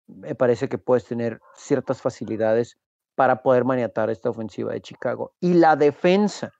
me 0.06 0.34
parece 0.34 0.68
que 0.68 0.76
puedes 0.76 1.06
tener 1.06 1.40
ciertas 1.56 2.02
facilidades 2.02 2.76
para 3.14 3.42
poder 3.42 3.64
maniatar 3.64 4.10
esta 4.10 4.30
ofensiva 4.30 4.72
de 4.72 4.80
Chicago. 4.80 5.32
Y 5.40 5.54
la 5.54 5.76
defensa 5.76 6.50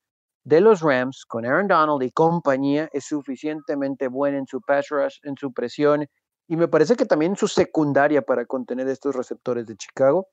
de 0.44 0.60
los 0.60 0.80
Rams 0.80 1.24
con 1.26 1.46
Aaron 1.46 1.68
Donald 1.68 2.02
y 2.02 2.10
compañía 2.10 2.88
es 2.92 3.06
suficientemente 3.06 4.08
buena 4.08 4.38
en 4.38 4.46
su 4.46 4.60
pass 4.60 4.88
rush, 4.90 5.18
en 5.22 5.36
su 5.36 5.52
presión 5.52 6.06
y 6.46 6.56
me 6.56 6.68
parece 6.68 6.96
que 6.96 7.06
también 7.06 7.32
en 7.32 7.36
su 7.36 7.48
secundaria 7.48 8.22
para 8.22 8.44
contener 8.44 8.88
estos 8.88 9.16
receptores 9.16 9.66
de 9.66 9.76
Chicago 9.76 10.28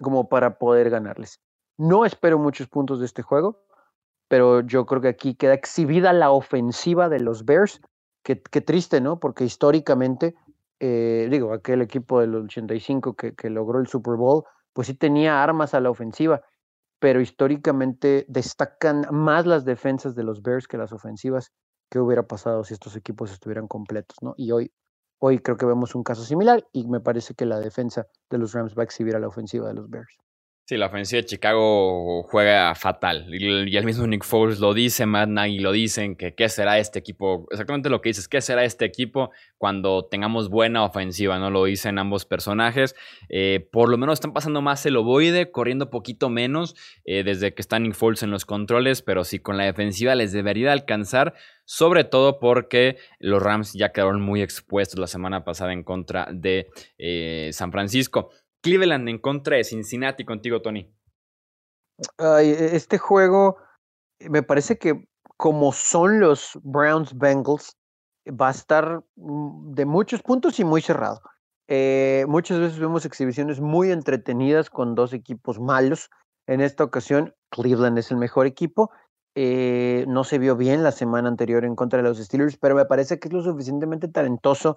como 0.00 0.28
para 0.28 0.58
poder 0.58 0.90
ganarles. 0.90 1.40
No 1.76 2.04
espero 2.04 2.38
muchos 2.38 2.68
puntos 2.68 3.00
de 3.00 3.06
este 3.06 3.22
juego, 3.22 3.64
pero 4.28 4.60
yo 4.60 4.86
creo 4.86 5.00
que 5.00 5.08
aquí 5.08 5.34
queda 5.34 5.54
exhibida 5.54 6.12
la 6.12 6.30
ofensiva 6.30 7.08
de 7.08 7.20
los 7.20 7.44
Bears. 7.44 7.80
Qué, 8.22 8.36
triste, 8.36 9.00
¿no? 9.00 9.20
Porque 9.20 9.44
históricamente, 9.44 10.34
eh, 10.80 11.28
digo, 11.30 11.52
aquel 11.52 11.82
equipo 11.82 12.20
del 12.20 12.34
85 12.34 13.14
que, 13.14 13.34
que 13.34 13.50
logró 13.50 13.78
el 13.78 13.86
Super 13.86 14.14
Bowl, 14.14 14.44
pues 14.76 14.88
sí 14.88 14.94
tenía 14.94 15.42
armas 15.42 15.72
a 15.72 15.80
la 15.80 15.88
ofensiva, 15.88 16.42
pero 16.98 17.22
históricamente 17.22 18.26
destacan 18.28 19.06
más 19.10 19.46
las 19.46 19.64
defensas 19.64 20.14
de 20.14 20.22
los 20.22 20.42
Bears 20.42 20.68
que 20.68 20.76
las 20.76 20.92
ofensivas. 20.92 21.50
¿Qué 21.90 21.98
hubiera 21.98 22.26
pasado 22.26 22.62
si 22.62 22.74
estos 22.74 22.94
equipos 22.94 23.32
estuvieran 23.32 23.68
completos? 23.68 24.18
¿no? 24.20 24.34
Y 24.36 24.52
hoy, 24.52 24.70
hoy 25.18 25.38
creo 25.38 25.56
que 25.56 25.64
vemos 25.64 25.94
un 25.94 26.02
caso 26.02 26.24
similar 26.24 26.62
y 26.74 26.86
me 26.88 27.00
parece 27.00 27.32
que 27.32 27.46
la 27.46 27.58
defensa 27.58 28.06
de 28.28 28.36
los 28.36 28.52
Rams 28.52 28.76
va 28.76 28.82
a 28.82 28.84
exhibir 28.84 29.16
a 29.16 29.18
la 29.18 29.28
ofensiva 29.28 29.66
de 29.66 29.72
los 29.72 29.88
Bears. 29.88 30.14
Sí, 30.68 30.76
la 30.76 30.86
ofensiva 30.86 31.20
de 31.20 31.26
Chicago 31.26 32.24
juega 32.24 32.74
fatal. 32.74 33.32
Y, 33.32 33.76
el 33.76 33.84
mismo 33.84 34.04
Nick 34.04 34.24
Foles 34.24 34.58
lo 34.58 34.74
dice, 34.74 35.06
Matt 35.06 35.28
Nagy 35.28 35.60
lo 35.60 35.70
dicen, 35.70 36.16
que 36.16 36.34
qué 36.34 36.48
será 36.48 36.80
este 36.80 36.98
equipo. 36.98 37.46
Exactamente 37.52 37.88
lo 37.88 38.00
que 38.00 38.08
dices, 38.08 38.26
qué 38.26 38.40
será 38.40 38.64
este 38.64 38.84
equipo 38.84 39.30
cuando 39.58 40.06
tengamos 40.06 40.50
buena 40.50 40.82
ofensiva, 40.82 41.38
¿no? 41.38 41.50
Lo 41.50 41.66
dicen 41.66 42.00
ambos 42.00 42.24
personajes. 42.24 42.96
Eh, 43.28 43.68
por 43.70 43.88
lo 43.88 43.96
menos 43.96 44.14
están 44.14 44.32
pasando 44.32 44.60
más 44.60 44.84
el 44.86 44.96
ovoide, 44.96 45.52
corriendo 45.52 45.88
poquito 45.88 46.30
menos 46.30 46.74
eh, 47.04 47.22
desde 47.22 47.54
que 47.54 47.62
está 47.62 47.78
Nick 47.78 47.94
Foles 47.94 48.24
en 48.24 48.32
los 48.32 48.44
controles, 48.44 49.02
pero 49.02 49.22
sí 49.22 49.38
con 49.38 49.56
la 49.56 49.66
defensiva 49.66 50.16
les 50.16 50.32
debería 50.32 50.72
alcanzar, 50.72 51.34
sobre 51.64 52.02
todo 52.02 52.40
porque 52.40 52.96
los 53.20 53.40
Rams 53.40 53.72
ya 53.72 53.92
quedaron 53.92 54.20
muy 54.20 54.42
expuestos 54.42 54.98
la 54.98 55.06
semana 55.06 55.44
pasada 55.44 55.72
en 55.72 55.84
contra 55.84 56.26
de 56.32 56.66
eh, 56.98 57.50
San 57.52 57.70
Francisco. 57.70 58.30
Cleveland 58.66 59.08
en 59.08 59.18
contra 59.18 59.56
de 59.56 59.64
Cincinnati 59.64 60.24
contigo, 60.24 60.60
Tony. 60.60 60.92
E, 62.18 62.70
este 62.72 62.98
juego 62.98 63.58
me 64.18 64.42
parece 64.42 64.76
que 64.76 65.08
como 65.36 65.72
son 65.72 66.18
los 66.18 66.58
Browns 66.64 67.16
Bengals, 67.16 67.76
va 68.28 68.48
a 68.48 68.50
estar 68.50 69.04
mm, 69.14 69.72
de 69.72 69.86
muchos 69.86 70.22
puntos 70.22 70.58
y 70.58 70.64
muy 70.64 70.82
cerrado. 70.82 71.20
Eh, 71.68 72.24
muchas 72.28 72.58
veces 72.58 72.78
vemos 72.78 73.04
exhibiciones 73.04 73.60
muy 73.60 73.92
entretenidas 73.92 74.68
con 74.68 74.96
dos 74.96 75.12
equipos 75.12 75.60
malos. 75.60 76.10
En 76.48 76.60
esta 76.60 76.82
ocasión, 76.82 77.34
Cleveland 77.50 77.98
es 77.98 78.10
el 78.10 78.16
mejor 78.16 78.46
equipo. 78.46 78.90
Eh, 79.36 80.06
no 80.08 80.24
se 80.24 80.38
vio 80.38 80.56
bien 80.56 80.82
la 80.82 80.92
semana 80.92 81.28
anterior 81.28 81.64
en 81.64 81.76
contra 81.76 81.98
de 81.98 82.08
los 82.08 82.18
Steelers, 82.18 82.56
pero 82.56 82.74
me 82.74 82.86
parece 82.86 83.20
que 83.20 83.28
es 83.28 83.34
lo 83.34 83.42
suficientemente 83.42 84.08
talentoso 84.08 84.76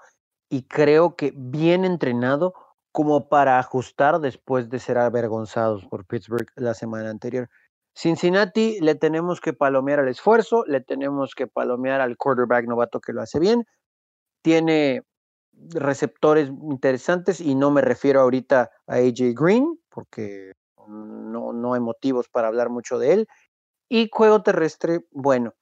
y 0.49 0.63
creo 0.63 1.15
que 1.15 1.33
bien 1.35 1.85
entrenado 1.85 2.53
como 2.91 3.29
para 3.29 3.59
ajustar 3.59 4.19
después 4.19 4.69
de 4.69 4.79
ser 4.79 4.97
avergonzados 4.97 5.85
por 5.85 6.05
Pittsburgh 6.05 6.47
la 6.55 6.73
semana 6.73 7.09
anterior. 7.09 7.49
Cincinnati 7.95 8.79
le 8.81 8.95
tenemos 8.95 9.41
que 9.41 9.53
palomear 9.53 9.99
al 9.99 10.07
esfuerzo, 10.07 10.63
le 10.67 10.81
tenemos 10.81 11.35
que 11.35 11.47
palomear 11.47 12.01
al 12.01 12.17
quarterback 12.17 12.65
novato 12.65 12.99
que 12.99 13.13
lo 13.13 13.21
hace 13.21 13.39
bien. 13.39 13.65
Tiene 14.41 15.03
receptores 15.51 16.49
interesantes 16.49 17.41
y 17.41 17.55
no 17.55 17.71
me 17.71 17.81
refiero 17.81 18.21
ahorita 18.21 18.71
a 18.87 18.95
AJ 18.95 19.33
Green 19.35 19.79
porque 19.89 20.53
no, 20.87 21.53
no 21.53 21.73
hay 21.73 21.81
motivos 21.81 22.29
para 22.29 22.47
hablar 22.47 22.69
mucho 22.69 22.97
de 22.97 23.13
él. 23.13 23.27
Y 23.89 24.09
juego 24.11 24.43
terrestre, 24.43 25.01
bueno, 25.11 25.53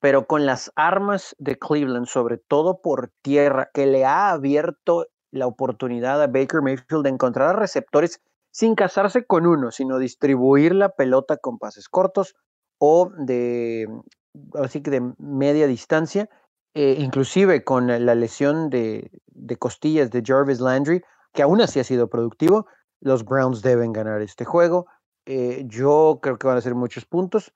pero 0.00 0.26
con 0.26 0.46
las 0.46 0.72
armas 0.76 1.34
de 1.38 1.58
Cleveland, 1.58 2.06
sobre 2.06 2.38
todo 2.38 2.80
por 2.80 3.10
tierra, 3.22 3.70
que 3.72 3.86
le 3.86 4.04
ha 4.04 4.30
abierto 4.30 5.06
la 5.34 5.46
oportunidad 5.46 6.22
a 6.22 6.28
Baker 6.28 6.62
Mayfield 6.62 7.02
de 7.02 7.10
encontrar 7.10 7.58
receptores 7.58 8.20
sin 8.50 8.76
casarse 8.76 9.26
con 9.26 9.46
uno, 9.46 9.72
sino 9.72 9.98
distribuir 9.98 10.74
la 10.74 10.90
pelota 10.90 11.36
con 11.36 11.58
pases 11.58 11.88
cortos 11.88 12.36
o 12.78 13.10
de, 13.18 13.88
así 14.54 14.80
que 14.80 14.90
de 14.92 15.12
media 15.18 15.66
distancia, 15.66 16.30
eh, 16.74 16.96
inclusive 16.98 17.64
con 17.64 17.88
la 17.88 18.14
lesión 18.14 18.70
de, 18.70 19.10
costillas 19.58 20.10
de 20.10 20.22
Jarvis 20.24 20.60
Landry, 20.60 21.02
que 21.32 21.42
aún 21.42 21.60
así 21.60 21.80
ha 21.80 21.84
sido 21.84 22.08
productivo, 22.08 22.66
los 23.00 23.24
Browns 23.24 23.60
deben 23.60 23.92
ganar 23.92 24.22
este 24.22 24.44
juego. 24.44 24.86
Eh, 25.26 25.64
yo 25.66 26.20
creo 26.22 26.38
que 26.38 26.46
van 26.46 26.58
a 26.58 26.60
ser 26.60 26.76
muchos 26.76 27.06
puntos. 27.06 27.52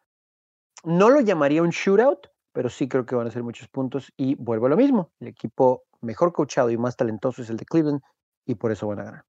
No 0.85 1.11
lo 1.11 1.21
llamaría 1.21 1.63
un 1.63 1.71
shootout, 1.71 2.27
pero 2.53 2.69
sí 2.69 2.89
creo 2.89 3.07
que 3.07 3.15
van 3.15 3.29
a 3.29 3.31
ser 3.31 3.45
muchos 3.45 3.69
puntos 3.69 4.13
y 4.17 4.35
vuelvo 4.35 4.67
a 4.67 4.71
lo 4.71 4.77
mismo. 4.77 5.13
El 5.21 5.29
equipo 5.29 5.85
mejor 6.01 6.33
coachado 6.33 6.71
y 6.71 6.77
más 6.77 6.97
talentoso 6.97 7.43
es 7.43 7.51
el 7.51 7.57
de 7.57 7.65
Cleveland 7.65 8.01
y 8.47 8.55
por 8.55 8.73
eso 8.73 8.87
van 8.89 9.01
a 9.01 9.05
ganar. 9.05 9.25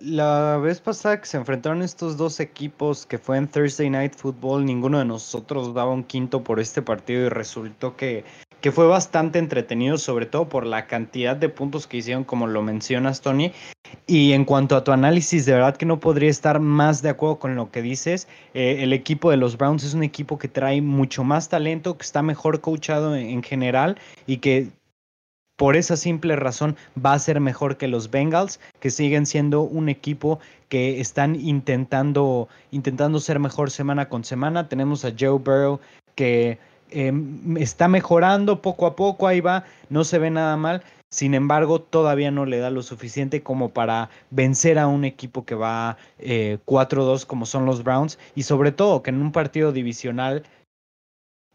La, 0.00 0.58
vez 0.58 0.80
pasada 0.80 1.20
que 1.20 1.26
se 1.26 1.36
enfrentaron 1.36 1.82
estos 1.82 2.16
dos 2.16 2.40
equipos, 2.40 3.04
que 3.04 3.18
fue 3.18 3.36
en 3.36 3.48
Thursday 3.48 3.90
Night 3.90 4.14
Football, 4.14 4.64
ninguno 4.64 4.98
de 4.98 5.04
nosotros 5.04 5.74
daba 5.74 5.92
un 5.92 6.04
quinto 6.04 6.42
por 6.42 6.60
este 6.60 6.82
partido 6.82 7.26
y 7.26 7.28
resultó 7.28 7.96
que, 7.96 8.24
que 8.60 8.72
fue 8.72 8.86
bastante 8.86 9.38
entretenido, 9.38 9.98
sobre 9.98 10.26
todo 10.26 10.48
por 10.48 10.64
la 10.64 10.86
cantidad 10.86 11.36
de 11.36 11.48
puntos 11.48 11.86
que 11.86 11.98
hicieron, 11.98 12.24
como 12.24 12.46
lo 12.46 12.62
mencionas, 12.62 13.20
Tony. 13.20 13.52
Y 14.06 14.32
en 14.32 14.44
cuanto 14.44 14.76
a 14.76 14.84
tu 14.84 14.92
análisis, 14.92 15.44
de 15.46 15.52
verdad 15.52 15.76
que 15.76 15.84
no 15.84 15.98
podría 15.98 16.30
estar 16.30 16.60
más 16.60 17.02
de 17.02 17.10
acuerdo 17.10 17.40
con 17.40 17.56
lo 17.56 17.70
que 17.70 17.82
dices. 17.82 18.28
Eh, 18.54 18.78
el 18.80 18.92
equipo 18.92 19.30
de 19.30 19.36
los 19.36 19.58
Browns 19.58 19.82
es 19.82 19.94
un 19.94 20.04
equipo 20.04 20.38
que 20.38 20.48
trae 20.48 20.80
mucho 20.80 21.24
más 21.24 21.48
talento, 21.48 21.98
que 21.98 22.04
está 22.04 22.22
mejor 22.22 22.60
coachado 22.60 23.16
en 23.16 23.42
general 23.42 23.98
y 24.26 24.38
que 24.38 24.68
por 25.60 25.76
esa 25.76 25.98
simple 25.98 26.36
razón 26.36 26.74
va 26.96 27.12
a 27.12 27.18
ser 27.18 27.38
mejor 27.38 27.76
que 27.76 27.86
los 27.86 28.10
Bengals, 28.10 28.60
que 28.80 28.88
siguen 28.88 29.26
siendo 29.26 29.60
un 29.60 29.90
equipo 29.90 30.40
que 30.70 31.02
están 31.02 31.34
intentando, 31.34 32.48
intentando 32.70 33.20
ser 33.20 33.38
mejor 33.40 33.70
semana 33.70 34.08
con 34.08 34.24
semana. 34.24 34.70
Tenemos 34.70 35.04
a 35.04 35.10
Joe 35.10 35.38
Burrow 35.38 35.78
que 36.14 36.58
em, 36.88 37.58
está 37.58 37.88
mejorando 37.88 38.62
poco 38.62 38.86
a 38.86 38.96
poco, 38.96 39.26
ahí 39.26 39.42
va, 39.42 39.66
no 39.90 40.02
se 40.04 40.18
ve 40.18 40.30
nada 40.30 40.56
mal. 40.56 40.82
Sin 41.10 41.34
embargo, 41.34 41.78
todavía 41.82 42.30
no 42.30 42.46
le 42.46 42.56
da 42.56 42.70
lo 42.70 42.82
suficiente 42.82 43.42
como 43.42 43.68
para 43.68 44.08
vencer 44.30 44.78
a 44.78 44.86
un 44.86 45.04
equipo 45.04 45.44
que 45.44 45.56
va 45.56 45.98
4-2 46.20 47.22
eh, 47.22 47.26
como 47.26 47.44
son 47.44 47.66
los 47.66 47.84
Browns 47.84 48.18
y 48.34 48.44
sobre 48.44 48.72
todo 48.72 49.02
que 49.02 49.10
en 49.10 49.20
un 49.20 49.30
partido 49.30 49.72
divisional 49.72 50.42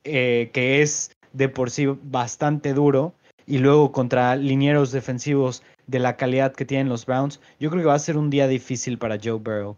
eh, 0.04 0.52
que 0.54 0.84
es 0.84 1.12
de 1.34 1.50
por 1.50 1.72
sí 1.72 1.88
bastante 2.04 2.74
duro, 2.74 3.16
y 3.48 3.60
luego 3.60 3.92
contra 3.92 4.36
linieros 4.36 4.92
defensivos 4.92 5.64
de 5.88 6.00
la 6.00 6.18
calidad 6.18 6.54
que 6.54 6.66
tienen 6.66 6.90
los 6.90 7.06
Browns, 7.06 7.40
yo 7.60 7.70
creo 7.70 7.84
que 7.84 7.88
va 7.88 7.96
a 7.96 8.00
ser 8.00 8.18
un 8.18 8.30
día 8.30 8.48
difícil 8.48 8.98
para 8.98 9.18
Joe 9.22 9.40
Burrow. 9.40 9.78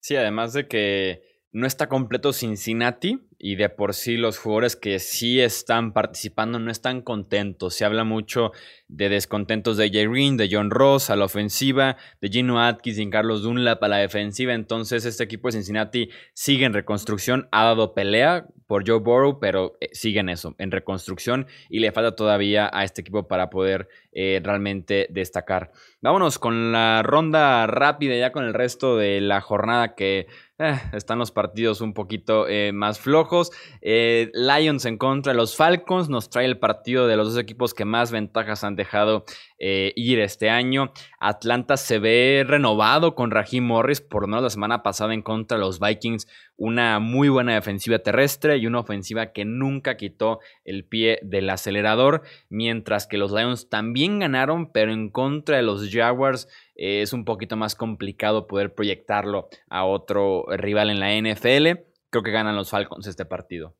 Sí, 0.00 0.16
además 0.16 0.52
de 0.52 0.66
que 0.66 1.22
no 1.52 1.66
está 1.66 1.88
completo 1.88 2.32
Cincinnati 2.32 3.26
y 3.36 3.56
de 3.56 3.68
por 3.68 3.94
sí 3.94 4.16
los 4.16 4.38
jugadores 4.38 4.76
que 4.76 4.98
sí 5.00 5.40
están 5.40 5.92
participando 5.92 6.58
no 6.60 6.70
están 6.70 7.02
contentos. 7.02 7.74
Se 7.74 7.84
habla 7.84 8.04
mucho 8.04 8.52
de 8.86 9.08
descontentos 9.08 9.76
de 9.76 9.90
Jay 9.90 10.06
Green, 10.06 10.36
de 10.36 10.48
John 10.50 10.70
Ross 10.70 11.10
a 11.10 11.16
la 11.16 11.24
ofensiva, 11.24 11.96
de 12.20 12.28
Gino 12.28 12.62
Atkins 12.62 12.98
y 12.98 13.10
Carlos 13.10 13.42
Dunlap 13.42 13.82
a 13.82 13.88
la 13.88 13.96
defensiva. 13.96 14.54
Entonces 14.54 15.04
este 15.04 15.24
equipo 15.24 15.48
de 15.48 15.52
Cincinnati 15.52 16.10
sigue 16.34 16.66
en 16.66 16.72
reconstrucción, 16.72 17.48
ha 17.50 17.64
dado 17.64 17.94
pelea 17.94 18.46
por 18.70 18.88
Joe 18.88 19.00
Burrow, 19.00 19.40
pero 19.40 19.76
eh, 19.80 19.88
sigue 19.90 20.20
en 20.20 20.28
eso, 20.28 20.54
en 20.58 20.70
reconstrucción 20.70 21.48
y 21.68 21.80
le 21.80 21.90
falta 21.90 22.14
todavía 22.14 22.70
a 22.72 22.84
este 22.84 23.00
equipo 23.00 23.26
para 23.26 23.50
poder 23.50 23.88
eh, 24.12 24.40
realmente 24.44 25.08
destacar. 25.10 25.72
Vámonos 26.00 26.38
con 26.38 26.70
la 26.70 27.02
ronda 27.02 27.66
rápida 27.66 28.14
ya 28.14 28.30
con 28.30 28.44
el 28.44 28.54
resto 28.54 28.96
de 28.96 29.20
la 29.20 29.40
jornada 29.40 29.96
que 29.96 30.28
eh, 30.62 30.78
están 30.92 31.18
los 31.18 31.30
partidos 31.32 31.80
un 31.80 31.94
poquito 31.94 32.46
eh, 32.46 32.70
más 32.72 33.00
flojos. 33.00 33.50
Eh, 33.80 34.30
Lions 34.34 34.84
en 34.84 34.98
contra 34.98 35.32
de 35.32 35.38
los 35.38 35.56
Falcons 35.56 36.10
nos 36.10 36.28
trae 36.28 36.44
el 36.44 36.58
partido 36.58 37.06
de 37.06 37.16
los 37.16 37.32
dos 37.32 37.42
equipos 37.42 37.72
que 37.72 37.86
más 37.86 38.12
ventajas 38.12 38.62
han 38.62 38.76
dejado 38.76 39.24
ir 39.62 40.20
este 40.20 40.48
año. 40.48 40.90
Atlanta 41.18 41.76
se 41.76 41.98
ve 41.98 42.44
renovado 42.46 43.14
con 43.14 43.30
Raheem 43.30 43.64
Morris, 43.64 44.00
por 44.00 44.22
lo 44.22 44.28
menos 44.28 44.42
la 44.42 44.48
semana 44.48 44.82
pasada 44.82 45.12
en 45.12 45.20
contra 45.20 45.58
de 45.58 45.64
los 45.64 45.80
Vikings. 45.80 46.26
Una 46.56 46.98
muy 46.98 47.28
buena 47.28 47.54
defensiva 47.54 47.98
terrestre 47.98 48.56
y 48.56 48.66
una 48.66 48.80
ofensiva 48.80 49.32
que 49.32 49.44
nunca 49.44 49.98
quitó 49.98 50.40
el 50.64 50.86
pie 50.86 51.18
del 51.22 51.50
acelerador. 51.50 52.22
Mientras 52.48 53.06
que 53.06 53.18
los 53.18 53.32
Lions 53.32 53.68
también 53.68 54.18
ganaron, 54.18 54.72
pero 54.72 54.92
en 54.92 55.10
contra 55.10 55.56
de 55.56 55.62
los 55.62 55.90
Jaguars 55.90 56.48
es 56.80 57.12
un 57.12 57.26
poquito 57.26 57.56
más 57.56 57.74
complicado 57.74 58.46
poder 58.46 58.74
proyectarlo 58.74 59.48
a 59.68 59.84
otro 59.84 60.46
rival 60.48 60.88
en 60.88 60.98
la 60.98 61.12
NFL. 61.14 61.82
Creo 62.08 62.22
que 62.22 62.30
ganan 62.30 62.56
los 62.56 62.70
Falcons 62.70 63.06
este 63.06 63.26
partido. 63.26 63.74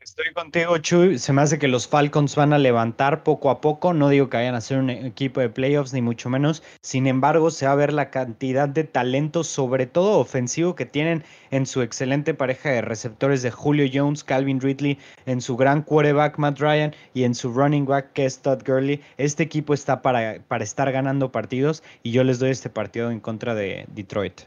Estoy 0.00 0.32
contigo, 0.32 0.78
Chuy. 0.78 1.18
Se 1.18 1.32
me 1.32 1.42
hace 1.42 1.58
que 1.58 1.66
los 1.66 1.88
Falcons 1.88 2.36
van 2.36 2.52
a 2.52 2.58
levantar 2.58 3.24
poco 3.24 3.50
a 3.50 3.60
poco. 3.60 3.92
No 3.92 4.08
digo 4.08 4.28
que 4.28 4.36
vayan 4.36 4.54
a 4.54 4.60
ser 4.60 4.78
un 4.78 4.90
equipo 4.90 5.40
de 5.40 5.48
playoffs, 5.48 5.92
ni 5.92 6.00
mucho 6.02 6.30
menos. 6.30 6.62
Sin 6.82 7.08
embargo, 7.08 7.50
se 7.50 7.66
va 7.66 7.72
a 7.72 7.76
ver 7.76 7.92
la 7.92 8.10
cantidad 8.10 8.68
de 8.68 8.84
talento, 8.84 9.42
sobre 9.42 9.86
todo 9.86 10.20
ofensivo, 10.20 10.76
que 10.76 10.86
tienen 10.86 11.24
en 11.50 11.66
su 11.66 11.82
excelente 11.82 12.32
pareja 12.32 12.70
de 12.70 12.80
receptores 12.80 13.42
de 13.42 13.50
Julio 13.50 13.90
Jones, 13.92 14.22
Calvin 14.22 14.60
Ridley, 14.60 14.98
en 15.26 15.40
su 15.40 15.56
gran 15.56 15.82
quarterback 15.82 16.38
Matt 16.38 16.60
Ryan 16.60 16.94
y 17.12 17.24
en 17.24 17.34
su 17.34 17.52
running 17.52 17.84
back 17.84 18.12
que 18.12 18.24
es 18.24 18.40
Todd 18.40 18.62
Gurley. 18.64 19.02
Este 19.16 19.42
equipo 19.42 19.74
está 19.74 20.00
para, 20.00 20.40
para 20.46 20.62
estar 20.62 20.92
ganando 20.92 21.32
partidos 21.32 21.82
y 22.04 22.12
yo 22.12 22.22
les 22.22 22.38
doy 22.38 22.50
este 22.50 22.70
partido 22.70 23.10
en 23.10 23.18
contra 23.18 23.54
de 23.56 23.84
Detroit. 23.88 24.42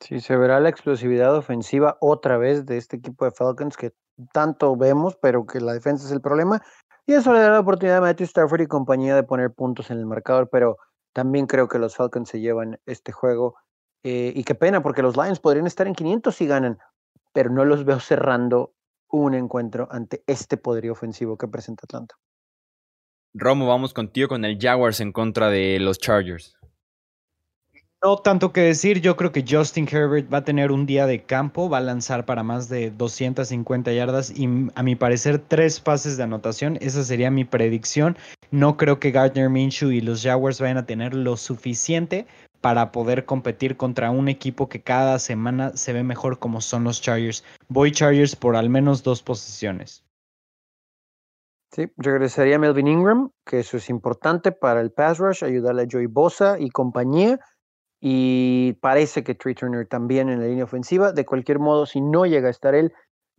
Sí, 0.00 0.20
se 0.20 0.36
verá 0.36 0.60
la 0.60 0.70
explosividad 0.70 1.36
ofensiva 1.36 1.98
otra 2.00 2.38
vez 2.38 2.64
de 2.64 2.78
este 2.78 2.96
equipo 2.96 3.26
de 3.26 3.32
Falcons 3.32 3.76
que 3.76 3.92
tanto 4.32 4.76
vemos, 4.76 5.16
pero 5.20 5.46
que 5.46 5.60
la 5.60 5.72
defensa 5.72 6.06
es 6.06 6.12
el 6.12 6.20
problema. 6.20 6.62
Y 7.06 7.14
eso 7.14 7.32
le 7.32 7.40
da 7.40 7.50
la 7.50 7.60
oportunidad 7.60 7.98
a 7.98 8.02
Matthew 8.02 8.26
Stafford 8.26 8.62
y 8.62 8.66
compañía 8.66 9.16
de 9.16 9.22
poner 9.22 9.52
puntos 9.52 9.90
en 9.90 9.98
el 9.98 10.06
marcador, 10.06 10.48
pero 10.50 10.76
también 11.12 11.46
creo 11.46 11.68
que 11.68 11.78
los 11.78 11.96
Falcons 11.96 12.28
se 12.28 12.40
llevan 12.40 12.78
este 12.86 13.12
juego. 13.12 13.56
Eh, 14.02 14.32
y 14.34 14.44
qué 14.44 14.54
pena, 14.54 14.82
porque 14.82 15.02
los 15.02 15.16
Lions 15.16 15.40
podrían 15.40 15.66
estar 15.66 15.86
en 15.86 15.94
500 15.94 16.34
si 16.34 16.46
ganan, 16.46 16.78
pero 17.32 17.50
no 17.50 17.64
los 17.64 17.84
veo 17.84 18.00
cerrando 18.00 18.74
un 19.10 19.34
encuentro 19.34 19.88
ante 19.90 20.22
este 20.26 20.56
poderío 20.56 20.92
ofensivo 20.92 21.36
que 21.36 21.48
presenta 21.48 21.82
Atlanta. 21.84 22.14
Romo, 23.34 23.66
vamos 23.66 23.94
contigo 23.94 24.28
con 24.28 24.44
el 24.44 24.58
Jaguars 24.60 25.00
en 25.00 25.12
contra 25.12 25.50
de 25.50 25.78
los 25.80 25.98
Chargers. 25.98 26.56
No 28.02 28.16
tanto 28.16 28.50
que 28.50 28.62
decir, 28.62 29.02
yo 29.02 29.14
creo 29.14 29.30
que 29.30 29.44
Justin 29.46 29.86
Herbert 29.86 30.32
va 30.32 30.38
a 30.38 30.44
tener 30.44 30.72
un 30.72 30.86
día 30.86 31.04
de 31.04 31.22
campo, 31.22 31.68
va 31.68 31.78
a 31.78 31.82
lanzar 31.82 32.24
para 32.24 32.42
más 32.42 32.70
de 32.70 32.90
250 32.90 33.92
yardas 33.92 34.30
y 34.30 34.48
a 34.74 34.82
mi 34.82 34.96
parecer 34.96 35.38
tres 35.38 35.80
pases 35.80 36.16
de 36.16 36.22
anotación, 36.22 36.78
esa 36.80 37.04
sería 37.04 37.30
mi 37.30 37.44
predicción. 37.44 38.16
No 38.50 38.78
creo 38.78 38.98
que 38.98 39.10
Gardner 39.10 39.50
Minshew 39.50 39.90
y 39.90 40.00
los 40.00 40.22
Jaguars 40.22 40.62
vayan 40.62 40.78
a 40.78 40.86
tener 40.86 41.12
lo 41.12 41.36
suficiente 41.36 42.26
para 42.62 42.90
poder 42.90 43.26
competir 43.26 43.76
contra 43.76 44.10
un 44.10 44.30
equipo 44.30 44.70
que 44.70 44.80
cada 44.80 45.18
semana 45.18 45.76
se 45.76 45.92
ve 45.92 46.02
mejor 46.02 46.38
como 46.38 46.62
son 46.62 46.84
los 46.84 47.02
Chargers. 47.02 47.44
Voy 47.68 47.92
Chargers 47.92 48.34
por 48.34 48.56
al 48.56 48.70
menos 48.70 49.02
dos 49.02 49.22
posiciones. 49.22 50.04
Sí, 51.70 51.84
regresaría 51.98 52.58
Melvin 52.58 52.88
Ingram, 52.88 53.30
que 53.44 53.60
eso 53.60 53.76
es 53.76 53.90
importante 53.90 54.52
para 54.52 54.80
el 54.80 54.90
pass 54.90 55.18
rush, 55.18 55.44
ayudarle 55.44 55.82
a 55.82 55.86
Joey 55.88 56.06
Bosa 56.06 56.58
y 56.58 56.70
compañía 56.70 57.38
y 58.00 58.72
parece 58.80 59.22
que 59.22 59.34
Trey 59.34 59.54
Turner 59.54 59.86
también 59.86 60.30
en 60.30 60.40
la 60.40 60.46
línea 60.46 60.64
ofensiva. 60.64 61.12
De 61.12 61.26
cualquier 61.26 61.58
modo, 61.58 61.84
si 61.86 62.00
no 62.00 62.24
llega 62.24 62.48
a 62.48 62.50
estar 62.50 62.74
él, 62.74 62.92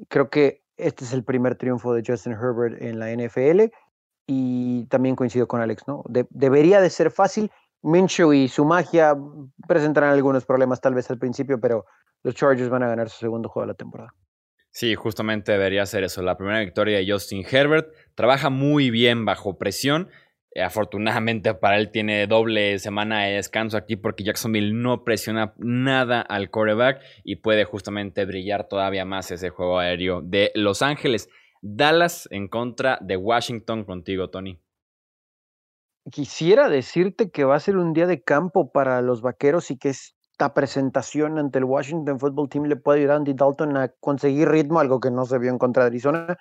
creo 0.07 0.29
que 0.29 0.61
este 0.77 1.03
es 1.03 1.13
el 1.13 1.23
primer 1.23 1.55
triunfo 1.55 1.93
de 1.93 2.03
Justin 2.05 2.33
Herbert 2.33 2.81
en 2.81 2.99
la 2.99 3.11
NFL 3.11 3.71
y 4.27 4.85
también 4.85 5.15
coincido 5.15 5.47
con 5.47 5.61
Alex, 5.61 5.87
¿no? 5.87 6.03
debería 6.29 6.79
de 6.79 6.89
ser 6.89 7.11
fácil. 7.11 7.51
Minshew 7.83 8.31
y 8.33 8.47
su 8.47 8.63
magia 8.63 9.15
presentarán 9.67 10.11
algunos 10.11 10.45
problemas 10.45 10.79
tal 10.79 10.93
vez 10.93 11.09
al 11.09 11.17
principio, 11.17 11.59
pero 11.59 11.85
los 12.21 12.35
Chargers 12.35 12.69
van 12.69 12.83
a 12.83 12.87
ganar 12.87 13.09
su 13.09 13.17
segundo 13.17 13.49
juego 13.49 13.65
de 13.65 13.73
la 13.73 13.77
temporada. 13.77 14.13
Sí, 14.69 14.95
justamente 14.95 15.51
debería 15.51 15.85
ser 15.85 16.03
eso. 16.03 16.21
La 16.21 16.37
primera 16.37 16.59
victoria 16.59 16.99
de 16.99 17.11
Justin 17.11 17.43
Herbert. 17.49 17.91
Trabaja 18.15 18.49
muy 18.49 18.89
bien 18.89 19.25
bajo 19.25 19.57
presión 19.57 20.09
afortunadamente 20.59 21.53
para 21.53 21.77
él 21.77 21.91
tiene 21.91 22.27
doble 22.27 22.77
semana 22.79 23.23
de 23.23 23.35
descanso 23.35 23.77
aquí 23.77 23.95
porque 23.95 24.23
Jacksonville 24.23 24.73
no 24.73 25.03
presiona 25.03 25.53
nada 25.57 26.21
al 26.21 26.49
quarterback 26.49 27.01
y 27.23 27.37
puede 27.37 27.63
justamente 27.63 28.25
brillar 28.25 28.67
todavía 28.67 29.05
más 29.05 29.31
ese 29.31 29.49
juego 29.49 29.79
aéreo 29.79 30.21
de 30.21 30.51
Los 30.55 30.81
Ángeles. 30.81 31.29
Dallas 31.61 32.27
en 32.31 32.47
contra 32.47 32.97
de 33.01 33.17
Washington 33.17 33.85
contigo, 33.85 34.29
Tony. 34.29 34.59
Quisiera 36.11 36.67
decirte 36.67 37.29
que 37.29 37.43
va 37.43 37.55
a 37.55 37.59
ser 37.59 37.77
un 37.77 37.93
día 37.93 38.07
de 38.07 38.23
campo 38.23 38.71
para 38.71 39.01
los 39.01 39.21
vaqueros 39.21 39.69
y 39.69 39.77
que 39.77 39.89
esta 39.89 40.53
presentación 40.55 41.37
ante 41.37 41.59
el 41.59 41.65
Washington 41.65 42.19
Football 42.19 42.49
Team 42.49 42.65
le 42.65 42.75
puede 42.75 42.99
ayudar 42.99 43.13
a 43.13 43.17
Andy 43.17 43.33
Dalton 43.35 43.77
a 43.77 43.89
conseguir 43.99 44.49
ritmo, 44.49 44.79
algo 44.79 44.99
que 44.99 45.11
no 45.11 45.25
se 45.25 45.37
vio 45.37 45.51
en 45.51 45.59
contra 45.59 45.83
de 45.83 45.87
Arizona 45.87 46.37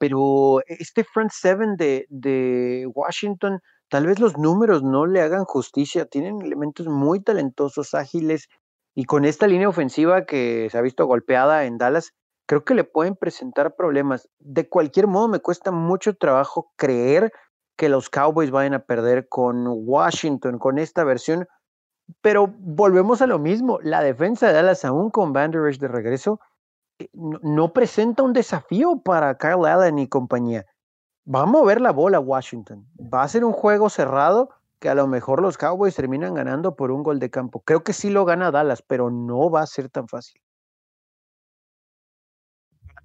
pero 0.00 0.62
este 0.66 1.04
front 1.04 1.30
seven 1.30 1.76
de, 1.76 2.88
Washington, 2.94 3.60
tal 3.90 4.06
vez 4.06 4.18
los 4.18 4.38
números 4.38 4.82
no 4.82 5.04
le 5.04 5.20
hagan 5.20 5.44
justicia, 5.44 6.06
tienen 6.06 6.40
elementos 6.40 6.86
muy 6.86 7.22
talentosos, 7.22 7.92
ágiles, 7.92 8.48
y 8.94 9.04
con 9.04 9.26
esta 9.26 9.46
línea 9.46 9.68
ofensiva 9.68 10.24
que 10.24 10.68
se 10.70 10.78
ha 10.78 10.80
visto 10.80 11.04
golpeada 11.04 11.66
en 11.66 11.76
Dallas, 11.76 12.14
creo 12.46 12.64
que 12.64 12.74
le 12.74 12.84
pueden 12.84 13.14
presentar 13.14 13.76
problemas. 13.76 14.26
De 14.38 14.70
cualquier 14.70 15.06
modo, 15.06 15.28
me 15.28 15.40
cuesta 15.40 15.70
mucho 15.70 16.14
trabajo 16.16 16.72
creer 16.76 17.30
que 17.76 17.90
los 17.90 18.08
Cowboys 18.08 18.50
vayan 18.50 18.72
a 18.72 18.84
perder 18.84 19.28
con 19.28 19.66
Washington, 19.68 20.58
con 20.58 20.78
esta 20.78 21.04
versión, 21.04 21.46
pero 22.22 22.46
volvemos 22.58 23.20
a 23.20 23.26
lo 23.26 23.38
mismo, 23.38 23.78
la 23.82 24.02
defensa 24.02 24.46
de 24.46 24.54
Dallas, 24.54 24.82
aún 24.86 25.10
con 25.10 25.34
Van 25.34 25.50
de 25.50 25.88
regreso, 25.88 26.40
no, 27.12 27.72
presenta 27.72 28.22
un 28.22 28.32
desafío 28.32 29.00
para 29.02 29.36
Kyle 29.36 29.66
Allen 29.66 29.98
y 29.98 30.08
compañía. 30.08 30.66
Va 31.32 31.42
a 31.42 31.46
mover 31.46 31.80
la 31.80 31.92
bola 31.92 32.20
Washington. 32.20 32.86
Va 32.98 33.22
a 33.22 33.28
ser 33.28 33.44
un 33.44 33.52
juego 33.52 33.88
cerrado 33.88 34.50
que 34.80 34.88
a 34.88 34.94
lo 34.94 35.06
mejor 35.06 35.42
los 35.42 35.58
Cowboys 35.58 35.94
terminan 35.94 36.34
ganando 36.34 36.74
por 36.74 36.90
un 36.90 37.02
gol 37.02 37.18
de 37.18 37.30
campo. 37.30 37.60
Creo 37.60 37.84
que 37.84 37.92
sí 37.92 38.10
lo 38.10 38.24
gana 38.24 38.50
Dallas, 38.50 38.82
pero 38.82 39.10
no 39.10 39.50
va 39.50 39.62
a 39.62 39.66
ser 39.66 39.90
tan 39.90 40.08
fácil. 40.08 40.40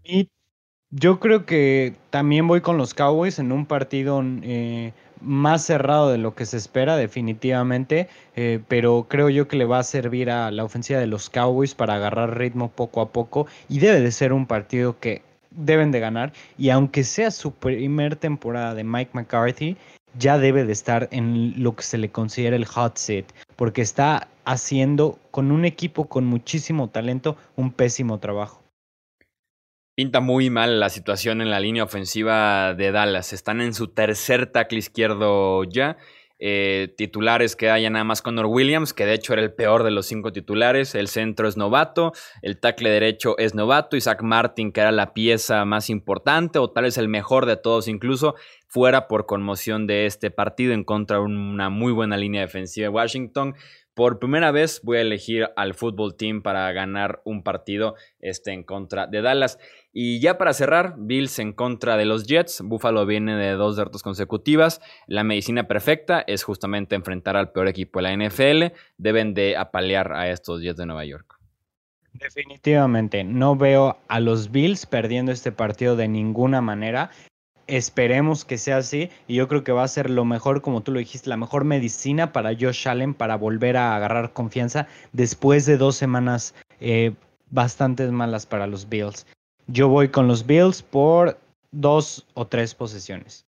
Y 0.03 0.31
yo 0.97 1.19
creo 1.19 1.45
que 1.45 1.93
también 2.09 2.47
voy 2.47 2.61
con 2.61 2.77
los 2.77 2.93
Cowboys 2.93 3.37
en 3.39 3.51
un 3.51 3.65
partido 3.65 4.23
eh, 4.43 4.93
más 5.19 5.65
cerrado 5.65 6.09
de 6.09 6.17
lo 6.17 6.35
que 6.35 6.45
se 6.45 6.55
espera 6.55 6.95
definitivamente, 6.95 8.07
eh, 8.37 8.61
pero 8.69 9.05
creo 9.09 9.29
yo 9.29 9.45
que 9.49 9.57
le 9.57 9.65
va 9.65 9.79
a 9.79 9.83
servir 9.83 10.29
a 10.29 10.51
la 10.51 10.63
ofensiva 10.63 10.97
de 10.97 11.07
los 11.07 11.29
Cowboys 11.29 11.75
para 11.75 11.95
agarrar 11.95 12.37
ritmo 12.37 12.71
poco 12.71 13.01
a 13.01 13.09
poco 13.09 13.45
y 13.67 13.79
debe 13.79 13.99
de 13.99 14.11
ser 14.11 14.31
un 14.31 14.45
partido 14.45 14.97
que 14.97 15.21
deben 15.51 15.91
de 15.91 15.99
ganar 15.99 16.31
y 16.57 16.69
aunque 16.69 17.03
sea 17.03 17.29
su 17.29 17.51
primer 17.51 18.15
temporada 18.15 18.73
de 18.73 18.85
Mike 18.85 19.11
McCarthy, 19.13 19.75
ya 20.17 20.37
debe 20.37 20.63
de 20.63 20.71
estar 20.71 21.09
en 21.11 21.61
lo 21.61 21.75
que 21.75 21.83
se 21.83 21.97
le 21.97 22.09
considera 22.09 22.55
el 22.55 22.65
hot 22.65 22.95
seat, 22.95 23.25
porque 23.57 23.81
está 23.81 24.29
haciendo 24.45 25.19
con 25.31 25.51
un 25.51 25.65
equipo 25.65 26.07
con 26.07 26.25
muchísimo 26.25 26.89
talento 26.89 27.35
un 27.57 27.73
pésimo 27.73 28.17
trabajo. 28.19 28.64
Pinta 29.95 30.19
muy 30.19 30.49
mal 30.49 30.81
la 30.81 30.89
situación 30.89 31.39
en 31.39 31.49
la 31.49 31.61
línea 31.61 31.85
ofensiva 31.85 32.73
de 32.73 32.91
Dallas. 32.91 33.31
Están 33.31 33.61
en 33.61 33.73
su 33.73 33.87
tercer 33.87 34.47
tackle 34.47 34.79
izquierdo 34.79 35.63
ya. 35.63 35.95
Eh, 36.37 36.93
titulares 36.97 37.55
que 37.55 37.69
haya 37.69 37.89
nada 37.89 38.03
más 38.03 38.21
Connor 38.21 38.47
Williams, 38.47 38.93
que 38.93 39.05
de 39.05 39.13
hecho 39.13 39.31
era 39.31 39.41
el 39.41 39.53
peor 39.53 39.83
de 39.83 39.91
los 39.91 40.05
cinco 40.05 40.33
titulares. 40.33 40.95
El 40.95 41.07
centro 41.07 41.47
es 41.47 41.55
novato, 41.55 42.11
el 42.41 42.59
tackle 42.59 42.89
derecho 42.89 43.37
es 43.37 43.55
novato. 43.55 43.95
Isaac 43.95 44.21
Martin, 44.21 44.73
que 44.73 44.81
era 44.81 44.91
la 44.91 45.13
pieza 45.13 45.63
más 45.63 45.89
importante, 45.89 46.59
o 46.59 46.69
tal 46.69 46.83
vez 46.83 46.97
el 46.97 47.07
mejor 47.07 47.45
de 47.45 47.55
todos, 47.55 47.87
incluso 47.87 48.35
fuera 48.67 49.07
por 49.07 49.25
conmoción 49.25 49.87
de 49.87 50.07
este 50.07 50.29
partido 50.29 50.73
en 50.73 50.83
contra 50.83 51.19
de 51.19 51.23
una 51.23 51.69
muy 51.69 51.93
buena 51.93 52.17
línea 52.17 52.41
defensiva 52.41 52.83
de 52.83 52.89
Washington. 52.89 53.55
Por 53.95 54.19
primera 54.19 54.51
vez 54.51 54.81
voy 54.83 54.97
a 54.97 55.01
elegir 55.01 55.47
al 55.55 55.73
fútbol 55.73 56.17
team 56.17 56.41
para 56.41 56.69
ganar 56.73 57.21
un 57.23 57.43
partido 57.43 57.95
este, 58.19 58.51
en 58.51 58.63
contra 58.63 59.07
de 59.07 59.21
Dallas. 59.21 59.57
Y 59.93 60.19
ya 60.19 60.37
para 60.37 60.51
cerrar, 60.51 60.95
Bills 60.97 61.39
en 61.39 61.53
contra 61.53 61.95
de 61.95 62.03
los 62.03 62.27
Jets. 62.27 62.61
Buffalo 62.61 63.05
viene 63.05 63.37
de 63.37 63.53
dos 63.53 63.77
derrotas 63.77 64.03
consecutivas. 64.03 64.81
La 65.07 65.23
medicina 65.23 65.69
perfecta 65.69 66.25
es 66.27 66.43
justamente 66.43 66.95
enfrentar 66.95 67.37
al 67.37 67.53
peor 67.53 67.69
equipo 67.69 67.99
de 67.99 68.03
la 68.03 68.27
NFL. 68.27 68.75
Deben 68.97 69.33
de 69.33 69.55
apalear 69.55 70.11
a 70.11 70.29
estos 70.29 70.61
Jets 70.61 70.77
de 70.77 70.85
Nueva 70.85 71.05
York. 71.05 71.39
Definitivamente, 72.11 73.23
no 73.23 73.55
veo 73.55 73.97
a 74.09 74.19
los 74.19 74.51
Bills 74.51 74.85
perdiendo 74.85 75.31
este 75.31 75.53
partido 75.53 75.95
de 75.95 76.09
ninguna 76.09 76.59
manera. 76.59 77.11
Esperemos 77.67 78.45
que 78.45 78.59
sea 78.59 78.77
así 78.77 79.09
y 79.27 79.35
yo 79.35 79.47
creo 79.47 79.63
que 79.63 79.71
va 79.71 79.83
a 79.83 79.87
ser 79.87 80.09
lo 80.09 80.23
mejor, 80.23 80.61
como 80.61 80.81
tú 80.81 80.91
lo 80.91 80.99
dijiste, 80.99 81.29
la 81.29 81.37
mejor 81.37 81.63
medicina 81.63 82.31
para 82.31 82.51
Josh 82.51 82.87
Allen 82.87 83.15
para 83.15 83.37
volver 83.37 83.75
a 83.75 83.95
agarrar 83.95 84.33
confianza 84.33 84.87
después 85.13 85.65
de 85.65 85.77
dos 85.77 85.95
semanas 85.95 86.53
eh, 86.79 87.15
bastante 87.49 88.09
malas 88.11 88.45
para 88.45 88.67
los 88.67 88.87
Bills. 88.87 89.25
Yo 89.67 89.89
voy 89.89 90.09
con 90.09 90.27
los 90.27 90.45
Bills 90.45 90.83
por 90.83 91.39
dos 91.71 92.27
o 92.35 92.45
tres 92.45 92.75
posesiones. 92.75 93.47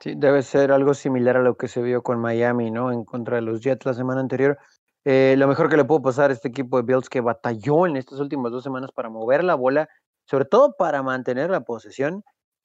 Sí, 0.00 0.14
debe 0.16 0.42
ser 0.42 0.72
algo 0.72 0.94
similar 0.94 1.36
a 1.36 1.42
lo 1.42 1.56
que 1.56 1.68
se 1.68 1.82
vio 1.82 2.02
con 2.02 2.18
Miami, 2.18 2.70
¿no? 2.70 2.92
En 2.92 3.04
contra 3.04 3.36
de 3.36 3.42
los 3.42 3.60
Jets 3.60 3.86
la 3.86 3.94
semana 3.94 4.20
anterior. 4.20 4.58
Eh, 5.04 5.34
lo 5.38 5.48
mejor 5.48 5.70
que 5.70 5.76
le 5.78 5.84
puedo 5.84 6.02
pasar 6.02 6.30
a 6.30 6.34
este 6.34 6.48
equipo 6.48 6.76
de 6.76 6.82
Bills 6.82 7.08
que 7.08 7.20
batalló 7.22 7.86
en 7.86 7.96
estas 7.96 8.20
últimas 8.20 8.52
dos 8.52 8.62
semanas 8.62 8.92
para 8.92 9.08
mover 9.08 9.44
la 9.44 9.54
bola, 9.54 9.88
sobre 10.26 10.44
todo 10.44 10.74
para 10.76 11.02
mantener 11.02 11.50
la 11.50 11.60
posesión 11.60 12.22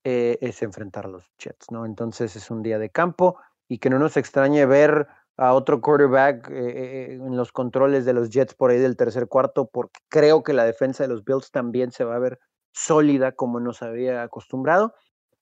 eh, 0.08 0.38
es 0.40 0.62
enfrentar 0.62 1.08
a 1.08 1.10
los 1.10 1.32
Jets, 1.40 1.72
¿no? 1.72 1.84
Entonces 1.84 2.36
es 2.36 2.52
un 2.52 2.62
día 2.62 2.78
de 2.78 2.92
campo 2.92 3.40
y 3.68 3.80
que 3.80 3.90
no 3.90 3.98
nos 3.98 4.18
extrañe 4.18 4.64
ver 4.68 5.08
a 5.36 5.56
otro 5.56 5.82
quarterback 5.82 6.48
eh, 6.52 6.54
eh, 6.54 7.14
en 7.14 7.36
los 7.36 7.52
controles 7.52 8.06
de 8.06 8.14
los 8.14 8.30
Jets 8.30 8.54
por 8.54 8.70
ahí 8.70 8.78
del 8.78 8.98
tercer 8.98 9.28
cuarto, 9.28 9.68
porque 9.68 10.00
creo 10.08 10.44
que 10.44 10.54
la 10.54 10.64
defensa 10.64 11.02
de 11.02 11.10
los 11.10 11.26
Bills 11.26 11.50
también 11.50 11.92
se 11.92 12.04
va 12.04 12.18
a 12.18 12.20
ver 12.20 12.38
sólida 12.72 13.32
como 13.32 13.60
nos 13.60 13.82
había 13.82 14.22
acostumbrado. 14.22 14.94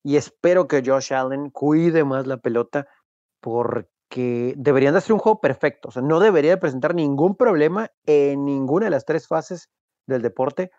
Y 0.01 0.15
espero 0.15 0.69
que 0.69 0.81
Josh 0.81 1.13
Allen 1.13 1.49
cuide 1.49 2.05
más 2.05 2.25
la 2.25 2.37
pelota, 2.37 2.87
porque 3.41 4.53
deberían 4.55 4.93
de 4.93 4.99
hacer 4.99 5.11
un 5.11 5.19
juego 5.19 5.41
perfecto. 5.41 5.89
O 5.89 5.91
sea, 5.91 6.01
no 6.03 6.21
debería 6.21 6.61
presentar 6.61 6.95
ningún 6.95 7.35
problema 7.35 7.91
en 8.05 8.45
ninguna 8.45 8.85
de 8.85 8.91
las 8.91 9.03
tres 9.03 9.27
fases 9.27 9.69
del 10.07 10.21
deporte 10.21 10.71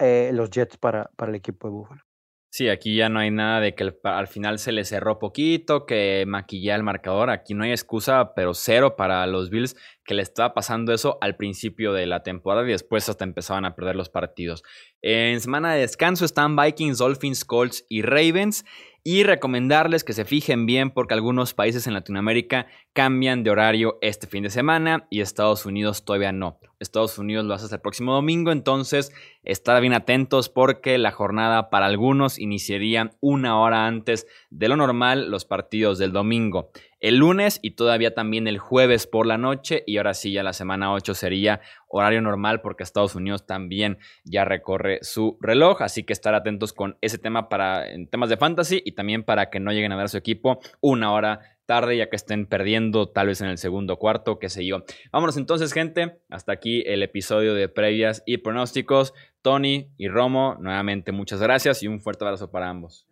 los 0.00 0.50
Jets 0.50 0.76
para, 0.76 1.08
para 1.16 1.30
el 1.30 1.36
equipo 1.36 1.68
de 1.68 1.74
Buffalo. 1.74 2.07
Sí, 2.50 2.70
aquí 2.70 2.96
ya 2.96 3.10
no 3.10 3.18
hay 3.18 3.30
nada 3.30 3.60
de 3.60 3.74
que 3.74 3.92
al 4.04 4.26
final 4.26 4.58
se 4.58 4.72
le 4.72 4.86
cerró 4.86 5.18
poquito, 5.18 5.84
que 5.84 6.24
maquilla 6.26 6.74
el 6.74 6.82
marcador. 6.82 7.28
Aquí 7.28 7.52
no 7.52 7.64
hay 7.64 7.72
excusa, 7.72 8.32
pero 8.34 8.54
cero 8.54 8.96
para 8.96 9.26
los 9.26 9.50
Bills, 9.50 9.76
que 10.02 10.14
le 10.14 10.22
estaba 10.22 10.54
pasando 10.54 10.94
eso 10.94 11.18
al 11.20 11.36
principio 11.36 11.92
de 11.92 12.06
la 12.06 12.22
temporada 12.22 12.66
y 12.66 12.72
después 12.72 13.06
hasta 13.10 13.24
empezaban 13.24 13.66
a 13.66 13.76
perder 13.76 13.96
los 13.96 14.08
partidos. 14.08 14.62
En 15.02 15.38
semana 15.42 15.74
de 15.74 15.80
descanso 15.80 16.24
están 16.24 16.56
Vikings, 16.56 16.96
Dolphins, 16.96 17.44
Colts 17.44 17.84
y 17.90 18.00
Ravens. 18.00 18.64
Y 19.04 19.22
recomendarles 19.22 20.04
que 20.04 20.12
se 20.12 20.24
fijen 20.24 20.66
bien 20.66 20.90
porque 20.90 21.14
algunos 21.14 21.54
países 21.54 21.86
en 21.86 21.94
Latinoamérica 21.94 22.66
cambian 22.92 23.42
de 23.42 23.50
horario 23.50 23.98
este 24.02 24.26
fin 24.26 24.42
de 24.42 24.50
semana 24.50 25.06
y 25.08 25.20
Estados 25.20 25.64
Unidos 25.66 26.04
todavía 26.04 26.32
no. 26.32 26.58
Estados 26.80 27.18
Unidos 27.18 27.44
lo 27.44 27.54
hace 27.54 27.64
hasta 27.64 27.76
el 27.76 27.82
próximo 27.82 28.12
domingo, 28.12 28.52
entonces 28.52 29.12
estar 29.42 29.80
bien 29.80 29.94
atentos 29.94 30.48
porque 30.48 30.98
la 30.98 31.10
jornada 31.10 31.70
para 31.70 31.86
algunos 31.86 32.38
iniciaría 32.38 33.12
una 33.20 33.58
hora 33.60 33.86
antes 33.86 34.26
de 34.50 34.68
lo 34.68 34.76
normal 34.76 35.30
los 35.30 35.44
partidos 35.44 35.98
del 35.98 36.12
domingo 36.12 36.70
el 37.00 37.16
lunes 37.16 37.60
y 37.62 37.72
todavía 37.72 38.14
también 38.14 38.46
el 38.48 38.58
jueves 38.58 39.06
por 39.06 39.26
la 39.26 39.38
noche. 39.38 39.84
Y 39.86 39.98
ahora 39.98 40.14
sí, 40.14 40.32
ya 40.32 40.42
la 40.42 40.52
semana 40.52 40.92
8 40.92 41.14
sería 41.14 41.60
horario 41.88 42.20
normal 42.20 42.60
porque 42.60 42.82
Estados 42.82 43.14
Unidos 43.14 43.46
también 43.46 43.98
ya 44.24 44.44
recorre 44.44 44.98
su 45.02 45.38
reloj. 45.40 45.82
Así 45.82 46.04
que 46.04 46.12
estar 46.12 46.34
atentos 46.34 46.72
con 46.72 46.96
ese 47.00 47.18
tema 47.18 47.48
para 47.48 47.88
en 47.90 48.08
temas 48.08 48.28
de 48.28 48.36
fantasy 48.36 48.82
y 48.84 48.92
también 48.92 49.22
para 49.22 49.50
que 49.50 49.60
no 49.60 49.72
lleguen 49.72 49.92
a 49.92 49.96
ver 49.96 50.06
a 50.06 50.08
su 50.08 50.16
equipo 50.16 50.60
una 50.80 51.12
hora 51.12 51.40
tarde 51.68 51.98
ya 51.98 52.08
que 52.08 52.16
estén 52.16 52.46
perdiendo 52.46 53.10
tal 53.10 53.26
vez 53.26 53.42
en 53.42 53.48
el 53.48 53.58
segundo 53.58 53.98
cuarto, 53.98 54.38
qué 54.38 54.48
sé 54.48 54.64
yo. 54.64 54.84
Vámonos 55.12 55.36
entonces 55.36 55.74
gente, 55.74 56.22
hasta 56.30 56.50
aquí 56.50 56.82
el 56.86 57.02
episodio 57.02 57.52
de 57.52 57.68
previas 57.68 58.22
y 58.24 58.38
pronósticos. 58.38 59.12
Tony 59.42 59.90
y 59.98 60.08
Romo, 60.08 60.56
nuevamente 60.58 61.12
muchas 61.12 61.42
gracias 61.42 61.82
y 61.82 61.86
un 61.86 62.00
fuerte 62.00 62.24
abrazo 62.24 62.50
para 62.50 62.70
ambos. 62.70 63.07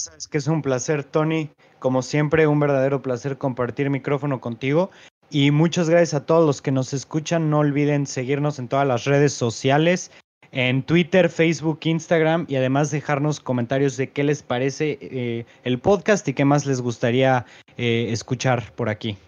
Sabes 0.00 0.28
que 0.28 0.38
es 0.38 0.46
un 0.46 0.62
placer, 0.62 1.04
Tony. 1.04 1.50
Como 1.78 2.00
siempre, 2.00 2.46
un 2.46 2.58
verdadero 2.58 3.02
placer 3.02 3.36
compartir 3.36 3.90
micrófono 3.90 4.40
contigo. 4.40 4.90
Y 5.28 5.50
muchas 5.50 5.90
gracias 5.90 6.14
a 6.14 6.24
todos 6.24 6.46
los 6.46 6.62
que 6.62 6.72
nos 6.72 6.94
escuchan. 6.94 7.50
No 7.50 7.58
olviden 7.58 8.06
seguirnos 8.06 8.58
en 8.58 8.68
todas 8.68 8.86
las 8.86 9.04
redes 9.04 9.34
sociales, 9.34 10.10
en 10.52 10.82
Twitter, 10.82 11.28
Facebook, 11.28 11.80
Instagram 11.82 12.46
y 12.48 12.56
además 12.56 12.90
dejarnos 12.90 13.40
comentarios 13.40 13.98
de 13.98 14.10
qué 14.10 14.24
les 14.24 14.42
parece 14.42 14.98
eh, 15.02 15.44
el 15.64 15.78
podcast 15.78 16.26
y 16.28 16.32
qué 16.32 16.46
más 16.46 16.64
les 16.64 16.80
gustaría 16.80 17.44
eh, 17.76 18.06
escuchar 18.10 18.72
por 18.72 18.88
aquí. 18.88 19.18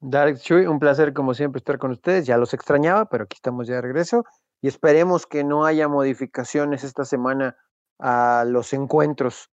Dark 0.00 0.40
Chuy, 0.40 0.66
un 0.66 0.80
placer 0.80 1.12
como 1.12 1.34
siempre 1.34 1.58
estar 1.58 1.78
con 1.78 1.92
ustedes. 1.92 2.26
Ya 2.26 2.36
los 2.36 2.52
extrañaba, 2.52 3.04
pero 3.08 3.24
aquí 3.24 3.36
estamos 3.36 3.68
ya 3.68 3.76
de 3.76 3.82
regreso 3.82 4.24
y 4.60 4.66
esperemos 4.66 5.24
que 5.24 5.44
no 5.44 5.64
haya 5.64 5.86
modificaciones 5.86 6.82
esta 6.82 7.04
semana 7.04 7.56
a 7.98 8.44
los 8.46 8.72
encuentros, 8.72 9.50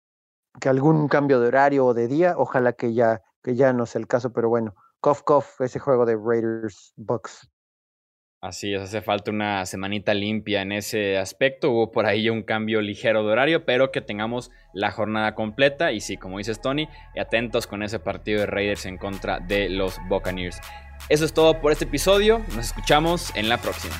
que 0.59 0.69
algún 0.69 1.07
cambio 1.07 1.39
de 1.39 1.47
horario 1.47 1.85
o 1.85 1.93
de 1.93 2.07
día, 2.07 2.35
ojalá 2.37 2.73
que 2.73 2.93
ya, 2.93 3.21
que 3.43 3.55
ya 3.55 3.73
no 3.73 3.85
sea 3.85 3.99
el 3.99 4.07
caso, 4.07 4.33
pero 4.33 4.49
bueno, 4.49 4.75
cough 4.99 5.23
cough, 5.23 5.45
ese 5.59 5.79
juego 5.79 6.05
de 6.05 6.15
Raiders 6.15 6.93
Bucks. 6.95 7.49
Así 8.41 8.73
es, 8.73 8.81
hace 8.81 9.03
falta 9.03 9.29
una 9.29 9.67
semanita 9.67 10.15
limpia 10.15 10.63
en 10.63 10.71
ese 10.71 11.19
aspecto. 11.19 11.69
Hubo 11.69 11.91
por 11.91 12.07
ahí 12.07 12.27
un 12.27 12.41
cambio 12.41 12.81
ligero 12.81 13.23
de 13.23 13.31
horario, 13.31 13.65
pero 13.65 13.91
que 13.91 14.01
tengamos 14.01 14.49
la 14.73 14.89
jornada 14.89 15.35
completa. 15.35 15.91
Y 15.91 16.01
sí, 16.01 16.17
como 16.17 16.39
dices 16.39 16.59
Tony, 16.59 16.89
atentos 17.19 17.67
con 17.67 17.83
ese 17.83 17.99
partido 17.99 18.39
de 18.39 18.47
Raiders 18.47 18.87
en 18.87 18.97
contra 18.97 19.39
de 19.39 19.69
los 19.69 19.99
Buccaneers. 20.09 20.59
Eso 21.07 21.23
es 21.23 21.33
todo 21.33 21.61
por 21.61 21.71
este 21.71 21.85
episodio. 21.85 22.39
Nos 22.55 22.65
escuchamos 22.65 23.31
en 23.35 23.47
la 23.47 23.59
próxima. 23.59 23.93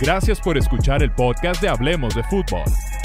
Gracias 0.00 0.40
por 0.40 0.56
escuchar 0.56 1.02
el 1.02 1.12
podcast 1.12 1.60
de 1.60 1.68
Hablemos 1.68 2.14
de 2.14 2.22
Fútbol. 2.24 2.62